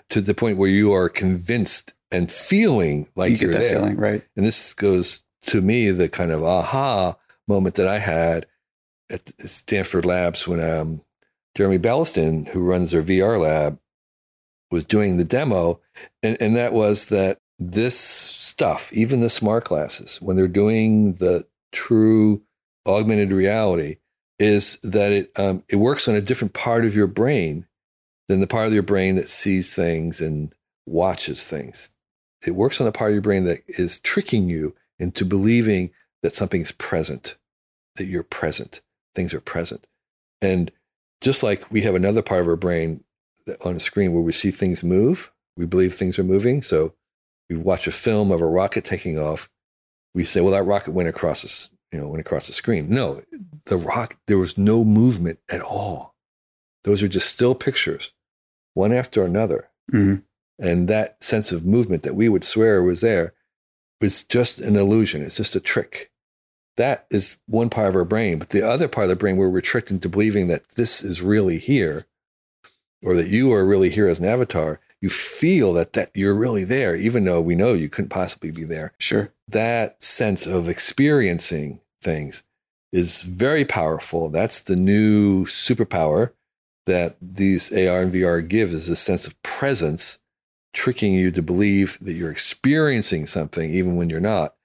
to 0.09 0.21
the 0.21 0.33
point 0.33 0.57
where 0.57 0.69
you 0.69 0.93
are 0.93 1.09
convinced 1.09 1.93
and 2.11 2.31
feeling 2.31 3.07
like 3.15 3.41
you 3.41 3.49
are 3.49 3.53
there. 3.53 3.79
Feeling, 3.79 3.97
right. 3.97 4.23
And 4.35 4.45
this 4.45 4.73
goes 4.73 5.23
to 5.47 5.61
me 5.61 5.89
the 5.91 6.09
kind 6.09 6.31
of 6.31 6.43
aha 6.43 7.17
moment 7.47 7.75
that 7.75 7.87
I 7.87 7.99
had 7.99 8.45
at 9.11 9.31
Stanford 9.49 10.05
Labs 10.05 10.47
when 10.47 10.59
um, 10.59 11.01
Jeremy 11.55 11.79
Bailenson, 11.79 12.47
who 12.49 12.63
runs 12.63 12.91
their 12.91 13.03
VR 13.03 13.39
lab, 13.39 13.79
was 14.71 14.85
doing 14.85 15.17
the 15.17 15.23
demo, 15.23 15.79
and, 16.23 16.37
and 16.39 16.55
that 16.55 16.73
was 16.73 17.07
that 17.09 17.39
this 17.59 17.99
stuff, 17.99 18.91
even 18.93 19.19
the 19.19 19.29
smart 19.29 19.65
glasses, 19.65 20.19
when 20.21 20.35
they're 20.35 20.47
doing 20.47 21.13
the 21.13 21.45
true 21.71 22.41
augmented 22.87 23.31
reality, 23.31 23.97
is 24.39 24.77
that 24.77 25.11
it 25.11 25.31
um, 25.37 25.63
it 25.69 25.75
works 25.75 26.07
on 26.07 26.15
a 26.15 26.21
different 26.21 26.53
part 26.53 26.85
of 26.85 26.95
your 26.95 27.07
brain 27.07 27.67
than 28.27 28.39
the 28.39 28.47
part 28.47 28.65
of 28.65 28.73
your 28.73 28.81
brain 28.81 29.15
that 29.15 29.29
sees 29.29 29.75
things 29.75 30.21
and 30.21 30.55
watches 30.87 31.43
things. 31.43 31.91
It 32.45 32.55
works 32.55 32.81
on 32.81 32.85
the 32.85 32.91
part 32.91 33.11
of 33.11 33.15
your 33.15 33.21
brain 33.21 33.43
that 33.43 33.59
is 33.67 33.99
tricking 33.99 34.49
you 34.49 34.73
into 34.97 35.25
believing 35.25 35.91
that 36.23 36.35
something's 36.35 36.71
present, 36.71 37.35
that 37.97 38.05
you're 38.05 38.23
present, 38.23 38.81
things 39.15 39.33
are 39.33 39.41
present. 39.41 39.87
And 40.41 40.71
just 41.21 41.43
like 41.43 41.71
we 41.71 41.81
have 41.81 41.95
another 41.95 42.21
part 42.21 42.41
of 42.41 42.47
our 42.47 42.55
brain 42.55 43.03
on 43.63 43.75
a 43.75 43.79
screen 43.79 44.13
where 44.13 44.23
we 44.23 44.31
see 44.31 44.51
things 44.51 44.83
move, 44.83 45.31
we 45.57 45.65
believe 45.65 45.93
things 45.93 46.17
are 46.17 46.23
moving. 46.23 46.61
So 46.61 46.93
we 47.49 47.55
watch 47.55 47.87
a 47.87 47.91
film 47.91 48.31
of 48.31 48.41
a 48.41 48.47
rocket 48.47 48.85
taking 48.85 49.19
off. 49.19 49.49
We 50.13 50.23
say, 50.23 50.41
well, 50.41 50.51
that 50.51 50.63
rocket 50.63 50.91
went 50.91 51.09
across 51.09 51.43
this, 51.43 51.69
you 51.91 51.99
know, 51.99 52.07
went 52.07 52.21
across 52.21 52.47
the 52.47 52.53
screen. 52.53 52.89
No, 52.89 53.21
the 53.65 53.77
rock, 53.77 54.17
there 54.27 54.37
was 54.37 54.57
no 54.57 54.83
movement 54.83 55.39
at 55.49 55.61
all. 55.61 56.15
Those 56.83 57.03
are 57.03 57.07
just 57.07 57.29
still 57.29 57.55
pictures 57.55 58.13
one 58.73 58.93
after 58.93 59.23
another. 59.23 59.69
Mm-hmm. 59.91 60.21
And 60.59 60.87
that 60.87 61.23
sense 61.23 61.51
of 61.51 61.65
movement 61.65 62.03
that 62.03 62.15
we 62.15 62.29
would 62.29 62.43
swear 62.43 62.83
was 62.83 63.01
there 63.01 63.33
was 63.99 64.23
just 64.23 64.59
an 64.59 64.75
illusion. 64.75 65.23
It's 65.23 65.37
just 65.37 65.55
a 65.55 65.59
trick. 65.59 66.10
That 66.81 67.05
is 67.11 67.37
one 67.45 67.69
part 67.69 67.89
of 67.89 67.95
our 67.95 68.03
brain. 68.03 68.39
But 68.39 68.49
the 68.49 68.67
other 68.67 68.87
part 68.87 69.03
of 69.03 69.09
the 69.09 69.15
brain, 69.15 69.37
where 69.37 69.51
we're 69.51 69.61
tricked 69.61 69.91
into 69.91 70.09
believing 70.09 70.47
that 70.47 70.67
this 70.69 71.03
is 71.03 71.21
really 71.21 71.59
here, 71.59 72.07
or 73.03 73.13
that 73.13 73.27
you 73.27 73.53
are 73.53 73.63
really 73.63 73.91
here 73.91 74.07
as 74.07 74.19
an 74.19 74.25
avatar, 74.25 74.79
you 74.99 75.07
feel 75.07 75.73
that, 75.73 75.93
that 75.93 76.09
you're 76.15 76.33
really 76.33 76.63
there, 76.63 76.95
even 76.95 77.23
though 77.23 77.39
we 77.39 77.53
know 77.53 77.73
you 77.73 77.87
couldn't 77.87 78.09
possibly 78.09 78.49
be 78.49 78.63
there. 78.63 78.93
Sure. 78.97 79.31
That 79.47 80.01
sense 80.01 80.47
of 80.47 80.67
experiencing 80.67 81.81
things 82.01 82.41
is 82.91 83.21
very 83.21 83.63
powerful. 83.63 84.29
That's 84.29 84.59
the 84.59 84.75
new 84.75 85.45
superpower 85.45 86.31
that 86.87 87.15
these 87.21 87.71
AR 87.71 88.01
and 88.01 88.11
VR 88.11 88.47
give 88.47 88.73
is 88.73 88.89
a 88.89 88.95
sense 88.95 89.27
of 89.27 89.39
presence, 89.43 90.17
tricking 90.73 91.13
you 91.13 91.29
to 91.29 91.43
believe 91.43 91.99
that 92.01 92.13
you're 92.13 92.31
experiencing 92.31 93.27
something 93.27 93.69
even 93.69 93.97
when 93.97 94.09
you're 94.09 94.19
not. 94.19 94.55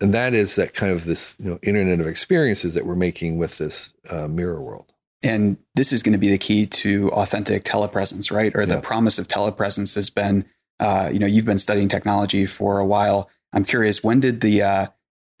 And 0.00 0.14
that 0.14 0.34
is 0.34 0.56
that 0.56 0.74
kind 0.74 0.92
of 0.92 1.04
this 1.04 1.36
you 1.38 1.50
know, 1.50 1.58
internet 1.62 2.00
of 2.00 2.06
experiences 2.06 2.74
that 2.74 2.86
we're 2.86 2.94
making 2.94 3.38
with 3.38 3.58
this 3.58 3.94
uh, 4.08 4.28
mirror 4.28 4.62
world. 4.62 4.92
And 5.22 5.56
this 5.74 5.92
is 5.92 6.02
going 6.02 6.12
to 6.12 6.18
be 6.18 6.30
the 6.30 6.38
key 6.38 6.66
to 6.66 7.10
authentic 7.10 7.64
telepresence, 7.64 8.30
right? 8.30 8.54
Or 8.54 8.64
the 8.64 8.74
yeah. 8.74 8.80
promise 8.80 9.18
of 9.18 9.26
telepresence 9.26 9.96
has 9.96 10.10
been, 10.10 10.44
uh, 10.78 11.10
you 11.12 11.18
know, 11.18 11.26
you've 11.26 11.44
been 11.44 11.58
studying 11.58 11.88
technology 11.88 12.46
for 12.46 12.78
a 12.78 12.86
while. 12.86 13.28
I'm 13.52 13.64
curious, 13.64 14.04
when 14.04 14.20
did 14.20 14.40
the 14.40 14.62
uh, 14.62 14.86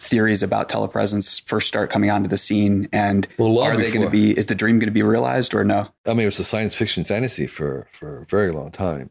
theories 0.00 0.42
about 0.42 0.68
telepresence 0.68 1.40
first 1.46 1.68
start 1.68 1.90
coming 1.90 2.10
onto 2.10 2.28
the 2.28 2.36
scene 2.36 2.88
and 2.92 3.26
well, 3.36 3.58
are 3.58 3.76
they 3.76 3.90
going 3.90 4.04
to 4.04 4.10
be 4.10 4.36
is 4.36 4.46
the 4.46 4.54
dream 4.54 4.78
going 4.78 4.86
to 4.86 4.92
be 4.92 5.02
realized 5.02 5.52
or 5.52 5.64
no 5.64 5.88
i 6.06 6.10
mean 6.10 6.20
it 6.20 6.26
was 6.26 6.38
a 6.38 6.44
science 6.44 6.76
fiction 6.76 7.02
fantasy 7.02 7.48
for 7.48 7.88
for 7.90 8.22
a 8.22 8.26
very 8.26 8.52
long 8.52 8.70
time 8.70 9.10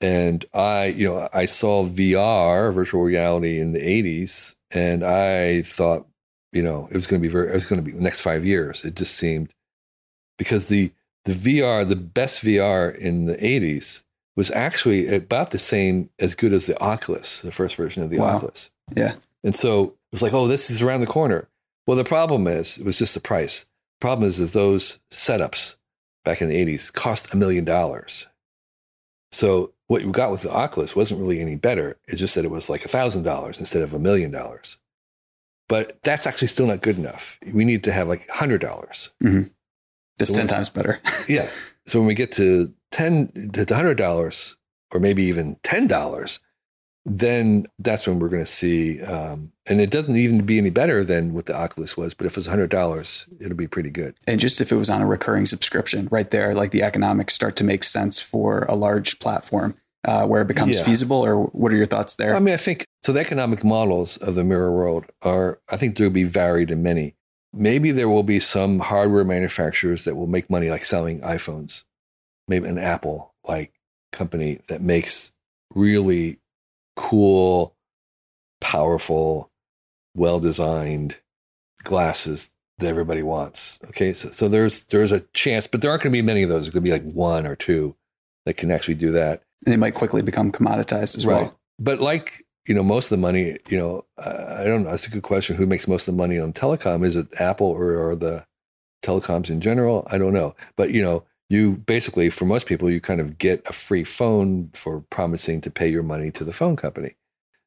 and 0.00 0.44
i 0.54 0.86
you 0.86 1.06
know 1.06 1.28
i 1.32 1.44
saw 1.44 1.84
vr 1.84 2.72
virtual 2.72 3.02
reality 3.02 3.60
in 3.60 3.72
the 3.72 3.80
80s 3.80 4.56
and 4.70 5.04
i 5.04 5.62
thought 5.62 6.06
you 6.52 6.62
know 6.62 6.88
it 6.90 6.94
was 6.94 7.06
going 7.06 7.20
to 7.20 7.26
be 7.26 7.32
very 7.32 7.48
it 7.48 7.54
was 7.54 7.66
going 7.66 7.82
to 7.82 7.84
be 7.84 7.96
the 7.96 8.02
next 8.02 8.20
5 8.22 8.44
years 8.44 8.84
it 8.84 8.96
just 8.96 9.14
seemed 9.14 9.54
because 10.38 10.68
the 10.68 10.92
the 11.24 11.32
vr 11.32 11.88
the 11.88 11.96
best 11.96 12.42
vr 12.44 12.96
in 12.96 13.26
the 13.26 13.36
80s 13.36 14.04
was 14.36 14.50
actually 14.52 15.14
about 15.14 15.50
the 15.50 15.58
same 15.58 16.08
as 16.18 16.34
good 16.34 16.52
as 16.52 16.66
the 16.66 16.80
oculus 16.80 17.42
the 17.42 17.52
first 17.52 17.76
version 17.76 18.02
of 18.02 18.10
the 18.10 18.18
wow. 18.18 18.36
oculus 18.36 18.70
yeah 18.94 19.14
and 19.42 19.56
so 19.56 19.84
it 19.84 20.12
was 20.12 20.22
like, 20.22 20.34
oh, 20.34 20.46
this 20.46 20.70
is 20.70 20.82
around 20.82 21.00
the 21.00 21.06
corner. 21.06 21.48
Well, 21.86 21.96
the 21.96 22.04
problem 22.04 22.46
is, 22.46 22.78
it 22.78 22.84
was 22.84 22.98
just 22.98 23.14
the 23.14 23.20
price. 23.20 23.62
The 23.62 24.06
problem 24.06 24.28
is, 24.28 24.40
is 24.40 24.52
those 24.52 25.00
setups 25.10 25.76
back 26.24 26.42
in 26.42 26.48
the 26.48 26.64
80s 26.64 26.92
cost 26.92 27.32
a 27.32 27.36
million 27.36 27.64
dollars. 27.64 28.26
So 29.32 29.72
what 29.90 30.02
you 30.04 30.12
got 30.12 30.30
with 30.30 30.42
the 30.42 30.52
Oculus 30.52 30.94
wasn't 30.94 31.20
really 31.20 31.40
any 31.40 31.56
better. 31.56 31.98
It's 32.06 32.20
just 32.20 32.36
that 32.36 32.44
it 32.44 32.50
was 32.52 32.70
like 32.70 32.84
a 32.84 32.88
thousand 32.88 33.24
dollars 33.24 33.58
instead 33.58 33.82
of 33.82 33.92
a 33.92 33.98
million 33.98 34.30
dollars. 34.30 34.78
But 35.68 36.00
that's 36.04 36.28
actually 36.28 36.46
still 36.46 36.68
not 36.68 36.80
good 36.80 36.96
enough. 36.96 37.40
We 37.44 37.64
need 37.64 37.82
to 37.82 37.92
have 37.92 38.06
like 38.06 38.30
hundred 38.30 38.60
dollars. 38.60 39.10
Mm-hmm. 39.20 39.48
That's 40.16 40.30
so 40.30 40.36
10 40.36 40.46
times 40.46 40.68
better. 40.68 41.00
yeah. 41.28 41.50
So 41.86 41.98
when 41.98 42.06
we 42.06 42.14
get 42.14 42.30
to 42.34 42.72
10 42.92 43.50
to 43.52 43.74
hundred 43.74 43.96
dollars 43.96 44.56
or 44.92 45.00
maybe 45.00 45.24
even 45.24 45.56
$10, 45.56 46.38
then 47.04 47.66
that's 47.78 48.06
when 48.06 48.18
we're 48.18 48.28
going 48.28 48.44
to 48.44 48.50
see. 48.50 49.02
Um, 49.02 49.52
and 49.66 49.80
it 49.80 49.90
doesn't 49.90 50.16
even 50.16 50.44
be 50.44 50.58
any 50.58 50.70
better 50.70 51.04
than 51.04 51.32
what 51.32 51.46
the 51.46 51.56
Oculus 51.56 51.96
was, 51.96 52.14
but 52.14 52.26
if 52.26 52.36
it's 52.36 52.46
hundred 52.46 52.70
dollars, 52.70 53.26
it'll 53.40 53.56
be 53.56 53.68
pretty 53.68 53.90
good. 53.90 54.14
And 54.26 54.40
just 54.40 54.60
if 54.60 54.70
it 54.70 54.76
was 54.76 54.90
on 54.90 55.00
a 55.00 55.06
recurring 55.06 55.46
subscription, 55.46 56.08
right 56.10 56.30
there, 56.30 56.54
like 56.54 56.72
the 56.72 56.82
economics 56.82 57.34
start 57.34 57.56
to 57.56 57.64
make 57.64 57.84
sense 57.84 58.20
for 58.20 58.64
a 58.64 58.74
large 58.74 59.18
platform 59.18 59.76
uh, 60.06 60.26
where 60.26 60.42
it 60.42 60.48
becomes 60.48 60.76
yeah. 60.76 60.82
feasible. 60.82 61.24
Or 61.24 61.44
what 61.46 61.72
are 61.72 61.76
your 61.76 61.86
thoughts 61.86 62.16
there? 62.16 62.34
I 62.34 62.38
mean, 62.38 62.54
I 62.54 62.58
think 62.58 62.84
so. 63.02 63.12
The 63.12 63.20
economic 63.20 63.64
models 63.64 64.16
of 64.16 64.34
the 64.34 64.44
mirror 64.44 64.72
world 64.72 65.06
are, 65.22 65.60
I 65.70 65.76
think, 65.76 65.96
they'll 65.96 66.10
be 66.10 66.24
varied 66.24 66.70
in 66.70 66.82
many. 66.82 67.14
Maybe 67.52 67.90
there 67.90 68.08
will 68.08 68.22
be 68.22 68.40
some 68.40 68.78
hardware 68.80 69.24
manufacturers 69.24 70.04
that 70.04 70.16
will 70.16 70.26
make 70.26 70.50
money, 70.50 70.70
like 70.70 70.84
selling 70.84 71.20
iPhones. 71.20 71.84
Maybe 72.46 72.68
an 72.68 72.78
Apple 72.78 73.34
like 73.46 73.72
company 74.12 74.60
that 74.68 74.82
makes 74.82 75.32
really 75.74 76.39
cool, 76.96 77.74
powerful, 78.60 79.50
well 80.14 80.40
designed 80.40 81.18
glasses 81.82 82.52
that 82.78 82.88
everybody 82.88 83.22
wants. 83.22 83.78
Okay, 83.86 84.12
so 84.12 84.30
so 84.30 84.48
there's 84.48 84.84
there's 84.84 85.12
a 85.12 85.20
chance, 85.32 85.66
but 85.66 85.82
there 85.82 85.90
aren't 85.90 86.02
going 86.02 86.12
to 86.12 86.18
be 86.18 86.22
many 86.22 86.42
of 86.42 86.48
those. 86.48 86.66
It's 86.66 86.74
going 86.74 86.84
to 86.84 86.90
be 86.90 86.92
like 86.92 87.14
one 87.14 87.46
or 87.46 87.56
two 87.56 87.96
that 88.46 88.56
can 88.56 88.70
actually 88.70 88.94
do 88.94 89.12
that. 89.12 89.42
And 89.64 89.72
they 89.72 89.76
might 89.76 89.94
quickly 89.94 90.22
become 90.22 90.50
commoditized 90.52 91.16
as 91.16 91.26
right. 91.26 91.42
well. 91.42 91.60
But 91.78 92.00
like 92.00 92.44
you 92.66 92.74
know, 92.74 92.82
most 92.82 93.10
of 93.10 93.18
the 93.18 93.22
money, 93.22 93.56
you 93.68 93.78
know, 93.78 94.04
I 94.18 94.64
don't 94.64 94.84
know. 94.84 94.90
That's 94.90 95.06
a 95.06 95.10
good 95.10 95.22
question. 95.22 95.56
Who 95.56 95.66
makes 95.66 95.88
most 95.88 96.06
of 96.06 96.14
the 96.14 96.18
money 96.18 96.38
on 96.38 96.52
telecom? 96.52 97.04
Is 97.04 97.16
it 97.16 97.28
Apple 97.40 97.66
or, 97.66 97.96
or 97.96 98.14
the 98.14 98.46
telecoms 99.02 99.50
in 99.50 99.60
general? 99.60 100.06
I 100.10 100.18
don't 100.18 100.34
know. 100.34 100.54
But 100.76 100.90
you 100.90 101.02
know, 101.02 101.24
you 101.50 101.72
basically, 101.72 102.30
for 102.30 102.46
most 102.46 102.66
people, 102.66 102.88
you 102.88 103.00
kind 103.00 103.20
of 103.20 103.36
get 103.36 103.62
a 103.68 103.72
free 103.72 104.04
phone 104.04 104.70
for 104.72 105.00
promising 105.10 105.60
to 105.62 105.70
pay 105.70 105.88
your 105.88 106.04
money 106.04 106.30
to 106.30 106.44
the 106.44 106.52
phone 106.52 106.76
company. 106.76 107.16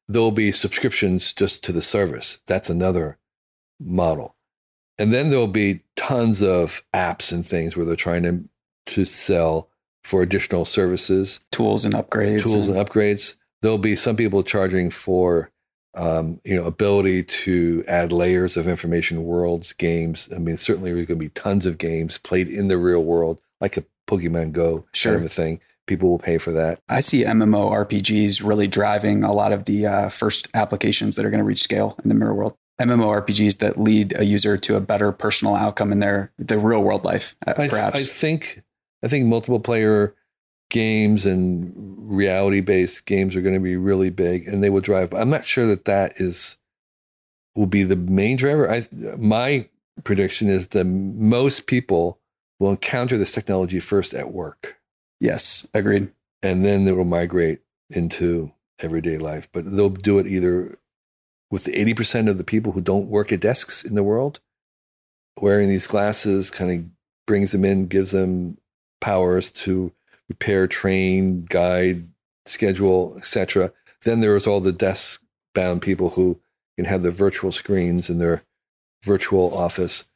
There'll 0.08 0.30
be 0.30 0.52
subscriptions 0.52 1.32
just 1.32 1.62
to 1.64 1.72
the 1.72 1.82
service. 1.82 2.40
That's 2.46 2.70
another 2.70 3.18
model. 3.78 4.34
And 4.98 5.12
then 5.12 5.30
there'll 5.30 5.46
be 5.46 5.82
tons 5.96 6.42
of 6.42 6.82
apps 6.94 7.30
and 7.30 7.44
things 7.44 7.76
where 7.76 7.84
they're 7.84 7.94
trying 7.94 8.22
to, 8.22 8.48
to 8.94 9.04
sell 9.04 9.68
for 10.02 10.22
additional 10.22 10.64
services, 10.64 11.40
tools 11.52 11.84
and 11.84 11.94
upgrades. 11.94 12.42
Tools 12.42 12.68
and, 12.68 12.78
upgrades. 12.78 13.36
There'll 13.60 13.78
be 13.78 13.96
some 13.96 14.16
people 14.16 14.42
charging 14.42 14.90
for 14.90 15.50
um, 15.94 16.40
you 16.44 16.56
know, 16.56 16.64
ability 16.64 17.22
to 17.22 17.84
add 17.86 18.12
layers 18.12 18.56
of 18.56 18.66
information, 18.66 19.24
worlds, 19.24 19.72
games. 19.72 20.28
I 20.34 20.38
mean, 20.38 20.56
certainly 20.56 20.92
there's 20.92 21.06
going 21.06 21.18
to 21.18 21.24
be 21.24 21.28
tons 21.28 21.66
of 21.66 21.78
games 21.78 22.18
played 22.18 22.48
in 22.48 22.68
the 22.68 22.78
real 22.78 23.04
world, 23.04 23.40
like 23.64 23.78
a 23.78 23.84
Pokemon 24.06 24.52
Go 24.52 24.84
sure. 24.92 25.12
kind 25.12 25.24
of 25.24 25.30
a 25.30 25.34
thing. 25.34 25.60
People 25.86 26.10
will 26.10 26.18
pay 26.18 26.38
for 26.38 26.52
that. 26.52 26.80
I 26.88 27.00
see 27.00 27.24
MMO 27.24 27.70
RPGs 27.86 28.46
really 28.46 28.68
driving 28.68 29.24
a 29.24 29.32
lot 29.32 29.52
of 29.52 29.64
the 29.64 29.86
uh, 29.86 30.08
first 30.10 30.48
applications 30.54 31.16
that 31.16 31.24
are 31.24 31.30
going 31.30 31.38
to 31.38 31.44
reach 31.44 31.62
scale 31.62 31.96
in 32.02 32.08
the 32.08 32.14
mirror 32.14 32.34
world. 32.34 32.56
MMO 32.80 33.22
RPGs 33.22 33.58
that 33.58 33.78
lead 33.78 34.14
a 34.18 34.24
user 34.24 34.56
to 34.58 34.76
a 34.76 34.80
better 34.80 35.12
personal 35.12 35.54
outcome 35.54 35.92
in 35.92 36.00
their 36.00 36.32
their 36.38 36.58
real 36.58 36.82
world 36.82 37.04
life, 37.04 37.36
uh, 37.46 37.54
perhaps. 37.54 37.96
I, 37.96 38.00
I 38.00 38.02
think 38.02 38.62
I 39.02 39.08
think 39.08 39.26
multiple 39.26 39.60
player 39.60 40.14
games 40.70 41.24
and 41.24 41.72
reality 41.98 42.60
based 42.60 43.06
games 43.06 43.36
are 43.36 43.42
going 43.42 43.54
to 43.54 43.60
be 43.60 43.76
really 43.76 44.10
big, 44.10 44.48
and 44.48 44.62
they 44.62 44.70
will 44.70 44.80
drive. 44.80 45.10
But 45.10 45.20
I'm 45.20 45.30
not 45.30 45.44
sure 45.44 45.66
that 45.66 45.84
that 45.84 46.14
is 46.16 46.58
will 47.54 47.66
be 47.66 47.84
the 47.84 47.96
main 47.96 48.36
driver. 48.36 48.68
I 48.68 48.88
my 49.16 49.68
prediction 50.02 50.48
is 50.48 50.68
that 50.68 50.84
most 50.84 51.68
people 51.68 52.18
will 52.58 52.70
encounter 52.70 53.18
this 53.18 53.32
technology 53.32 53.80
first 53.80 54.14
at 54.14 54.32
work. 54.32 54.78
Yes, 55.20 55.66
agreed. 55.74 56.12
And 56.42 56.64
then 56.64 56.84
they 56.84 56.92
will 56.92 57.04
migrate 57.04 57.60
into 57.90 58.52
everyday 58.78 59.18
life, 59.18 59.48
but 59.52 59.64
they'll 59.64 59.88
do 59.88 60.18
it 60.18 60.26
either 60.26 60.78
with 61.50 61.64
the 61.64 61.72
80% 61.72 62.28
of 62.28 62.38
the 62.38 62.44
people 62.44 62.72
who 62.72 62.80
don't 62.80 63.08
work 63.08 63.32
at 63.32 63.40
desks 63.40 63.84
in 63.84 63.94
the 63.94 64.02
world. 64.02 64.40
Wearing 65.40 65.68
these 65.68 65.86
glasses 65.86 66.50
kind 66.50 66.70
of 66.70 66.84
brings 67.26 67.52
them 67.52 67.64
in, 67.64 67.86
gives 67.86 68.12
them 68.12 68.58
powers 69.00 69.50
to 69.50 69.92
repair, 70.28 70.66
train, 70.66 71.44
guide, 71.44 72.08
schedule, 72.46 73.14
etc. 73.18 73.72
Then 74.02 74.20
there's 74.20 74.46
all 74.46 74.60
the 74.60 74.72
desk 74.72 75.22
bound 75.54 75.82
people 75.82 76.10
who 76.10 76.40
can 76.76 76.86
have 76.86 77.02
their 77.02 77.12
virtual 77.12 77.52
screens 77.52 78.10
in 78.10 78.18
their 78.18 78.44
virtual 79.02 79.56
office. 79.56 80.06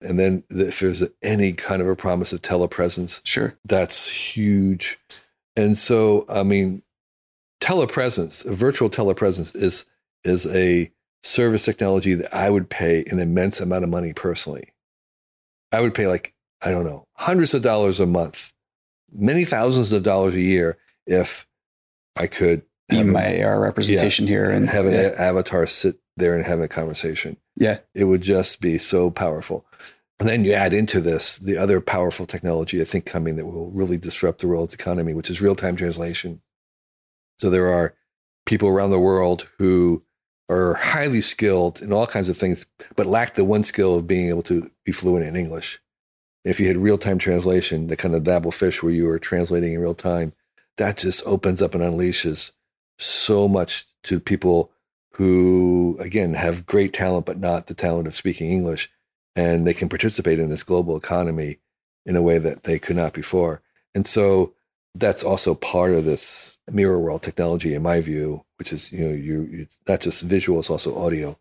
And 0.00 0.18
then 0.18 0.44
if 0.50 0.80
there's 0.80 1.02
any 1.22 1.52
kind 1.52 1.80
of 1.80 1.88
a 1.88 1.96
promise 1.96 2.32
of 2.32 2.42
telepresence, 2.42 3.20
sure, 3.24 3.56
that's 3.64 4.08
huge. 4.08 4.98
And 5.56 5.78
so, 5.78 6.26
I 6.28 6.42
mean, 6.42 6.82
telepresence, 7.60 8.44
virtual 8.44 8.90
telepresence 8.90 9.54
is 9.56 9.86
is 10.24 10.46
a 10.46 10.90
service 11.22 11.64
technology 11.64 12.14
that 12.14 12.34
I 12.34 12.50
would 12.50 12.68
pay 12.68 13.04
an 13.10 13.18
immense 13.18 13.60
amount 13.60 13.84
of 13.84 13.90
money 13.90 14.12
personally. 14.12 14.72
I 15.72 15.80
would 15.80 15.94
pay 15.94 16.06
like, 16.06 16.34
I 16.62 16.70
don't 16.70 16.84
know, 16.84 17.06
hundreds 17.14 17.54
of 17.54 17.62
dollars 17.62 17.98
a 17.98 18.06
month, 18.06 18.52
many 19.12 19.44
thousands 19.44 19.92
of 19.92 20.02
dollars 20.02 20.34
a 20.34 20.40
year 20.40 20.76
if 21.06 21.46
I 22.16 22.26
could 22.26 22.62
be 22.88 23.02
my 23.02 23.42
AR 23.42 23.60
representation 23.60 24.26
yeah, 24.26 24.30
here 24.30 24.50
and 24.50 24.68
have 24.68 24.86
an 24.86 24.94
yeah. 24.94 25.14
avatar 25.16 25.66
sit 25.66 25.96
there 26.16 26.36
and 26.36 26.44
have 26.44 26.60
a 26.60 26.68
conversation. 26.68 27.36
Yeah. 27.56 27.78
It 27.94 28.04
would 28.04 28.22
just 28.22 28.60
be 28.60 28.78
so 28.78 29.10
powerful. 29.10 29.64
And 30.24 30.30
then 30.30 30.44
you 30.46 30.54
add 30.54 30.72
into 30.72 31.02
this 31.02 31.36
the 31.36 31.58
other 31.58 31.82
powerful 31.82 32.24
technology 32.24 32.80
I 32.80 32.84
think 32.84 33.04
coming 33.04 33.36
that 33.36 33.44
will 33.44 33.70
really 33.72 33.98
disrupt 33.98 34.38
the 34.40 34.48
world's 34.48 34.72
economy, 34.72 35.12
which 35.12 35.28
is 35.28 35.42
real 35.42 35.54
time 35.54 35.76
translation. 35.76 36.40
So 37.38 37.50
there 37.50 37.68
are 37.68 37.94
people 38.46 38.70
around 38.70 38.88
the 38.88 38.98
world 38.98 39.50
who 39.58 40.00
are 40.48 40.76
highly 40.76 41.20
skilled 41.20 41.82
in 41.82 41.92
all 41.92 42.06
kinds 42.06 42.30
of 42.30 42.38
things, 42.38 42.64
but 42.96 43.04
lack 43.04 43.34
the 43.34 43.44
one 43.44 43.64
skill 43.64 43.96
of 43.96 44.06
being 44.06 44.30
able 44.30 44.40
to 44.44 44.70
be 44.86 44.92
fluent 44.92 45.26
in 45.26 45.36
English. 45.36 45.78
If 46.42 46.58
you 46.58 46.68
had 46.68 46.78
real 46.78 46.96
time 46.96 47.18
translation, 47.18 47.88
the 47.88 47.96
kind 47.96 48.14
of 48.14 48.24
Babel 48.24 48.50
fish 48.50 48.82
where 48.82 48.94
you 48.94 49.06
are 49.10 49.18
translating 49.18 49.74
in 49.74 49.80
real 49.80 49.94
time, 49.94 50.32
that 50.78 50.96
just 50.96 51.22
opens 51.26 51.60
up 51.60 51.74
and 51.74 51.84
unleashes 51.84 52.52
so 52.98 53.46
much 53.46 53.84
to 54.04 54.20
people 54.20 54.70
who, 55.16 55.98
again, 56.00 56.32
have 56.32 56.64
great 56.64 56.94
talent, 56.94 57.26
but 57.26 57.38
not 57.38 57.66
the 57.66 57.74
talent 57.74 58.06
of 58.06 58.16
speaking 58.16 58.50
English. 58.50 58.90
And 59.36 59.66
they 59.66 59.74
can 59.74 59.88
participate 59.88 60.38
in 60.38 60.48
this 60.48 60.62
global 60.62 60.96
economy 60.96 61.58
in 62.06 62.16
a 62.16 62.22
way 62.22 62.38
that 62.38 62.64
they 62.64 62.78
could 62.78 62.96
not 62.96 63.12
before. 63.12 63.62
And 63.94 64.06
so 64.06 64.54
that's 64.94 65.24
also 65.24 65.54
part 65.54 65.92
of 65.92 66.04
this 66.04 66.58
mirror 66.70 66.98
world 66.98 67.22
technology, 67.22 67.74
in 67.74 67.82
my 67.82 68.00
view, 68.00 68.44
which 68.58 68.72
is 68.72 68.92
you 68.92 69.04
know 69.04 69.14
you 69.14 69.48
it's 69.50 69.80
not 69.88 70.00
just 70.00 70.22
visual, 70.22 70.60
it's 70.60 70.70
also 70.70 70.96
audio. 70.98 71.38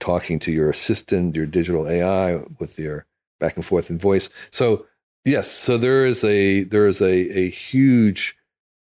Talking 0.00 0.38
to 0.40 0.52
your 0.52 0.70
assistant, 0.70 1.34
your 1.34 1.46
digital 1.46 1.88
AI 1.88 2.42
with 2.60 2.78
your 2.78 3.06
back 3.40 3.56
and 3.56 3.64
forth 3.64 3.90
in 3.90 3.98
voice. 3.98 4.30
So 4.50 4.86
yes, 5.24 5.50
so 5.50 5.78
there 5.78 6.04
is 6.04 6.22
a 6.24 6.64
there 6.64 6.86
is 6.86 7.00
a 7.00 7.38
a 7.38 7.50
huge, 7.50 8.36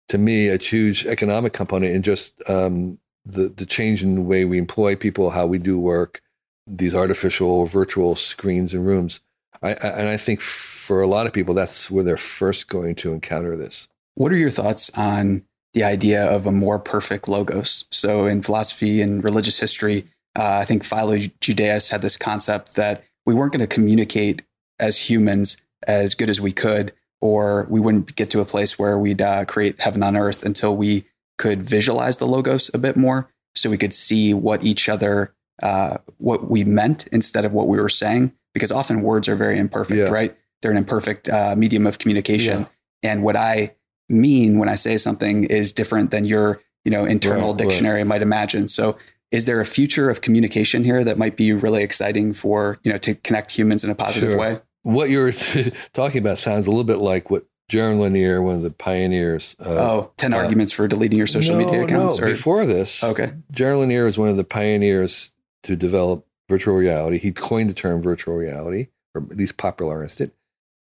to 0.09 0.19
me, 0.19 0.49
a 0.49 0.59
huge 0.59 1.07
economic 1.07 1.53
component 1.53 1.95
in 1.95 2.03
just 2.03 2.43
um, 2.51 2.99
the 3.25 3.49
the 3.49 3.67
change 3.67 4.03
in 4.03 4.17
the 4.17 4.23
way 4.23 4.45
we 4.45 4.59
employ 4.59 4.97
people, 4.97 5.31
how 5.31 5.47
we 5.47 5.59
do 5.59 5.79
work, 5.79 6.21
these 6.69 6.95
artificial 6.95 7.67
virtual 7.67 8.15
screens 8.15 8.75
and 8.75 8.87
rooms. 8.87 9.21
I, 9.63 9.71
I 9.71 9.73
and 9.73 10.09
I 10.09 10.17
think 10.17 10.41
for 10.41 11.01
a 11.01 11.07
lot 11.07 11.27
of 11.27 11.33
people, 11.33 11.55
that's 11.55 11.91
where 11.91 12.05
they're 12.05 12.17
first 12.17 12.69
going 12.69 12.95
to 12.97 13.13
encounter 13.13 13.57
this. 13.57 13.89
What 14.15 14.33
are 14.33 14.37
your 14.37 14.51
thoughts 14.51 14.91
on 14.97 15.43
the 15.75 15.85
idea 15.85 16.25
of 16.25 16.47
a 16.47 16.53
more 16.53 16.79
perfect 16.79 17.29
logos? 17.29 17.87
So, 17.91 18.27
in 18.27 18.43
philosophy 18.43 19.01
and 19.01 19.23
religious 19.23 19.59
history, 19.59 20.07
uh, 20.37 20.59
I 20.61 20.65
think 20.65 20.85
Philo 20.85 21.19
Judaeus 21.41 21.91
had 21.91 22.03
this 22.03 22.17
concept 22.17 22.77
that 22.77 23.05
we 23.27 23.35
weren't 23.35 23.53
going 23.53 23.61
to 23.61 23.67
communicate 23.67 24.43
as 24.79 25.11
humans 25.11 25.59
as 25.87 26.15
good 26.15 26.31
as 26.31 26.41
we 26.41 26.53
could, 26.53 26.93
or 27.21 27.67
we 27.69 27.81
wouldn't 27.81 28.15
get 28.17 28.31
to 28.31 28.41
a 28.41 28.45
place 28.45 28.79
where 28.79 28.99
we'd 28.99 29.23
uh, 29.23 29.45
create 29.45 29.81
heaven 29.81 30.03
on 30.03 30.17
earth 30.17 30.45
until 30.45 30.77
we 30.77 31.05
could 31.37 31.63
visualize 31.63 32.19
the 32.19 32.27
logos 32.27 32.73
a 32.75 32.79
bit 32.79 32.97
more, 32.97 33.31
so 33.55 33.71
we 33.71 33.79
could 33.79 33.95
see 33.95 34.35
what 34.35 34.65
each 34.65 34.89
other, 34.89 35.35
uh, 35.63 35.99
what 36.19 36.51
we 36.51 36.65
meant 36.65 37.07
instead 37.09 37.45
of 37.45 37.53
what 37.53 37.69
we 37.69 37.79
were 37.79 37.89
saying. 37.89 38.33
Because 38.55 38.73
often 38.73 39.03
words 39.03 39.29
are 39.29 39.37
very 39.37 39.59
imperfect, 39.59 39.99
yeah. 39.99 40.09
right? 40.09 40.37
they're 40.61 40.71
an 40.71 40.77
imperfect 40.77 41.29
uh, 41.29 41.55
medium 41.57 41.87
of 41.87 41.99
communication. 41.99 42.61
Yeah. 43.03 43.11
And 43.11 43.23
what 43.23 43.37
I 43.37 43.75
mean 44.09 44.59
when 44.59 44.69
I 44.69 44.75
say 44.75 44.97
something 44.97 45.45
is 45.45 45.73
different 45.73 46.11
than 46.11 46.25
your, 46.25 46.61
you 46.85 46.91
know, 46.91 47.05
internal 47.05 47.51
right, 47.51 47.59
dictionary 47.59 47.99
right. 47.99 48.07
might 48.07 48.23
imagine. 48.23 48.69
So 48.69 48.99
is 49.31 49.45
there 49.45 49.61
a 49.61 49.67
future 49.67 50.11
of 50.11 50.21
communication 50.21 50.85
here 50.85 51.05
that 51.05 51.19
might 51.19 51.37
be 51.37 51.53
really 51.53 51.83
exciting 51.83 52.33
for, 52.33 52.79
you 52.83 52.91
know, 52.91 52.99
to 52.99 53.15
connect 53.15 53.53
humans 53.53 53.85
in 53.85 53.91
a 53.91 53.95
positive 53.95 54.31
sure. 54.31 54.39
way? 54.39 54.61
What 54.83 55.11
you're 55.11 55.33
talking 55.93 56.21
about 56.21 56.39
sounds 56.39 56.67
a 56.67 56.71
little 56.71 56.85
bit 56.85 56.99
like 56.99 57.31
what 57.31 57.45
Jaron 57.71 58.01
Lanier, 58.01 58.41
one 58.41 58.55
of 58.55 58.63
the 58.63 58.71
pioneers. 58.71 59.55
Of, 59.59 59.77
oh, 59.77 60.13
10 60.17 60.33
uh, 60.33 60.39
arguments 60.39 60.73
for 60.73 60.89
deleting 60.89 61.19
your 61.19 61.27
social 61.27 61.59
no, 61.59 61.67
media 61.67 61.85
accounts. 61.85 62.19
No, 62.19 62.27
or? 62.27 62.31
before 62.31 62.65
this. 62.65 63.05
Okay. 63.05 63.35
Jaron 63.53 63.81
Lanier 63.81 64.07
is 64.07 64.17
one 64.17 64.31
of 64.31 64.39
the 64.39 64.45
pioneers 64.45 65.33
to 65.65 65.77
develop 65.77 66.27
virtual 66.49 66.75
reality. 66.75 67.19
He 67.19 67.33
coined 67.33 67.71
the 67.71 67.75
term 67.75 68.01
virtual 68.01 68.35
reality, 68.35 68.89
or 69.15 69.23
at 69.23 69.37
least 69.37 69.59
popularized 69.59 70.21
it. 70.21 70.35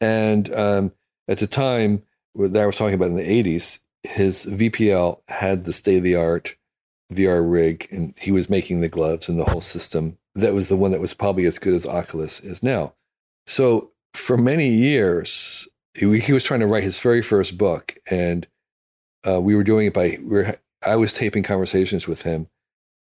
And 0.02 0.54
um, 0.54 0.92
at 1.28 1.40
the 1.40 1.48
time 1.48 2.04
that 2.36 2.62
I 2.62 2.66
was 2.66 2.78
talking 2.78 2.94
about 2.94 3.10
in 3.10 3.16
the 3.16 3.44
80s, 3.44 3.80
his 4.04 4.46
VPL 4.46 5.20
had 5.30 5.64
the 5.64 5.74
state 5.74 5.98
of 5.98 6.04
the 6.04 6.16
art 6.16 6.56
VR 7.14 7.50
rig, 7.50 7.88
and 7.92 8.14
he 8.20 8.32
was 8.32 8.50
making 8.50 8.82
the 8.82 8.90
gloves 8.90 9.30
and 9.30 9.40
the 9.40 9.46
whole 9.46 9.62
system. 9.62 10.18
That 10.34 10.54
was 10.54 10.70
the 10.70 10.78
one 10.78 10.92
that 10.92 11.02
was 11.02 11.14
probably 11.14 11.46
as 11.46 11.60
good 11.60 11.74
as 11.74 11.88
Oculus 11.88 12.40
is 12.40 12.62
now. 12.62 12.94
So 13.48 13.92
for 14.14 14.38
many 14.38 14.70
years, 14.70 15.68
he, 15.94 16.34
was 16.34 16.44
trying 16.44 16.60
to 16.60 16.68
write 16.68 16.84
his 16.84 17.00
very 17.00 17.22
first 17.22 17.58
book, 17.58 17.96
and 18.10 18.48
uh, 19.28 19.40
we 19.40 19.56
were 19.56 19.64
doing 19.64 19.88
it 19.88 19.94
by 19.94 20.18
we 20.22 20.26
were, 20.26 20.60
I 20.86 20.96
was 20.98 21.14
taping 21.14 21.44
conversations 21.44 22.08
with 22.08 22.24
him, 22.24 22.48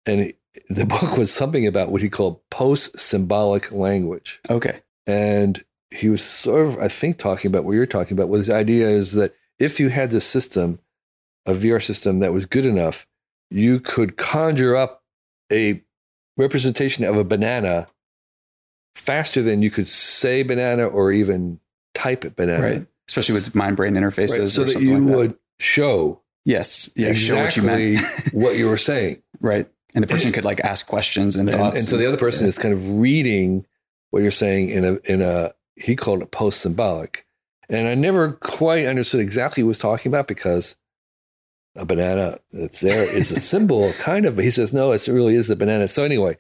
and 0.06 0.34
the 0.70 0.86
book 0.86 1.18
was 1.18 1.32
something 1.32 1.68
about 1.68 1.90
what 1.90 2.02
he 2.02 2.10
called 2.10 2.40
post 2.50 3.00
symbolic 3.00 3.72
language. 3.72 4.40
Okay, 4.50 4.82
and 5.06 5.64
he 5.92 6.10
was 6.10 6.24
sort 6.24 6.66
of, 6.66 6.78
I 6.78 6.88
think, 6.88 7.18
talking 7.18 7.50
about 7.50 7.64
what 7.64 7.74
you're 7.74 7.86
talking 7.86 8.18
about. 8.18 8.30
Was 8.30 8.48
the 8.48 8.56
idea 8.56 8.88
is 8.88 9.14
that 9.14 9.34
if 9.60 9.80
you 9.80 9.90
had 9.90 10.12
this 10.12 10.26
system, 10.26 10.80
a 11.46 11.54
VR 11.54 11.82
system 11.82 12.20
that 12.20 12.34
was 12.34 12.46
good 12.46 12.66
enough, 12.66 13.06
you 13.50 13.80
could 13.80 14.18
conjure 14.18 14.76
up 14.76 15.04
a 15.52 15.82
representation 16.38 17.06
of 17.06 17.18
a 17.18 17.24
banana 17.24 17.88
faster 18.96 19.42
than 19.42 19.62
you 19.62 19.70
could 19.70 19.88
say 19.88 20.44
banana 20.44 20.86
or 20.86 21.12
even 21.12 21.60
type 21.94 22.26
it 22.26 22.36
banana. 22.36 22.62
Right. 22.62 22.88
Especially 23.08 23.36
with 23.36 23.54
mind 23.54 23.78
brain 23.78 23.94
interfaces. 23.94 24.40
Right. 24.40 24.50
So 24.50 24.64
that 24.64 24.82
you 24.82 25.00
like 25.00 25.08
that. 25.08 25.18
would 25.18 25.38
show 25.60 26.22
Yes. 26.46 26.92
Yeah. 26.96 27.14
Show 27.14 27.36
what 27.36 27.58
you 27.58 27.70
exactly 27.70 28.40
what 28.40 28.56
you 28.56 28.70
were 28.70 28.78
saying. 28.78 29.22
right. 29.42 29.68
And 29.96 30.04
the 30.04 30.08
person 30.08 30.32
could 30.34 30.44
like 30.46 30.60
ask 30.60 30.86
questions 30.86 31.36
and, 31.38 31.50
and, 31.50 31.58
thoughts. 31.58 31.78
and 31.80 31.86
so 31.88 31.96
the 31.98 32.06
other 32.08 32.18
person 32.18 32.46
is 32.46 32.60
kind 32.60 32.74
of 32.74 32.88
reading 33.00 33.66
what 34.12 34.22
you're 34.22 34.30
saying 34.32 34.70
in 34.70 34.86
a 34.86 34.94
in 35.12 35.22
a 35.22 35.52
he 35.78 35.96
called 35.96 36.22
it 36.22 36.32
post 36.32 36.62
symbolic 36.62 37.26
and 37.70 37.88
i 37.88 37.96
never 37.96 38.34
quite 38.34 38.86
understood 38.86 39.20
exactly 39.22 39.64
what 39.64 39.68
he 39.68 39.70
was 39.70 39.80
talking 39.80 40.10
about 40.12 40.28
because 40.28 40.76
a 41.76 41.86
banana 41.86 42.38
that's 42.54 42.80
there 42.82 43.04
is 43.04 43.32
a 43.32 43.40
symbol 43.40 43.92
kind 44.00 44.26
of 44.26 44.36
but 44.36 44.44
he 44.46 44.52
says 44.52 44.72
no 44.72 44.92
it 44.92 45.06
really 45.08 45.36
is 45.36 45.48
the 45.48 45.56
banana 45.56 45.88
so 45.88 46.04
anyway 46.04 46.38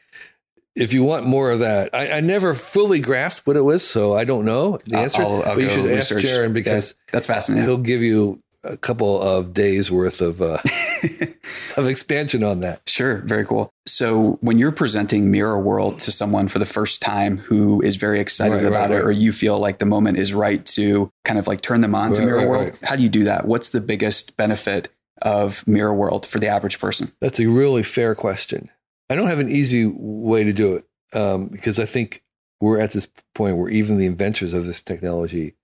if 0.75 0.93
you 0.93 1.03
want 1.03 1.25
more 1.25 1.51
of 1.51 1.59
that 1.59 1.89
i, 1.93 2.11
I 2.17 2.19
never 2.21 2.53
fully 2.53 2.99
grasped 3.01 3.45
what 3.47 3.57
it 3.57 3.61
was 3.63 3.85
so 3.85 4.15
i 4.15 4.23
don't 4.23 4.45
know 4.45 4.77
the 4.85 4.97
answer 4.97 5.21
I'll- 5.21 5.43
I'll 5.43 5.55
but 5.55 5.63
you 5.63 5.69
should 5.69 5.89
ask 5.91 6.13
jaron 6.15 6.53
because 6.53 6.95
That's 7.11 7.25
fascinating. 7.25 7.65
he'll 7.67 7.77
give 7.77 8.01
you 8.01 8.41
a 8.65 8.77
couple 8.77 9.21
of 9.21 9.53
days 9.53 9.91
worth 9.91 10.21
of 10.21 10.41
uh, 10.41 10.57
of 11.77 11.87
expansion 11.87 12.43
on 12.43 12.59
that 12.61 12.81
Sure, 12.87 13.17
very 13.17 13.45
cool. 13.45 13.71
So 13.87 14.37
when 14.41 14.57
you're 14.57 14.71
presenting 14.71 15.29
Mirror 15.29 15.59
World 15.59 15.99
to 15.99 16.11
someone 16.11 16.47
for 16.47 16.59
the 16.59 16.65
first 16.65 17.01
time 17.01 17.37
who 17.37 17.81
is 17.81 17.95
very 17.95 18.19
excited 18.19 18.53
Right, 18.55 18.63
right, 18.63 18.67
about 18.67 18.91
it, 18.91 18.95
right. 18.95 19.03
or 19.03 19.11
you 19.11 19.31
feel 19.31 19.59
like 19.59 19.79
the 19.79 19.85
moment 19.85 20.17
is 20.17 20.33
right 20.33 20.65
to 20.67 21.11
kind 21.23 21.37
of 21.37 21.47
like 21.47 21.61
turn 21.61 21.81
them 21.81 21.93
on 21.95 22.13
to 22.13 22.21
Mirror 22.21 22.37
right, 22.37 22.47
World, 22.47 22.69
right. 22.69 22.83
how 22.83 22.95
do 22.95 23.03
you 23.03 23.09
do 23.09 23.23
that? 23.25 23.45
What's 23.45 23.69
the 23.69 23.81
biggest 23.81 24.37
benefit 24.37 24.89
of 25.21 25.67
Mirror 25.67 25.93
World 25.93 26.25
for 26.25 26.39
the 26.39 26.47
average 26.47 26.79
person? 26.79 27.11
That's 27.21 27.39
a 27.39 27.47
really 27.47 27.83
fair 27.83 28.15
question. 28.15 28.69
I 29.09 29.15
don't 29.15 29.27
have 29.27 29.39
an 29.39 29.49
easy 29.49 29.85
way 29.85 30.43
to 30.43 30.53
do 30.53 30.75
it 30.75 31.17
um, 31.17 31.47
because 31.47 31.79
I 31.79 31.85
think 31.85 32.23
we're 32.61 32.79
at 32.79 32.91
this 32.91 33.07
point 33.33 33.57
where 33.57 33.69
even 33.69 33.97
the 33.97 34.05
inventors 34.05 34.53
of 34.53 34.65
this 34.65 34.81
technology 34.81 35.55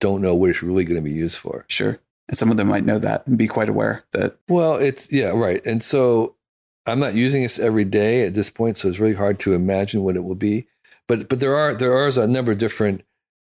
don't 0.00 0.22
know 0.22 0.34
what 0.34 0.50
it's 0.50 0.62
really 0.62 0.84
going 0.84 1.00
to 1.00 1.02
be 1.02 1.12
used 1.12 1.38
for. 1.38 1.64
Sure. 1.68 1.98
And 2.28 2.36
some 2.36 2.50
of 2.50 2.56
them 2.56 2.68
might 2.68 2.84
know 2.84 2.98
that 2.98 3.26
and 3.26 3.38
be 3.38 3.48
quite 3.48 3.68
aware 3.68 4.04
that 4.12 4.36
Well, 4.48 4.76
it's 4.76 5.12
yeah, 5.12 5.28
right. 5.28 5.64
And 5.64 5.82
so 5.82 6.34
I'm 6.86 7.00
not 7.00 7.14
using 7.14 7.42
this 7.42 7.58
every 7.58 7.84
day 7.84 8.26
at 8.26 8.34
this 8.34 8.50
point, 8.50 8.76
so 8.76 8.88
it's 8.88 8.98
really 8.98 9.14
hard 9.14 9.38
to 9.40 9.54
imagine 9.54 10.02
what 10.02 10.16
it 10.16 10.24
will 10.24 10.34
be. 10.34 10.66
But 11.06 11.28
but 11.28 11.40
there 11.40 11.56
are 11.56 11.74
there 11.74 11.92
are 11.92 12.08
a 12.08 12.26
number 12.26 12.52
of 12.52 12.58
different 12.58 13.02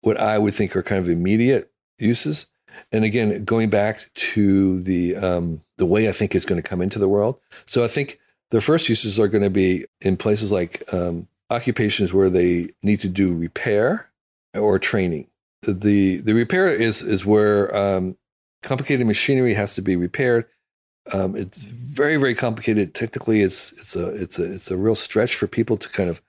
what 0.02 0.18
I 0.18 0.38
would 0.38 0.54
think 0.54 0.76
are 0.76 0.82
kind 0.82 1.00
of 1.00 1.08
immediate 1.08 1.70
uses. 1.98 2.46
And 2.92 3.04
again, 3.04 3.44
going 3.44 3.70
back 3.70 4.10
to 4.14 4.80
the 4.80 5.16
um, 5.16 5.62
the 5.76 5.86
way 5.86 6.08
I 6.08 6.12
think 6.12 6.34
it's 6.34 6.44
going 6.44 6.60
to 6.62 6.68
come 6.68 6.80
into 6.80 6.98
the 6.98 7.08
world. 7.08 7.40
So 7.66 7.84
I 7.84 7.88
think 7.88 8.18
the 8.50 8.60
first 8.60 8.88
uses 8.88 9.18
are 9.18 9.28
going 9.28 9.42
to 9.42 9.50
be 9.50 9.84
in 10.00 10.16
places 10.16 10.52
like 10.52 10.82
um, 10.92 11.28
occupations 11.50 12.12
where 12.12 12.30
they 12.30 12.70
need 12.82 13.00
to 13.00 13.08
do 13.08 13.34
repair 13.34 14.08
or 14.54 14.78
training. 14.78 15.28
The 15.62 16.18
the 16.18 16.34
repair 16.34 16.68
is 16.68 17.02
is 17.02 17.26
where 17.26 17.74
um, 17.74 18.16
complicated 18.62 19.06
machinery 19.06 19.54
has 19.54 19.74
to 19.74 19.82
be 19.82 19.96
repaired. 19.96 20.46
Um, 21.12 21.36
it's 21.36 21.62
very 21.62 22.16
very 22.16 22.34
complicated. 22.34 22.94
Technically, 22.94 23.42
it's 23.42 23.72
it's 23.72 23.96
a 23.96 24.08
it's 24.08 24.38
a 24.38 24.52
it's 24.52 24.70
a 24.70 24.76
real 24.76 24.94
stretch 24.94 25.34
for 25.34 25.46
people 25.46 25.76
to 25.76 25.88
kind 25.88 26.10
of 26.10 26.20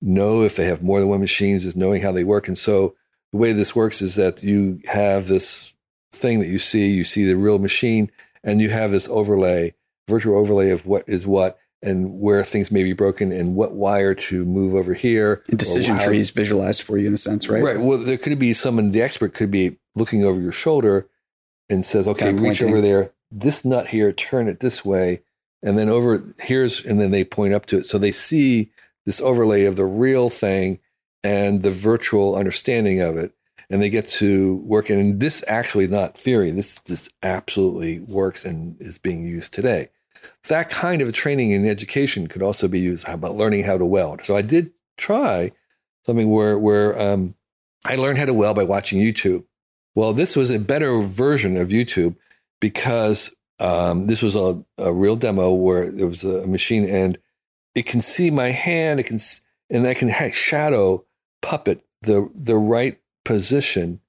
know 0.00 0.42
if 0.42 0.56
they 0.56 0.66
have 0.66 0.82
more 0.82 1.00
than 1.00 1.08
one 1.08 1.20
machines, 1.20 1.64
is 1.64 1.76
knowing 1.76 2.02
how 2.02 2.12
they 2.12 2.24
work. 2.24 2.48
And 2.48 2.56
so 2.58 2.94
the 3.32 3.38
way 3.38 3.52
this 3.52 3.74
works 3.74 4.02
is 4.02 4.16
that 4.16 4.42
you 4.42 4.80
have 4.86 5.26
this 5.26 5.74
thing 6.12 6.40
that 6.40 6.48
you 6.48 6.58
see, 6.58 6.90
you 6.90 7.04
see 7.04 7.24
the 7.24 7.36
real 7.36 7.58
machine, 7.58 8.10
and 8.42 8.60
you 8.60 8.70
have 8.70 8.90
this 8.90 9.08
overlay, 9.08 9.74
virtual 10.08 10.38
overlay 10.38 10.70
of 10.70 10.86
what 10.86 11.04
is 11.06 11.26
what 11.26 11.58
and 11.82 12.18
where 12.18 12.42
things 12.44 12.70
may 12.70 12.82
be 12.82 12.94
broken 12.94 13.30
and 13.30 13.54
what 13.54 13.72
wire 13.72 14.14
to 14.14 14.44
move 14.44 14.74
over 14.74 14.94
here. 14.94 15.42
and 15.48 15.58
decision 15.58 15.98
trees 15.98 16.30
visualized 16.30 16.80
for 16.82 16.96
you 16.96 17.06
in 17.06 17.14
a 17.14 17.18
sense, 17.18 17.48
right? 17.48 17.62
Right. 17.62 17.78
Well, 17.78 17.98
there 17.98 18.16
could 18.16 18.38
be 18.38 18.54
someone, 18.54 18.90
the 18.90 19.02
expert 19.02 19.34
could 19.34 19.50
be 19.50 19.76
looking 19.94 20.24
over 20.24 20.40
your 20.40 20.52
shoulder 20.52 21.08
and 21.70 21.84
says, 21.84 22.06
okay, 22.06 22.32
reach 22.32 22.60
pointing. 22.60 22.68
over 22.68 22.80
there, 22.80 23.12
this 23.30 23.64
nut 23.64 23.88
here, 23.88 24.12
turn 24.12 24.48
it 24.48 24.60
this 24.60 24.84
way. 24.84 25.22
And 25.62 25.78
then 25.78 25.88
over 25.88 26.34
here's, 26.40 26.84
and 26.84 27.00
then 27.00 27.10
they 27.10 27.24
point 27.24 27.54
up 27.54 27.66
to 27.66 27.78
it. 27.78 27.86
So 27.86 27.98
they 27.98 28.12
see 28.12 28.70
this 29.06 29.20
overlay 29.20 29.64
of 29.64 29.76
the 29.76 29.84
real 29.86 30.28
thing 30.28 30.80
and 31.22 31.62
the 31.62 31.70
virtual 31.70 32.36
understanding 32.36 33.00
of 33.00 33.16
it. 33.16 33.32
And 33.70 33.80
they 33.80 33.88
get 33.88 34.06
to 34.08 34.56
work 34.56 34.90
and 34.90 35.20
this 35.20 35.42
actually 35.48 35.86
not 35.86 36.18
theory. 36.18 36.50
This 36.50 36.78
this 36.80 37.08
absolutely 37.22 38.00
works 38.00 38.44
and 38.44 38.76
is 38.78 38.98
being 38.98 39.24
used 39.24 39.54
today. 39.54 39.88
That 40.48 40.68
kind 40.68 41.00
of 41.00 41.12
training 41.14 41.54
and 41.54 41.66
education 41.66 42.26
could 42.26 42.42
also 42.42 42.68
be 42.68 42.78
used. 42.78 43.08
About 43.08 43.36
learning 43.36 43.64
how 43.64 43.78
to 43.78 43.86
weld? 43.86 44.22
So 44.22 44.36
I 44.36 44.42
did 44.42 44.72
try 44.98 45.52
something 46.04 46.28
where 46.28 46.58
where 46.58 47.00
um, 47.00 47.36
I 47.86 47.96
learned 47.96 48.18
how 48.18 48.26
to 48.26 48.34
weld 48.34 48.56
by 48.56 48.64
watching 48.64 49.00
YouTube. 49.00 49.44
Well, 49.94 50.12
this 50.12 50.36
was 50.36 50.50
a 50.50 50.58
better 50.58 51.00
version 51.00 51.56
of 51.56 51.68
YouTube 51.68 52.16
because 52.60 53.34
um, 53.60 54.06
this 54.06 54.22
was 54.22 54.34
a, 54.34 54.64
a 54.78 54.92
real 54.92 55.16
demo 55.16 55.52
where 55.52 55.90
there 55.90 56.06
was 56.06 56.24
a 56.24 56.46
machine 56.46 56.84
and 56.88 57.18
it 57.74 57.86
can 57.86 58.00
see 58.00 58.30
my 58.30 58.50
hand. 58.50 59.00
It 59.00 59.04
can 59.04 59.18
and 59.70 59.86
I 59.86 59.94
can 59.94 60.32
shadow 60.32 61.04
puppet 61.42 61.84
the 62.02 62.28
the 62.34 62.56
right 62.56 62.98
position, 63.24 64.00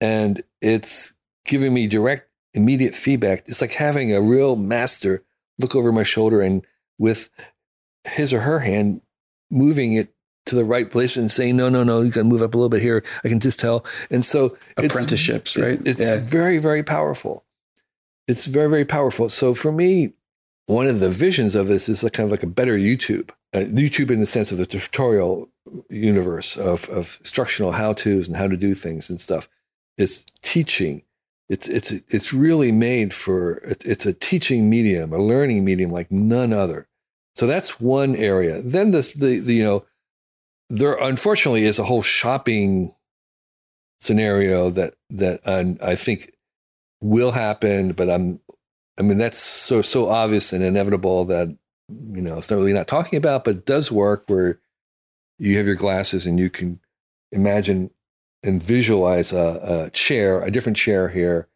and 0.00 0.42
it's 0.60 1.14
giving 1.44 1.72
me 1.72 1.86
direct, 1.86 2.28
immediate 2.54 2.94
feedback. 2.94 3.44
It's 3.46 3.60
like 3.60 3.72
having 3.72 4.14
a 4.14 4.20
real 4.20 4.56
master 4.56 5.24
look 5.58 5.74
over 5.74 5.92
my 5.92 6.02
shoulder 6.02 6.42
and 6.42 6.64
with 6.98 7.30
his 8.04 8.32
or 8.32 8.40
her 8.40 8.60
hand 8.60 9.00
moving 9.50 9.94
it 9.94 10.12
to 10.48 10.56
the 10.56 10.64
right 10.64 10.90
place 10.90 11.16
and 11.16 11.30
saying, 11.30 11.56
no, 11.56 11.68
no, 11.68 11.84
no, 11.84 12.00
you 12.02 12.10
got 12.10 12.20
to 12.20 12.24
move 12.24 12.42
up 12.42 12.54
a 12.54 12.56
little 12.56 12.68
bit 12.68 12.82
here. 12.82 13.04
I 13.24 13.28
can 13.28 13.40
just 13.40 13.60
tell. 13.60 13.84
And 14.10 14.24
so 14.24 14.56
Apprenticeships, 14.76 15.56
it's- 15.56 15.70
right? 15.70 15.80
It's, 15.86 16.00
Yeah. 16.00 16.18
very, 16.20 16.58
very 16.58 16.82
powerful. 16.82 17.44
It's 18.26 18.46
very, 18.46 18.68
very 18.68 18.84
powerful. 18.84 19.28
So 19.28 19.54
for 19.54 19.72
me, 19.72 20.12
one 20.66 20.86
of 20.86 21.00
the 21.00 21.08
visions 21.08 21.54
of 21.54 21.66
this 21.66 21.88
is 21.88 22.02
kind 22.12 22.26
of 22.26 22.30
like 22.30 22.42
a 22.42 22.46
better 22.46 22.76
YouTube. 22.76 23.30
Uh, 23.54 23.60
YouTube 23.60 24.10
in 24.10 24.20
the 24.20 24.26
sense 24.26 24.52
of 24.52 24.58
the 24.58 24.66
tutorial 24.66 25.48
universe 25.88 26.56
of, 26.56 26.88
of 26.90 27.16
instructional 27.20 27.72
how-tos 27.72 28.28
and 28.28 28.36
how 28.36 28.46
to 28.48 28.56
do 28.56 28.74
things 28.74 29.08
and 29.08 29.18
stuff. 29.20 29.48
It's 29.96 30.24
teaching. 30.42 31.02
It's 31.48 31.66
it's 31.66 31.90
it's 31.90 32.34
really 32.34 32.70
made 32.72 33.14
for 33.14 33.54
it's, 33.64 33.82
it's 33.86 34.04
a 34.04 34.12
teaching 34.12 34.68
medium, 34.68 35.14
a 35.14 35.18
learning 35.18 35.64
medium 35.64 35.90
like 35.90 36.12
none 36.12 36.52
other. 36.52 36.86
So 37.36 37.46
that's 37.46 37.80
one 37.80 38.14
area. 38.14 38.60
Then 38.60 38.90
this 38.90 39.14
the, 39.14 39.38
the 39.38 39.54
you 39.54 39.64
know 39.64 39.84
there 40.70 40.96
unfortunately 40.96 41.64
is 41.64 41.78
a 41.78 41.84
whole 41.84 42.02
shopping 42.02 42.94
scenario 44.00 44.70
that 44.70 44.94
that 45.10 45.40
um, 45.44 45.78
I 45.82 45.96
think 45.96 46.32
will 47.00 47.32
happen, 47.32 47.92
but 47.92 48.10
I'm 48.10 48.40
I 48.98 49.02
mean 49.02 49.18
that's 49.18 49.38
so 49.38 49.82
so 49.82 50.10
obvious 50.10 50.52
and 50.52 50.62
inevitable 50.62 51.24
that 51.26 51.48
you 51.88 52.20
know 52.20 52.38
it's 52.38 52.50
not 52.50 52.56
really 52.56 52.72
not 52.72 52.88
talking 52.88 53.16
about, 53.16 53.44
but 53.44 53.56
it 53.56 53.66
does 53.66 53.90
work 53.90 54.24
where 54.26 54.60
you 55.38 55.56
have 55.56 55.66
your 55.66 55.74
glasses 55.74 56.26
and 56.26 56.38
you 56.38 56.50
can 56.50 56.80
imagine 57.32 57.90
and 58.42 58.62
visualize 58.62 59.32
a, 59.32 59.86
a 59.86 59.90
chair, 59.90 60.42
a 60.42 60.50
different 60.50 60.76
chair 60.76 61.08
here, 61.08 61.48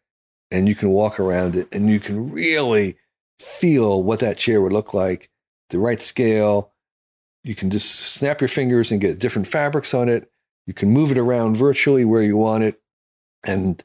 and 0.51 0.67
you 0.67 0.75
can 0.75 0.89
walk 0.89 1.19
around 1.19 1.55
it 1.55 1.67
and 1.71 1.89
you 1.89 1.99
can 1.99 2.31
really 2.31 2.97
feel 3.39 4.01
what 4.03 4.19
that 4.19 4.37
chair 4.37 4.61
would 4.61 4.73
look 4.73 4.93
like, 4.93 5.29
the 5.69 5.79
right 5.79 6.01
scale. 6.01 6.72
You 7.43 7.55
can 7.55 7.69
just 7.69 7.93
snap 7.95 8.41
your 8.41 8.47
fingers 8.47 8.91
and 8.91 9.01
get 9.01 9.19
different 9.19 9.47
fabrics 9.47 9.93
on 9.93 10.09
it. 10.09 10.31
You 10.65 10.73
can 10.73 10.89
move 10.89 11.11
it 11.11 11.17
around 11.17 11.57
virtually 11.57 12.05
where 12.05 12.21
you 12.21 12.37
want 12.37 12.63
it. 12.63 12.81
And 13.43 13.83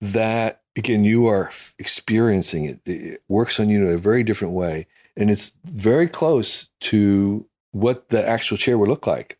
that, 0.00 0.62
again, 0.76 1.04
you 1.04 1.26
are 1.26 1.50
experiencing 1.78 2.64
it. 2.64 2.80
It 2.86 3.22
works 3.28 3.58
on 3.58 3.68
you 3.68 3.86
in 3.86 3.92
a 3.92 3.96
very 3.96 4.22
different 4.22 4.54
way. 4.54 4.86
And 5.16 5.30
it's 5.30 5.56
very 5.64 6.06
close 6.06 6.68
to 6.82 7.46
what 7.72 8.10
the 8.10 8.26
actual 8.26 8.56
chair 8.56 8.78
would 8.78 8.88
look 8.88 9.06
like. 9.06 9.38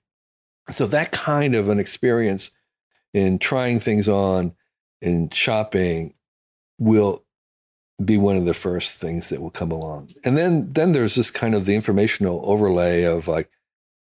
So, 0.71 0.87
that 0.87 1.13
kind 1.13 1.55
of 1.55 1.69
an 1.69 1.79
experience 1.79 2.51
in 3.13 3.39
trying 3.39 3.81
things 3.81 4.09
on 4.09 4.55
in 5.01 5.29
shopping 5.31 6.15
will 6.79 7.25
be 8.05 8.17
one 8.17 8.37
of 8.37 8.45
the 8.45 8.55
first 8.55 9.01
things 9.01 9.29
that 9.29 9.41
will 9.41 9.51
come 9.51 9.71
along. 9.71 10.11
And 10.25 10.37
then 10.37 10.73
then 10.73 10.93
there's 10.93 11.15
this 11.15 11.31
kind 11.31 11.55
of 11.55 11.67
the 11.67 11.75
informational 11.75 12.41
overlay 12.45 13.03
of 13.05 13.29
like 13.29 13.51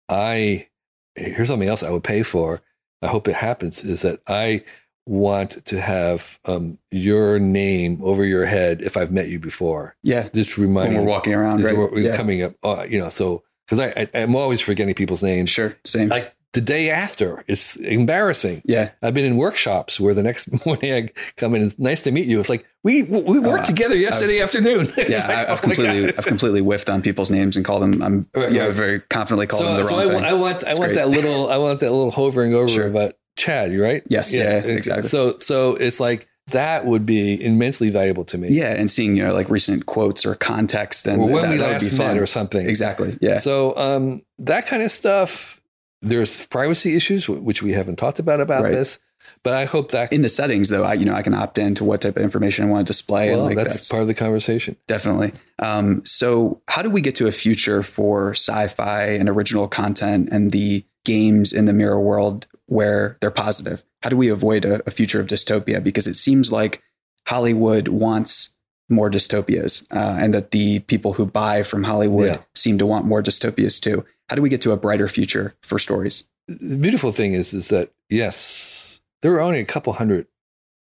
I 0.10 0.68
here's 1.16 1.48
something 1.50 1.70
else 1.70 1.84
I 1.84 1.90
would 1.90 2.04
pay 2.04 2.24
for. 2.24 2.62
I 3.02 3.08
hope 3.08 3.28
it 3.28 3.36
happens 3.36 3.84
is 3.84 4.02
that 4.02 4.22
I 4.28 4.64
want 5.06 5.66
to 5.66 5.82
have 5.82 6.40
um, 6.46 6.78
your 6.90 7.40
name 7.40 8.00
over 8.02 8.24
your 8.24 8.46
head 8.46 8.82
if 8.82 8.96
I've 8.96 9.12
met 9.12 9.28
you 9.28 9.40
before. 9.40 9.96
Yeah. 10.02 10.30
Just 10.34 10.58
When 10.58 10.68
reminding 10.68 11.00
we're 11.00 11.08
walking 11.08 11.34
around, 11.34 11.64
right? 11.64 11.76
we're, 11.76 12.00
yeah. 12.00 12.16
coming 12.16 12.44
up, 12.44 12.54
uh, 12.64 12.86
you 12.88 13.00
know, 13.00 13.10
so 13.10 13.44
because 13.68 13.80
I, 13.80 14.08
I 14.14 14.22
I'm 14.22 14.36
always 14.36 14.62
forgetting 14.62 14.94
people's 14.94 15.24
names. 15.24 15.50
Sure. 15.50 15.76
Same. 15.86 16.12
I 16.12 16.32
the 16.54 16.62
day 16.62 16.90
after. 16.90 17.44
It's 17.48 17.76
embarrassing. 17.76 18.62
Yeah. 18.66 18.92
I've 19.02 19.14
been 19.14 19.26
in 19.26 19.38
workshops 19.38 20.00
where 20.00 20.14
the 20.14 20.24
next 20.24 20.66
morning 20.66 20.94
I 20.94 21.10
come 21.36 21.56
in 21.56 21.62
and 21.62 21.72
it's 21.72 21.80
nice 21.80 22.02
to 22.04 22.12
meet 22.12 22.28
you. 22.28 22.40
It's 22.40 22.50
like 22.50 22.66
we 22.84 23.04
we 23.04 23.40
worked 23.40 23.64
Uh, 23.64 23.68
together 23.68 23.96
yesterday 23.98 24.40
afternoon. 24.42 24.92
Yeah, 24.98 25.26
like, 25.28 25.30
oh 25.30 25.34
I've 25.34 25.48
my 25.50 25.56
completely, 25.58 26.08
I've 26.18 26.26
completely 26.26 26.62
whiffed 26.62 26.90
on 26.90 27.02
people's 27.02 27.30
names 27.32 27.56
and 27.56 27.66
called 27.66 27.82
them. 27.84 28.02
I'm, 28.04 28.28
Right, 28.36 28.52
yeah, 28.52 28.66
right. 28.66 28.74
very 28.74 29.00
confidently 29.02 29.48
called 29.48 29.66
them 29.66 29.76
the 29.78 29.84
so 29.84 29.90
wrong 29.98 30.00
I, 30.06 30.14
thing. 30.14 30.24
I 30.26 30.34
want 30.34 30.64
I 30.64 30.74
want 30.76 30.94
great. 30.94 30.96
that 30.96 31.10
little 31.10 31.50
I 31.50 31.58
want 31.58 31.80
that 31.82 31.92
little 31.92 32.12
hovering 32.12 32.54
over 32.54 32.70
Sure. 32.70 32.88
about 32.88 33.14
Chad. 33.36 33.72
You 33.72 33.82
right? 33.84 34.04
Yes, 34.08 34.34
yeah, 34.34 34.58
exactly. 34.58 35.10
So 35.10 35.38
so 35.40 35.76
it's 35.76 36.00
like 36.00 36.28
that 36.52 36.86
would 36.86 37.06
be 37.06 37.42
immensely 37.44 37.90
valuable 37.90 38.26
to 38.26 38.38
me. 38.38 38.50
Yeah, 38.52 38.74
and 38.74 38.92
seeing 38.92 39.16
you 39.16 39.24
know 39.26 39.34
like 39.34 39.50
recent 39.50 39.86
quotes 39.86 40.26
or 40.26 40.36
context 40.36 41.08
and 41.08 41.22
Or 41.22 41.30
when 41.30 41.44
that, 41.44 41.52
we 41.52 41.58
that 41.58 41.64
would 41.68 41.72
last 41.82 41.92
be 41.92 41.98
met 41.98 42.08
fun 42.10 42.18
or 42.20 42.26
something. 42.26 42.68
Exactly. 42.70 43.18
Yeah. 43.22 43.36
So 43.36 43.76
um, 43.78 44.22
that 44.40 44.68
kind 44.68 44.84
of 44.84 44.92
stuff. 44.92 45.62
There's 46.04 46.46
privacy 46.48 46.96
issues 46.96 47.30
which 47.30 47.64
we 47.64 47.72
haven't 47.74 47.96
talked 47.98 48.20
about 48.20 48.40
about 48.42 48.64
Right. 48.64 48.72
this, 48.74 49.00
but 49.42 49.54
I 49.54 49.66
hope 49.66 49.92
that 49.92 50.12
in 50.12 50.22
the 50.22 50.30
settings 50.30 50.70
though, 50.70 50.84
I 50.84 50.94
you 50.96 51.06
know 51.06 51.14
I 51.16 51.22
can 51.22 51.34
opt 51.34 51.58
into 51.58 51.84
what 51.84 52.02
type 52.02 52.18
of 52.18 52.24
information 52.24 52.66
I 52.66 52.70
want 52.70 52.86
to 52.86 52.90
display, 52.92 53.30
well, 53.32 53.48
and 53.48 53.56
like 53.56 53.68
that's, 53.68 53.88
part 53.88 54.02
of 54.02 54.08
the 54.08 54.14
conversation. 54.14 54.76
Definitely. 54.88 55.32
Um, 55.60 56.06
so, 56.06 56.62
how 56.68 56.82
do 56.82 56.90
we 56.90 57.00
get 57.02 57.16
to 57.16 57.28
a 57.28 57.32
future 57.32 57.82
for 57.84 58.32
sci-fi 58.32 59.06
and 59.06 59.30
original 59.30 59.68
content 59.68 60.28
and 60.32 60.52
the 60.52 60.86
games 61.06 61.54
in 61.54 61.66
the 61.66 61.74
mirror 61.74 62.02
world 62.02 62.48
where 62.66 63.18
they're 63.22 63.32
positive? 63.32 63.84
How 64.02 64.10
do 64.10 64.18
we 64.18 64.28
avoid 64.28 64.66
a, 64.66 64.82
a 64.86 64.92
future 64.92 65.22
of 65.22 65.28
dystopia? 65.28 65.82
Because 65.82 66.06
it 66.08 66.16
seems 66.16 66.52
like 66.52 66.82
Hollywood 67.28 67.88
wants 67.88 68.56
more 68.90 69.10
dystopias, 69.10 69.88
uh, 69.96 70.18
and 70.20 70.34
that 70.34 70.52
the 70.52 70.80
people 70.80 71.14
who 71.14 71.26
buy 71.26 71.64
from 71.64 71.84
Hollywood 71.84 72.28
Yeah. 72.28 72.38
seem 72.54 72.78
to 72.80 72.86
want 72.86 73.06
more 73.06 73.24
dystopias 73.24 73.80
too. 73.80 74.06
How 74.30 74.36
do 74.36 74.42
we 74.42 74.50
get 74.50 74.62
to 74.62 74.72
a 74.72 74.78
brighter 74.78 75.08
future 75.08 75.56
for 75.62 75.80
stories? 75.80 76.30
the 76.50 76.76
beautiful 76.76 77.14
thing 77.14 77.34
is 77.34 77.54
is 77.54 77.70
that 77.70 77.92
yes, 78.10 79.02
there 79.22 79.34
are 79.34 79.40
only 79.42 79.60
a 79.62 79.66
couple 79.66 79.94
hundred 79.94 80.28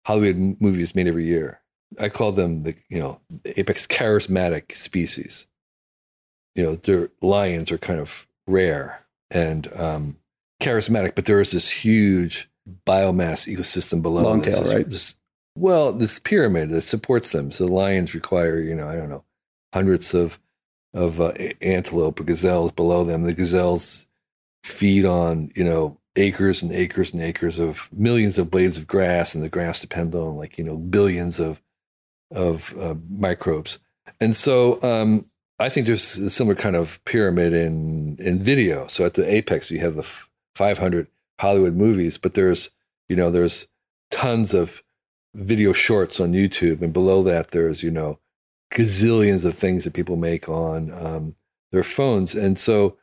Hollywood 0.06 0.56
movies 0.60 0.94
made 0.96 1.06
every 1.06 1.24
year. 1.26 1.60
I 2.00 2.08
call 2.08 2.32
them 2.32 2.62
the 2.64 2.74
you 2.88 2.98
know 2.98 3.20
the 3.44 3.58
apex 3.60 3.86
charismatic 3.86 4.74
species. 4.76 5.46
You 6.56 6.64
know, 6.64 6.74
their 6.76 7.10
lions 7.22 7.70
are 7.72 7.78
kind 7.78 8.00
of 8.00 8.26
rare 8.46 9.04
and 9.30 9.72
um, 9.74 10.16
charismatic, 10.62 11.14
but 11.14 11.24
there 11.26 11.40
is 11.40 11.50
this 11.52 11.70
huge 11.70 12.48
biomass 12.86 13.52
ecosystem 13.52 14.02
below. 14.02 14.22
Long 14.22 14.42
tail, 14.42 14.62
this- 14.62 14.74
right? 14.74 14.84
this- 14.88 15.14
well, 15.56 15.92
this 15.92 16.18
pyramid 16.18 16.70
that 16.70 16.82
supports 16.82 17.30
them. 17.30 17.52
So 17.52 17.66
lions 17.66 18.12
require, 18.12 18.58
you 18.58 18.74
know, 18.74 18.88
I 18.88 18.96
don't 18.96 19.08
know, 19.08 19.22
hundreds 19.72 20.12
of 20.12 20.40
of 20.94 21.20
uh, 21.20 21.32
antelope 21.60 22.20
or 22.20 22.24
gazelles 22.24 22.72
below 22.72 23.04
them. 23.04 23.24
The 23.24 23.34
gazelles 23.34 24.06
feed 24.62 25.04
on 25.04 25.50
you 25.54 25.64
know 25.64 25.98
acres 26.16 26.62
and 26.62 26.72
acres 26.72 27.12
and 27.12 27.22
acres 27.22 27.58
of 27.58 27.90
millions 27.92 28.38
of 28.38 28.50
blades 28.50 28.78
of 28.78 28.86
grass, 28.86 29.34
and 29.34 29.42
the 29.42 29.48
grass 29.48 29.80
depends 29.80 30.14
on 30.14 30.36
like 30.36 30.56
you 30.56 30.64
know 30.64 30.76
billions 30.76 31.38
of 31.38 31.60
of 32.30 32.76
uh, 32.78 32.94
microbes. 33.10 33.78
And 34.20 34.34
so 34.34 34.80
um, 34.82 35.26
I 35.58 35.68
think 35.68 35.86
there's 35.86 36.18
a 36.18 36.30
similar 36.30 36.54
kind 36.54 36.76
of 36.76 37.04
pyramid 37.04 37.52
in 37.52 38.16
in 38.18 38.38
video. 38.38 38.86
So 38.86 39.04
at 39.04 39.14
the 39.14 39.30
apex, 39.30 39.70
you 39.70 39.80
have 39.80 39.94
the 39.94 40.02
f- 40.02 40.28
500 40.54 41.08
Hollywood 41.40 41.74
movies, 41.74 42.18
but 42.18 42.34
there's 42.34 42.70
you 43.08 43.16
know 43.16 43.30
there's 43.30 43.68
tons 44.10 44.54
of 44.54 44.82
video 45.34 45.72
shorts 45.72 46.20
on 46.20 46.32
YouTube, 46.32 46.80
and 46.80 46.92
below 46.92 47.22
that 47.24 47.50
there's 47.50 47.82
you 47.82 47.90
know 47.90 48.18
gazillions 48.72 49.44
of 49.44 49.54
things 49.54 49.84
that 49.84 49.94
people 49.94 50.16
make 50.16 50.48
on 50.48 50.90
um, 50.92 51.34
their 51.72 51.84
phones, 51.84 52.34
and 52.34 52.58
so 52.58 52.96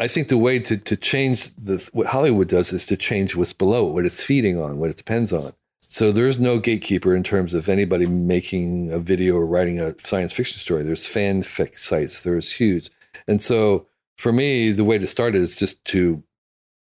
I 0.00 0.08
think 0.08 0.28
the 0.28 0.38
way 0.38 0.58
to 0.58 0.76
to 0.76 0.96
change 0.96 1.54
the 1.54 1.88
what 1.92 2.08
Hollywood 2.08 2.48
does 2.48 2.72
is 2.72 2.86
to 2.86 2.96
change 2.96 3.36
what's 3.36 3.52
below 3.52 3.88
it, 3.88 3.92
what 3.92 4.06
it's 4.06 4.24
feeding 4.24 4.60
on, 4.60 4.78
what 4.78 4.90
it 4.90 4.96
depends 4.96 5.32
on. 5.32 5.52
So 5.80 6.10
there's 6.10 6.38
no 6.38 6.58
gatekeeper 6.58 7.14
in 7.14 7.22
terms 7.22 7.52
of 7.52 7.68
anybody 7.68 8.06
making 8.06 8.90
a 8.90 8.98
video 8.98 9.36
or 9.36 9.46
writing 9.46 9.78
a 9.78 9.94
science 9.98 10.32
fiction 10.32 10.58
story. 10.58 10.82
There's 10.82 11.04
fanfic 11.04 11.78
sites. 11.78 12.22
There's 12.22 12.52
huge, 12.52 12.90
and 13.28 13.42
so 13.42 13.86
for 14.16 14.32
me, 14.32 14.72
the 14.72 14.84
way 14.84 14.98
to 14.98 15.06
start 15.06 15.34
it 15.34 15.42
is 15.42 15.58
just 15.58 15.84
to 15.86 16.22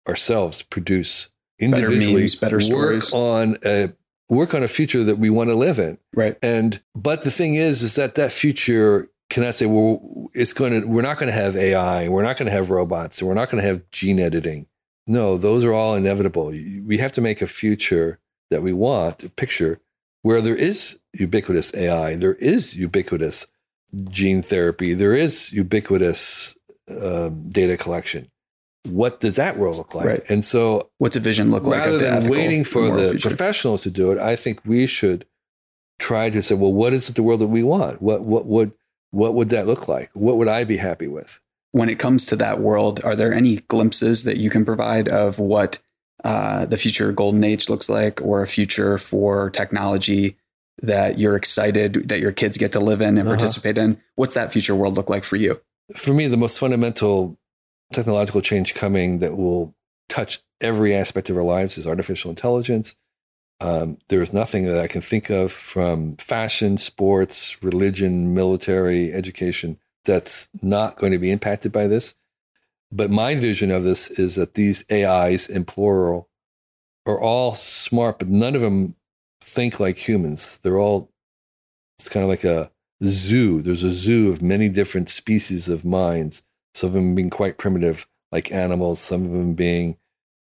ourselves 0.07 0.63
produce 0.63 1.29
Better 1.59 1.75
individually 1.75 2.21
memes, 2.21 2.35
better 2.35 2.59
work 2.71 3.03
stories. 3.03 3.13
on 3.13 3.57
a 3.63 3.91
work 4.35 4.53
on 4.53 4.63
a 4.63 4.67
future 4.67 5.03
that 5.03 5.17
we 5.17 5.29
want 5.29 5.49
to 5.49 5.55
live 5.55 5.77
in. 5.77 5.97
Right. 6.13 6.37
And 6.41 6.81
but 6.95 7.21
the 7.21 7.31
thing 7.31 7.55
is, 7.55 7.81
is 7.81 7.95
that 7.95 8.15
that 8.15 8.31
future 8.31 9.09
cannot 9.29 9.55
say, 9.55 9.65
well, 9.65 10.29
it's 10.33 10.53
going 10.53 10.81
to. 10.81 10.87
We're 10.87 11.01
not 11.01 11.17
going 11.17 11.31
to 11.31 11.39
have 11.39 11.55
AI. 11.55 12.07
We're 12.07 12.23
not 12.23 12.37
going 12.37 12.47
to 12.47 12.51
have 12.51 12.69
robots. 12.69 13.19
And 13.19 13.27
we're 13.27 13.35
not 13.35 13.49
going 13.49 13.61
to 13.61 13.67
have 13.67 13.89
gene 13.91 14.19
editing. 14.19 14.67
No, 15.07 15.37
those 15.37 15.65
are 15.65 15.73
all 15.73 15.95
inevitable. 15.95 16.47
We 16.47 16.97
have 16.99 17.11
to 17.13 17.21
make 17.21 17.41
a 17.41 17.47
future 17.47 18.19
that 18.49 18.61
we 18.61 18.73
want, 18.73 19.23
a 19.23 19.29
picture 19.29 19.79
where 20.21 20.41
there 20.41 20.55
is 20.55 20.99
ubiquitous 21.13 21.73
AI, 21.75 22.15
there 22.15 22.35
is 22.35 22.77
ubiquitous 22.77 23.47
gene 24.09 24.41
therapy, 24.41 24.93
there 24.93 25.15
is 25.15 25.51
ubiquitous 25.51 26.57
um, 26.89 27.49
data 27.49 27.77
collection. 27.77 28.30
What 28.85 29.19
does 29.19 29.35
that 29.35 29.57
world 29.57 29.77
look 29.77 29.93
like? 29.93 30.05
Right. 30.05 30.23
And 30.29 30.43
so 30.43 30.89
What's 30.97 31.15
a 31.15 31.19
vision 31.19 31.51
look 31.51 31.63
like? 31.63 31.79
rather 31.79 31.95
of 31.95 31.99
the 31.99 32.05
than 32.21 32.29
waiting 32.29 32.63
for 32.63 32.89
the 32.99 33.11
future? 33.11 33.29
professionals 33.29 33.83
to 33.83 33.91
do 33.91 34.11
it, 34.11 34.17
I 34.17 34.35
think 34.35 34.59
we 34.65 34.87
should 34.87 35.25
try 35.99 36.29
to 36.31 36.41
say, 36.41 36.55
well, 36.55 36.73
what 36.73 36.93
is 36.93 37.07
it 37.09 37.15
the 37.15 37.23
world 37.23 37.41
that 37.41 37.47
we 37.47 37.61
want? 37.63 38.01
What 38.01 38.23
what 38.23 38.45
would 38.45 38.73
what 39.11 39.33
would 39.35 39.49
that 39.49 39.67
look 39.67 39.87
like? 39.87 40.09
What 40.13 40.37
would 40.37 40.47
I 40.47 40.63
be 40.63 40.77
happy 40.77 41.07
with? 41.07 41.39
when 41.73 41.87
it 41.87 41.97
comes 41.99 42.25
to 42.25 42.35
that 42.35 42.59
world, 42.59 42.99
are 43.05 43.15
there 43.15 43.33
any 43.33 43.55
glimpses 43.69 44.25
that 44.25 44.35
you 44.35 44.49
can 44.49 44.65
provide 44.65 45.07
of 45.07 45.39
what 45.39 45.77
uh, 46.25 46.65
the 46.65 46.75
future 46.75 47.13
golden 47.13 47.45
age 47.45 47.69
looks 47.69 47.87
like, 47.87 48.21
or 48.21 48.43
a 48.43 48.47
future 48.47 48.97
for 48.97 49.49
technology 49.49 50.35
that 50.81 51.17
you're 51.17 51.37
excited 51.37 52.09
that 52.09 52.19
your 52.19 52.33
kids 52.33 52.57
get 52.57 52.73
to 52.73 52.79
live 52.81 52.99
in 52.99 53.17
and 53.17 53.19
Uh-huh. 53.19 53.37
participate 53.37 53.77
in? 53.77 54.01
What's 54.15 54.33
that 54.33 54.51
future 54.51 54.75
world 54.75 54.95
look 54.97 55.09
like 55.09 55.23
for 55.23 55.37
you? 55.37 55.61
For 55.95 56.13
me, 56.13 56.27
the 56.27 56.35
most 56.35 56.59
fundamental 56.59 57.37
technological 57.91 58.41
change 58.41 58.73
coming 58.73 59.19
that 59.19 59.37
will 59.37 59.75
touch 60.09 60.39
every 60.59 60.95
aspect 60.95 61.29
of 61.29 61.37
our 61.37 61.43
lives 61.43 61.77
is 61.77 61.87
artificial 61.87 62.29
intelligence. 62.29 62.95
Um, 63.59 63.97
there's 64.09 64.33
nothing 64.33 64.65
that 64.65 64.81
I 64.81 64.87
can 64.87 65.01
think 65.01 65.29
of 65.29 65.51
from 65.51 66.17
fashion, 66.17 66.77
sports, 66.77 67.61
religion, 67.63 68.33
military, 68.33 69.13
education 69.13 69.77
that's 70.03 70.49
not 70.61 70.97
going 70.97 71.11
to 71.11 71.19
be 71.19 71.31
impacted 71.31 71.71
by 71.71 71.87
this. 71.87 72.15
But 72.91 73.09
my 73.11 73.35
vision 73.35 73.71
of 73.71 73.83
this 73.83 74.09
is 74.09 74.35
that 74.35 74.55
these 74.55 74.83
AIs 74.91 75.47
in 75.47 75.65
plural 75.65 76.27
are 77.05 77.19
all 77.19 77.53
smart, 77.53 78.19
but 78.19 78.27
none 78.27 78.55
of 78.55 78.61
them 78.61 78.95
think 79.41 79.79
like 79.79 79.97
humans. 79.97 80.57
They're 80.57 80.79
all, 80.79 81.11
it's 81.99 82.09
kind 82.09 82.23
of 82.23 82.29
like 82.29 82.43
a 82.43 82.71
zoo. 83.05 83.61
There's 83.61 83.83
a 83.83 83.91
zoo 83.91 84.29
of 84.29 84.41
many 84.41 84.69
different 84.69 85.09
species 85.09 85.69
of 85.69 85.85
minds, 85.85 86.43
some 86.73 86.87
of 86.87 86.93
them 86.93 87.15
being 87.15 87.29
quite 87.29 87.57
primitive, 87.57 88.07
like 88.31 88.51
animals, 88.51 88.99
some 88.99 89.25
of 89.25 89.31
them 89.31 89.53
being 89.53 89.97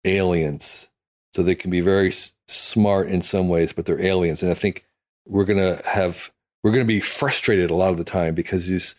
aliens. 0.05 0.91
So 1.35 1.43
they 1.43 1.55
can 1.55 1.71
be 1.71 1.81
very 1.81 2.09
s- 2.09 2.35
smart 2.47 3.09
in 3.09 3.23
some 3.23 3.49
ways, 3.49 3.73
but 3.73 3.87
they're 3.87 4.01
aliens. 4.01 4.43
And 4.43 4.51
I 4.51 4.55
think 4.55 4.85
we're 5.27 5.45
going 5.45 5.59
to 5.59 5.83
have, 5.89 6.31
we're 6.63 6.73
going 6.73 6.85
to 6.85 6.89
be 6.89 7.01
frustrated 7.01 7.71
a 7.71 7.75
lot 7.75 7.91
of 7.91 7.99
the 7.99 8.05
time 8.05 8.35
because 8.35 8.69
these 8.69 8.97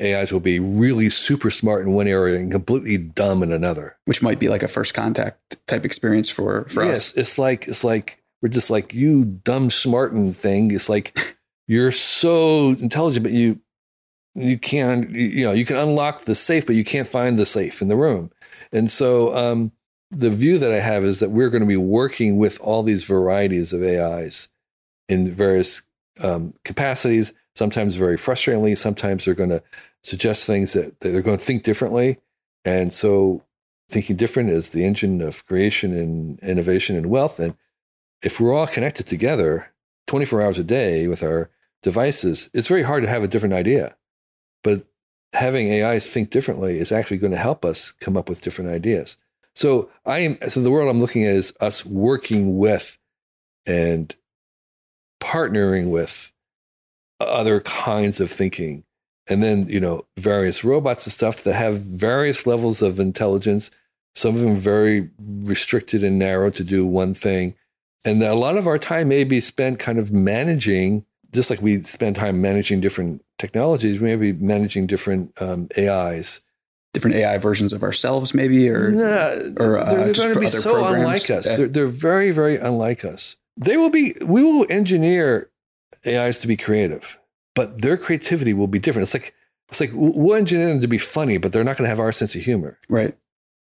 AIs 0.00 0.32
will 0.32 0.40
be 0.40 0.58
really 0.58 1.08
super 1.08 1.50
smart 1.50 1.86
in 1.86 1.92
one 1.92 2.08
area 2.08 2.38
and 2.38 2.52
completely 2.52 2.98
dumb 2.98 3.42
in 3.42 3.52
another. 3.52 3.96
Which 4.04 4.22
might 4.22 4.38
be 4.38 4.48
like 4.48 4.62
a 4.62 4.68
first 4.68 4.94
contact 4.94 5.56
type 5.66 5.84
experience 5.84 6.28
for 6.28 6.66
for 6.68 6.84
yes, 6.84 7.12
us. 7.12 7.16
it's 7.16 7.38
like 7.38 7.68
it's 7.68 7.84
like 7.84 8.22
we're 8.42 8.48
just 8.48 8.70
like 8.70 8.92
you 8.92 9.24
dumb 9.24 9.70
smarten 9.70 10.32
thing. 10.32 10.72
It's 10.74 10.88
like 10.88 11.36
you're 11.66 11.92
so 11.92 12.70
intelligent, 12.70 13.22
but 13.22 13.32
you 13.32 13.60
you 14.36 14.58
can't 14.58 15.10
you, 15.10 15.46
know 15.46 15.52
you 15.52 15.64
can 15.64 15.76
unlock 15.76 16.24
the 16.24 16.34
safe, 16.34 16.66
but 16.66 16.76
you 16.76 16.84
can't 16.84 17.08
find 17.08 17.38
the 17.38 17.46
safe 17.46 17.80
in 17.80 17.88
the 17.88 17.96
room. 17.96 18.30
And 18.72 18.90
so 18.90 19.34
um, 19.36 19.72
the 20.10 20.30
view 20.30 20.58
that 20.58 20.72
I 20.72 20.80
have 20.80 21.04
is 21.04 21.20
that 21.20 21.30
we're 21.30 21.50
going 21.50 21.62
to 21.62 21.68
be 21.68 21.76
working 21.76 22.36
with 22.36 22.60
all 22.60 22.82
these 22.82 23.04
varieties 23.04 23.72
of 23.72 23.82
AIs 23.82 24.48
in 25.08 25.32
various 25.32 25.82
um, 26.20 26.54
capacities. 26.64 27.32
Sometimes 27.54 27.96
very 27.96 28.16
frustratingly. 28.16 28.76
Sometimes 28.76 29.24
they're 29.24 29.34
going 29.34 29.50
to 29.50 29.62
suggest 30.02 30.46
things 30.46 30.74
that, 30.74 31.00
that 31.00 31.08
they're 31.08 31.22
going 31.22 31.38
to 31.38 31.44
think 31.44 31.62
differently. 31.62 32.18
And 32.64 32.92
so 32.92 33.42
thinking 33.88 34.16
different 34.16 34.50
is 34.50 34.70
the 34.70 34.84
engine 34.84 35.22
of 35.22 35.46
creation 35.46 35.96
and 35.96 36.38
innovation 36.40 36.96
and 36.96 37.06
wealth. 37.06 37.40
And 37.40 37.54
if 38.22 38.40
we're 38.40 38.54
all 38.54 38.66
connected 38.66 39.06
together 39.06 39.72
24 40.06 40.42
hours 40.42 40.58
a 40.58 40.64
day 40.64 41.06
with 41.08 41.22
our 41.22 41.50
devices, 41.82 42.50
it's 42.52 42.68
very 42.68 42.82
hard 42.82 43.02
to 43.04 43.08
have 43.08 43.22
a 43.22 43.28
different 43.28 43.54
idea. 43.54 43.96
But 44.66 44.84
having 45.32 45.70
AIs 45.70 46.08
think 46.08 46.30
differently 46.30 46.80
is 46.80 46.90
actually 46.90 47.18
going 47.18 47.30
to 47.30 47.38
help 47.38 47.64
us 47.64 47.92
come 47.92 48.16
up 48.16 48.28
with 48.28 48.40
different 48.40 48.68
ideas. 48.68 49.16
So 49.54 49.88
I 50.04 50.18
am 50.18 50.38
so 50.48 50.60
the 50.60 50.72
world 50.72 50.90
I'm 50.90 50.98
looking 50.98 51.24
at 51.24 51.34
is 51.34 51.56
us 51.60 51.86
working 51.86 52.58
with 52.58 52.98
and 53.64 54.12
partnering 55.22 55.90
with 55.90 56.32
other 57.20 57.60
kinds 57.60 58.18
of 58.18 58.28
thinking. 58.28 58.82
And 59.28 59.40
then, 59.40 59.66
you 59.68 59.78
know, 59.78 60.04
various 60.16 60.64
robots 60.64 61.06
and 61.06 61.12
stuff 61.12 61.44
that 61.44 61.54
have 61.54 61.78
various 61.78 62.44
levels 62.44 62.82
of 62.82 62.98
intelligence. 62.98 63.70
Some 64.16 64.34
of 64.34 64.40
them 64.40 64.56
very 64.56 65.10
restricted 65.20 66.02
and 66.02 66.18
narrow 66.18 66.50
to 66.50 66.64
do 66.64 66.84
one 66.84 67.14
thing. 67.14 67.54
And 68.04 68.20
a 68.20 68.34
lot 68.34 68.56
of 68.56 68.66
our 68.66 68.78
time 68.78 69.08
may 69.08 69.22
be 69.22 69.38
spent 69.38 69.78
kind 69.78 70.00
of 70.00 70.12
managing, 70.12 71.04
just 71.36 71.50
like 71.50 71.62
we 71.62 71.80
spend 71.82 72.16
time 72.16 72.40
managing 72.40 72.80
different 72.80 73.22
technologies, 73.38 74.00
we 74.00 74.08
may 74.08 74.16
be 74.16 74.32
managing 74.32 74.86
different 74.88 75.32
um, 75.40 75.68
AIs. 75.78 76.40
Different 76.92 77.16
AI 77.16 77.36
versions 77.36 77.72
of 77.74 77.82
ourselves, 77.82 78.32
maybe, 78.32 78.70
or 78.70 78.88
Yeah, 78.90 79.38
or, 79.58 79.76
uh, 79.78 79.84
they're, 79.90 80.04
they're 80.06 80.14
going 80.14 80.34
to 80.34 80.40
be 80.40 80.48
so 80.48 80.72
programs. 80.72 80.96
unlike 80.96 81.30
us. 81.30 81.46
Yeah. 81.46 81.56
They're, 81.56 81.68
they're 81.68 81.86
very, 81.86 82.30
very 82.32 82.56
unlike 82.56 83.04
us. 83.04 83.36
They 83.58 83.76
will 83.76 83.90
be. 83.90 84.14
We 84.24 84.42
will 84.42 84.66
engineer 84.70 85.50
AIs 86.06 86.40
to 86.40 86.46
be 86.48 86.56
creative, 86.56 87.18
but 87.54 87.82
their 87.82 87.98
creativity 87.98 88.54
will 88.54 88.66
be 88.66 88.78
different. 88.78 89.02
It's 89.04 89.14
like 89.14 89.34
it's 89.68 89.80
like 89.80 89.90
we'll 89.92 90.36
engineer 90.36 90.68
them 90.68 90.80
to 90.80 90.88
be 90.88 90.96
funny, 90.98 91.36
but 91.36 91.52
they're 91.52 91.64
not 91.64 91.76
going 91.76 91.84
to 91.84 91.90
have 91.90 92.00
our 92.00 92.12
sense 92.12 92.34
of 92.34 92.40
humor. 92.42 92.78
right. 92.88 93.14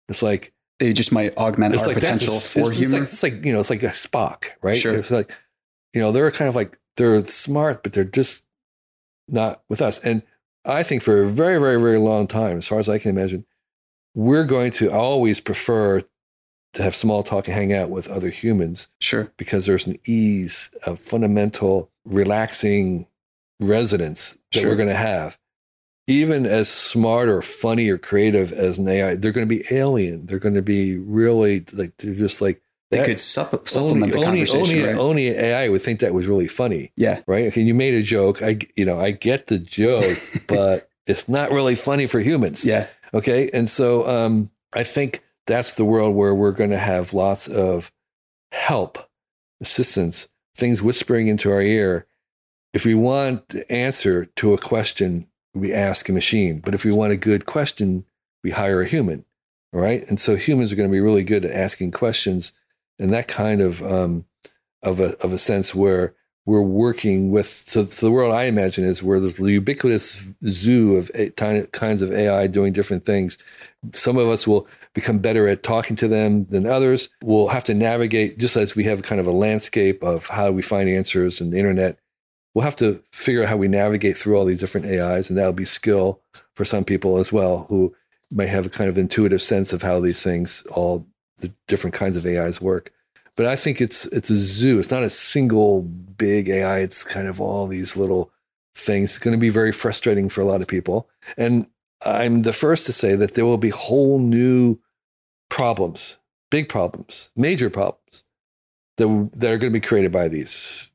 It's 0.10 0.22
like 0.24 0.52
They 0.80 0.92
just 0.92 1.12
might 1.14 1.38
augment 1.38 1.74
it's 1.74 1.84
our 1.84 1.90
like 1.90 1.96
potential 1.98 2.36
a- 2.36 2.40
for 2.42 2.60
it's, 2.60 2.70
it's 2.72 2.80
humor. 2.80 2.94
like, 3.00 3.04
it's 3.04 3.24
like 3.24 3.46
you 3.46 3.54
know, 3.54 3.60
it's 3.62 3.70
like 3.70 3.84
a 3.84 3.88
Spock, 3.90 4.46
right? 4.62 4.76
Sure. 4.78 4.96
It's 4.96 5.12
like 5.12 5.32
you 5.94 6.02
know, 6.02 6.12
they're 6.12 6.32
kind 6.32 6.50
of 6.50 6.56
like 6.56 6.78
they're 6.98 7.24
smart, 7.26 7.84
but 7.84 7.94
they're 7.94 8.04
just 8.04 8.46
not 9.28 9.62
with 9.70 9.82
us. 9.82 10.00
And 10.00 10.24
I 10.66 10.84
think 10.84 11.02
for 11.02 11.24
a 11.24 11.28
very, 11.28 11.60
very, 11.60 11.80
very 11.80 11.98
long 11.98 12.28
time, 12.28 12.58
as 12.58 12.68
far 12.68 12.80
as 12.80 12.90
I 12.90 12.98
can 13.00 13.10
imagine, 13.12 13.46
we're 14.14 14.44
going 14.44 14.72
to 14.74 14.92
always 14.92 15.40
prefer 15.40 16.04
to 16.74 16.84
have 16.84 16.96
small 16.96 17.24
talk 17.24 17.48
and 17.48 17.56
hang 17.56 17.74
out 17.74 17.90
with 17.90 18.08
other 18.10 18.30
humans 18.30 18.88
sure. 19.00 19.32
because 19.38 19.66
there's 19.66 19.88
an 19.88 19.98
ease, 20.06 20.74
a 20.86 20.96
fundamental, 20.96 21.90
relaxing 22.06 23.08
resonance 23.60 24.40
that 24.54 24.62
Sure. 24.62 24.70
we're 24.70 24.76
going 24.76 24.88
to 24.90 24.96
have. 24.96 25.38
Even 26.08 26.46
as 26.46 26.68
smart 26.70 27.30
or 27.30 27.42
funny 27.42 27.90
or 27.90 27.98
creative 27.98 28.52
as 28.52 28.80
an 28.80 28.88
AI, 28.88 29.16
they're 29.16 29.32
going 29.32 29.48
to 29.48 29.56
be 29.56 29.64
alien. 29.72 30.26
They're 30.26 30.40
going 30.40 30.56
to 30.56 30.62
be 30.62 30.98
really 30.98 31.64
like 31.74 31.96
they're 31.98 32.16
just 32.16 32.42
like 32.42 32.62
They 32.92 32.98
that- 32.98 33.06
could 33.06 33.18
supp- 33.18 33.68
supplement 33.68 34.14
only, 34.14 34.20
the 34.20 34.26
conversation. 34.26 34.60
only, 34.60 34.84
right? 34.84 34.98
only 34.98 35.28
AI 35.30 35.70
would 35.70 35.82
think 35.82 36.02
that 36.02 36.14
was 36.14 36.28
really 36.28 36.48
funny, 36.48 36.92
yeah. 36.98 37.22
right? 37.26 37.46
Okay, 37.48 37.62
you 37.62 37.74
made 37.74 37.94
a 37.94 38.04
joke. 38.04 38.44
I, 38.44 38.60
you 38.76 38.86
know, 38.86 39.00
I 39.00 39.12
get 39.12 39.48
the 39.48 39.58
joke, 39.58 40.18
but 40.48 40.90
it's 41.08 41.30
not 41.30 41.52
really 41.52 41.76
funny 41.76 42.06
for 42.06 42.20
humans. 42.20 42.66
Yeah. 42.66 42.88
Okay. 43.14 43.50
And 43.54 43.70
so 43.70 44.08
um, 44.08 44.52
I 44.74 44.84
think 44.84 45.24
that's 45.48 45.74
the 45.74 45.86
world 45.86 46.16
where 46.16 46.36
we're 46.36 46.52
going 46.52 46.70
to 46.70 46.78
have 46.78 47.14
lots 47.14 47.48
of 47.48 47.92
help, 48.52 49.10
assistance, 49.62 50.28
things 50.56 50.82
whispering 50.84 51.28
into 51.28 51.50
our 51.50 51.62
ear. 51.62 52.06
If 52.74 52.86
we 52.86 52.94
want 52.94 53.50
the 53.50 53.70
answer 53.72 54.26
to 54.26 54.54
a 54.54 54.58
question, 54.58 55.28
we 55.54 55.74
ask 55.74 56.10
a 56.10 56.14
machine. 56.14 56.60
But 56.60 56.74
if 56.74 56.86
we 56.86 56.92
want 56.92 57.14
a 57.14 57.18
good 57.18 57.46
question, 57.46 58.06
we 58.44 58.52
hire 58.52 58.82
a 58.82 58.88
human. 58.88 59.26
All 59.74 59.80
right. 59.80 60.06
And 60.10 60.20
so 60.20 60.36
humans 60.36 60.74
are 60.74 60.76
going 60.76 60.90
to 60.90 60.94
be 60.94 61.00
really 61.00 61.24
good 61.24 61.46
at 61.46 61.56
asking 61.56 61.92
questions 61.92 62.52
and 63.02 63.14
that 63.14 63.28
kind 63.28 63.62
of 63.62 63.82
um, 63.84 64.26
of 64.84 65.00
a 65.00 65.18
of 65.24 65.34
a 65.34 65.38
sense 65.38 65.76
where 65.76 66.16
we're 66.46 66.62
working 66.62 67.32
with 67.32 67.48
so, 67.48 67.86
so 67.88 68.06
the 68.06 68.12
world 68.12 68.34
I 68.34 68.44
imagine 68.44 68.84
is 68.84 69.04
where 69.04 69.20
there's 69.20 69.38
the 69.38 69.52
ubiquitous 69.52 70.28
zoo 70.46 70.96
of 70.96 71.12
a, 71.14 71.30
tiny, 71.32 71.68
kinds 71.68 72.02
of 72.02 72.12
AI 72.12 72.48
doing 72.48 72.74
different 72.74 73.06
things. 73.06 73.38
Some 73.94 74.18
of 74.18 74.28
us 74.28 74.48
will 74.48 74.68
become 74.94 75.20
better 75.20 75.48
at 75.48 75.64
talking 75.64 75.96
to 75.98 76.08
them 76.08 76.46
than 76.46 76.66
others. 76.66 77.10
We'll 77.24 77.50
have 77.50 77.64
to 77.66 77.74
navigate 77.74 78.40
just 78.40 78.56
as 78.56 78.76
we 78.76 78.84
have 78.86 79.04
kind 79.04 79.22
of 79.22 79.28
a 79.28 79.32
landscape 79.32 80.04
of 80.04 80.28
how 80.28 80.52
we 80.52 80.62
find 80.62 80.90
answers 80.90 81.42
in 81.42 81.52
the 81.52 81.58
internet. 81.58 82.00
We'll 82.54 82.66
have 82.66 82.76
to 82.78 83.02
figure 83.14 83.44
out 83.44 83.50
how 83.50 83.58
we 83.58 83.68
navigate 83.68 84.18
through 84.18 84.36
all 84.36 84.46
these 84.46 84.60
different 84.60 84.88
AIs, 84.88 85.30
and 85.30 85.38
that'll 85.38 85.54
be 85.54 85.64
skill 85.64 86.22
for 86.56 86.66
some 86.66 86.84
people 86.84 87.18
as 87.18 87.32
well 87.32 87.66
who 87.70 87.96
might 88.32 88.50
have 88.50 88.66
a 88.66 88.70
kind 88.70 88.90
of 88.90 88.98
intuitive 88.98 89.42
sense 89.42 89.74
of 89.74 89.84
how 89.84 90.00
these 90.00 90.22
things, 90.22 90.64
all 90.72 91.08
the 91.42 91.54
different 91.68 91.94
kinds 91.94 92.18
of 92.18 92.26
AIs 92.26 92.62
work. 92.62 92.92
But 93.36 93.46
I 93.46 93.56
think 93.56 93.80
it's 93.80 94.06
it's 94.08 94.30
a 94.30 94.38
zoo. 94.38 94.80
It's 94.80 94.92
not 94.92 95.04
a 95.04 95.10
single 95.10 95.82
big 95.82 96.50
AI. 96.50 96.80
It's 96.80 97.04
kind 97.04 97.28
of 97.28 97.40
all 97.40 97.68
these 97.68 97.96
little 97.96 98.32
things. 98.76 99.12
It's 99.12 99.20
going 99.20 99.34
to 99.34 99.40
be 99.40 99.50
very 99.50 99.72
frustrating 99.72 100.30
for 100.30 100.42
a 100.42 100.46
lot 100.46 100.62
of 100.62 100.68
people. 100.68 101.08
And 101.38 101.68
I'm 102.06 102.42
the 102.42 102.54
first 102.54 102.86
to 102.88 102.94
say 102.94 103.16
that 103.16 103.36
there 103.36 103.46
will 103.46 103.58
be 103.58 103.70
whole 103.70 104.20
new 104.20 104.80
problems, 105.50 106.18
big 106.50 106.68
problems, 106.68 107.32
major 107.36 107.70
problems 107.70 108.24
that, 108.98 109.30
that 109.34 109.52
are 109.52 109.58
going 109.58 109.72
to 109.72 109.80
be 109.80 109.86
created 109.86 110.12
by 110.12 110.28
these. 110.28 110.90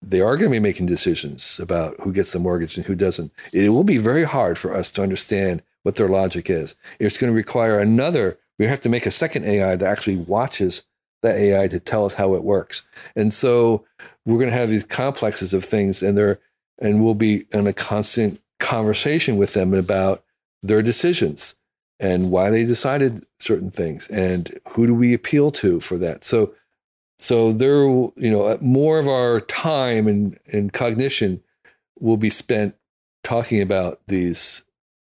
They 0.00 0.20
are 0.20 0.36
going 0.36 0.50
to 0.50 0.56
be 0.56 0.60
making 0.60 0.86
decisions 0.86 1.58
about 1.58 1.96
who 2.00 2.12
gets 2.12 2.32
the 2.32 2.38
mortgage 2.38 2.76
and 2.76 2.86
who 2.86 2.94
doesn't. 2.94 3.32
It 3.52 3.70
will 3.70 3.84
be 3.84 3.98
very 3.98 4.24
hard 4.24 4.56
for 4.56 4.74
us 4.74 4.90
to 4.92 5.02
understand 5.02 5.62
what 5.82 5.96
their 5.96 6.08
logic 6.08 6.48
is. 6.48 6.76
It's 6.98 7.16
going 7.16 7.32
to 7.32 7.36
require 7.36 7.80
another, 7.80 8.38
we 8.58 8.66
have 8.66 8.80
to 8.82 8.88
make 8.88 9.06
a 9.06 9.10
second 9.10 9.44
AI 9.44 9.76
that 9.76 9.88
actually 9.88 10.16
watches 10.16 10.86
that 11.22 11.36
AI 11.36 11.68
to 11.68 11.80
tell 11.80 12.04
us 12.04 12.14
how 12.14 12.34
it 12.34 12.44
works. 12.44 12.86
And 13.16 13.32
so 13.32 13.84
we're 14.24 14.38
going 14.38 14.50
to 14.50 14.56
have 14.56 14.70
these 14.70 14.84
complexes 14.84 15.52
of 15.52 15.64
things 15.64 16.02
and 16.02 16.16
they're, 16.16 16.38
and 16.78 17.02
we'll 17.02 17.14
be 17.14 17.44
in 17.52 17.66
a 17.66 17.72
constant 17.72 18.40
conversation 18.60 19.36
with 19.36 19.54
them 19.54 19.74
about 19.74 20.24
their 20.62 20.82
decisions 20.82 21.56
and 22.00 22.30
why 22.30 22.50
they 22.50 22.64
decided 22.64 23.24
certain 23.40 23.70
things 23.70 24.08
and 24.08 24.58
who 24.70 24.86
do 24.86 24.94
we 24.94 25.12
appeal 25.12 25.50
to 25.50 25.80
for 25.80 25.98
that. 25.98 26.22
So, 26.24 26.54
so 27.18 27.52
there, 27.52 27.82
you 27.82 28.30
know, 28.30 28.56
more 28.60 29.00
of 29.00 29.08
our 29.08 29.40
time 29.40 30.06
and, 30.06 30.38
and 30.52 30.72
cognition 30.72 31.42
will 31.98 32.16
be 32.16 32.30
spent 32.30 32.76
talking 33.24 33.60
about 33.60 34.00
these, 34.06 34.64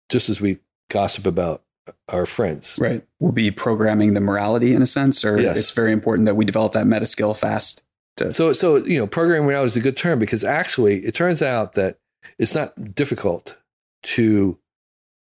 just 0.09 0.29
as 0.29 0.41
we 0.41 0.59
gossip 0.89 1.25
about 1.25 1.62
our 2.09 2.25
friends. 2.25 2.77
Right. 2.79 3.03
We'll 3.19 3.31
be 3.31 3.51
programming 3.51 4.13
the 4.13 4.21
morality 4.21 4.73
in 4.73 4.81
a 4.81 4.87
sense, 4.87 5.23
or 5.25 5.39
Yes. 5.39 5.57
it's 5.57 5.71
very 5.71 5.91
important 5.91 6.25
that 6.27 6.35
we 6.35 6.45
develop 6.45 6.73
that 6.73 6.87
meta 6.87 7.05
skill 7.05 7.33
fast. 7.33 7.81
So, 8.29 8.53
so 8.53 8.77
you 8.77 8.99
know, 8.99 9.07
programming 9.07 9.49
now 9.49 9.63
is 9.63 9.75
a 9.75 9.79
good 9.79 9.97
term 9.97 10.19
because 10.19 10.43
actually, 10.43 10.99
it 10.99 11.15
turns 11.15 11.41
out 11.41 11.73
that 11.73 11.97
it's 12.37 12.53
not 12.53 12.93
difficult 12.93 13.57
to 14.03 14.59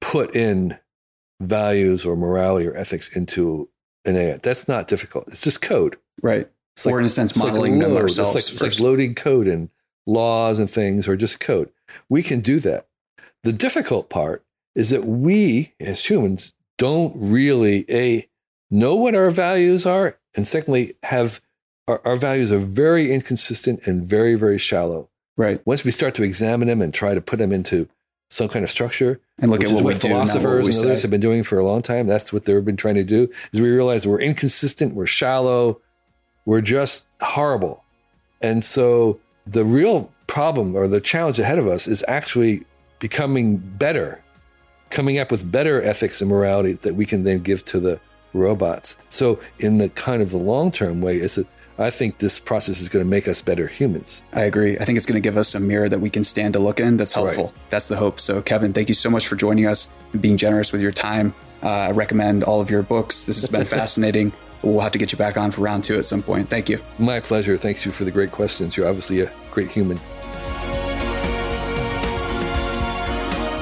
put 0.01 0.35
in 0.35 0.77
values 1.41 2.05
or 2.05 2.15
morality 2.15 2.67
or 2.67 2.75
ethics 2.75 3.15
into 3.15 3.69
an 4.05 4.17
AI. 4.17 4.37
That's 4.37 4.67
not 4.67 4.87
difficult. 4.87 5.29
It's 5.29 5.43
just 5.43 5.61
code. 5.61 5.97
Right. 6.21 6.49
It's 6.75 6.85
Or 6.85 6.99
in 6.99 7.05
a 7.05 7.09
sense, 7.09 7.31
it's 7.31 7.39
like 7.39 7.53
modeling 7.53 7.79
them 7.79 7.95
ourselves 7.95 8.35
It's 8.35 8.47
like, 8.47 8.53
it's 8.53 8.79
like 8.79 8.85
loading 8.85 9.15
code 9.15 9.47
and 9.47 9.69
laws 10.05 10.59
and 10.59 10.69
things 10.69 11.07
or 11.07 11.15
just 11.15 11.39
code. 11.39 11.69
We 12.09 12.21
can 12.21 12.41
do 12.41 12.59
that. 12.59 12.87
The 13.43 13.53
difficult 13.53 14.09
part 14.09 14.43
is 14.75 14.89
that 14.89 15.05
we 15.05 15.73
as 15.79 16.09
humans 16.09 16.53
don't 16.77 17.13
really 17.15 17.85
a 17.89 18.27
know 18.71 18.95
what 18.95 19.15
our 19.15 19.29
values 19.29 19.85
are, 19.85 20.17
and 20.35 20.47
secondly, 20.47 20.93
have 21.03 21.41
our, 21.87 22.01
our 22.05 22.15
values 22.15 22.51
are 22.51 22.59
very 22.59 23.11
inconsistent 23.11 23.85
and 23.85 24.05
very 24.05 24.35
very 24.35 24.57
shallow. 24.57 25.09
Right. 25.35 25.65
Once 25.65 25.83
we 25.83 25.91
start 25.91 26.13
to 26.15 26.23
examine 26.23 26.67
them 26.67 26.81
and 26.81 26.93
try 26.93 27.15
to 27.15 27.21
put 27.21 27.39
them 27.39 27.51
into 27.51 27.89
some 28.29 28.49
kind 28.49 28.63
of 28.63 28.69
structure, 28.69 29.19
And 29.39 29.51
look 29.51 29.63
at 29.63 29.67
what 29.69 29.75
what 29.75 29.81
do, 29.81 29.85
what 29.85 30.01
philosophers 30.01 30.67
and 30.67 30.85
others 30.85 30.99
say. 30.99 31.01
have 31.03 31.11
been 31.11 31.21
doing 31.21 31.43
for 31.43 31.57
a 31.59 31.65
long 31.65 31.81
time. 31.81 32.07
That's 32.07 32.31
what 32.31 32.45
they've 32.45 32.63
been 32.63 32.77
trying 32.77 32.95
to 32.95 33.03
do. 33.03 33.29
Is 33.51 33.61
we 33.61 33.69
realize 33.69 34.07
we're 34.07 34.21
inconsistent, 34.21 34.95
we're 34.95 35.05
shallow, 35.07 35.81
we're 36.45 36.61
just 36.61 37.07
horrible, 37.21 37.83
and 38.41 38.63
so 38.63 39.19
the 39.45 39.65
real 39.65 40.11
problem 40.27 40.75
or 40.75 40.87
the 40.87 41.01
challenge 41.01 41.37
ahead 41.37 41.59
of 41.59 41.67
us 41.67 41.87
is 41.87 42.03
actually 42.07 42.65
becoming 42.99 43.57
better, 43.57 44.22
coming 44.93 45.17
up 45.17 45.31
with 45.31 45.51
better 45.51 45.81
ethics 45.81 46.21
and 46.21 46.29
morality 46.29 46.73
that 46.73 46.95
we 46.95 47.05
can 47.05 47.23
then 47.23 47.39
give 47.39 47.65
to 47.65 47.79
the 47.79 47.99
robots. 48.31 48.95
So, 49.09 49.39
in 49.59 49.79
the 49.79 49.89
kind 49.89 50.21
of 50.21 50.31
the 50.31 50.37
long 50.37 50.71
term 50.71 51.01
way, 51.01 51.19
is 51.19 51.35
that 51.35 51.47
I 51.77 51.89
think 51.89 52.19
this 52.19 52.39
process 52.39 52.79
is 52.79 52.87
going 52.87 53.03
to 53.03 53.09
make 53.09 53.27
us 53.27 53.41
better 53.41 53.67
humans. 53.67 54.23
I 54.31 54.41
agree. 54.41 54.77
I 54.77 54.85
think 54.85 54.95
it's 54.95 55.07
going 55.07 55.21
to 55.21 55.27
give 55.27 55.37
us 55.37 55.55
a 55.55 55.59
mirror 55.59 55.89
that 55.89 55.99
we 55.99 56.09
can 56.09 56.23
stand 56.23 56.53
to 56.53 56.59
look 56.59 56.79
in 56.79 56.97
that's 56.97 57.13
helpful. 57.13 57.51
That's 57.69 57.87
the 57.87 57.97
hope. 57.97 58.19
So, 58.19 58.41
Kevin, 58.41 58.71
thank 58.71 58.87
you 58.87 58.95
so 58.95 59.09
much 59.09 59.27
for 59.27 59.35
joining 59.35 59.65
us 59.65 59.91
and 60.13 60.21
being 60.21 60.37
generous 60.37 60.71
with 60.71 60.81
your 60.81 60.91
time. 60.91 61.33
Uh, 61.63 61.69
I 61.69 61.91
recommend 61.91 62.43
all 62.43 62.61
of 62.61 62.69
your 62.69 62.83
books. 62.83 63.25
This 63.25 63.41
has 63.41 63.49
been 63.49 63.65
fascinating. 63.79 64.31
We'll 64.61 64.79
have 64.79 64.93
to 64.93 64.99
get 64.99 65.11
you 65.11 65.17
back 65.17 65.35
on 65.35 65.51
for 65.51 65.61
round 65.61 65.83
two 65.83 65.97
at 65.97 66.05
some 66.05 66.21
point. 66.21 66.49
Thank 66.49 66.69
you. 66.69 66.79
My 66.99 67.19
pleasure. 67.19 67.57
Thanks 67.57 67.85
you 67.85 67.91
for 67.91 68.05
the 68.05 68.11
great 68.11 68.31
questions. 68.31 68.77
You're 68.77 68.87
obviously 68.87 69.21
a 69.21 69.31
great 69.51 69.69
human. 69.69 69.99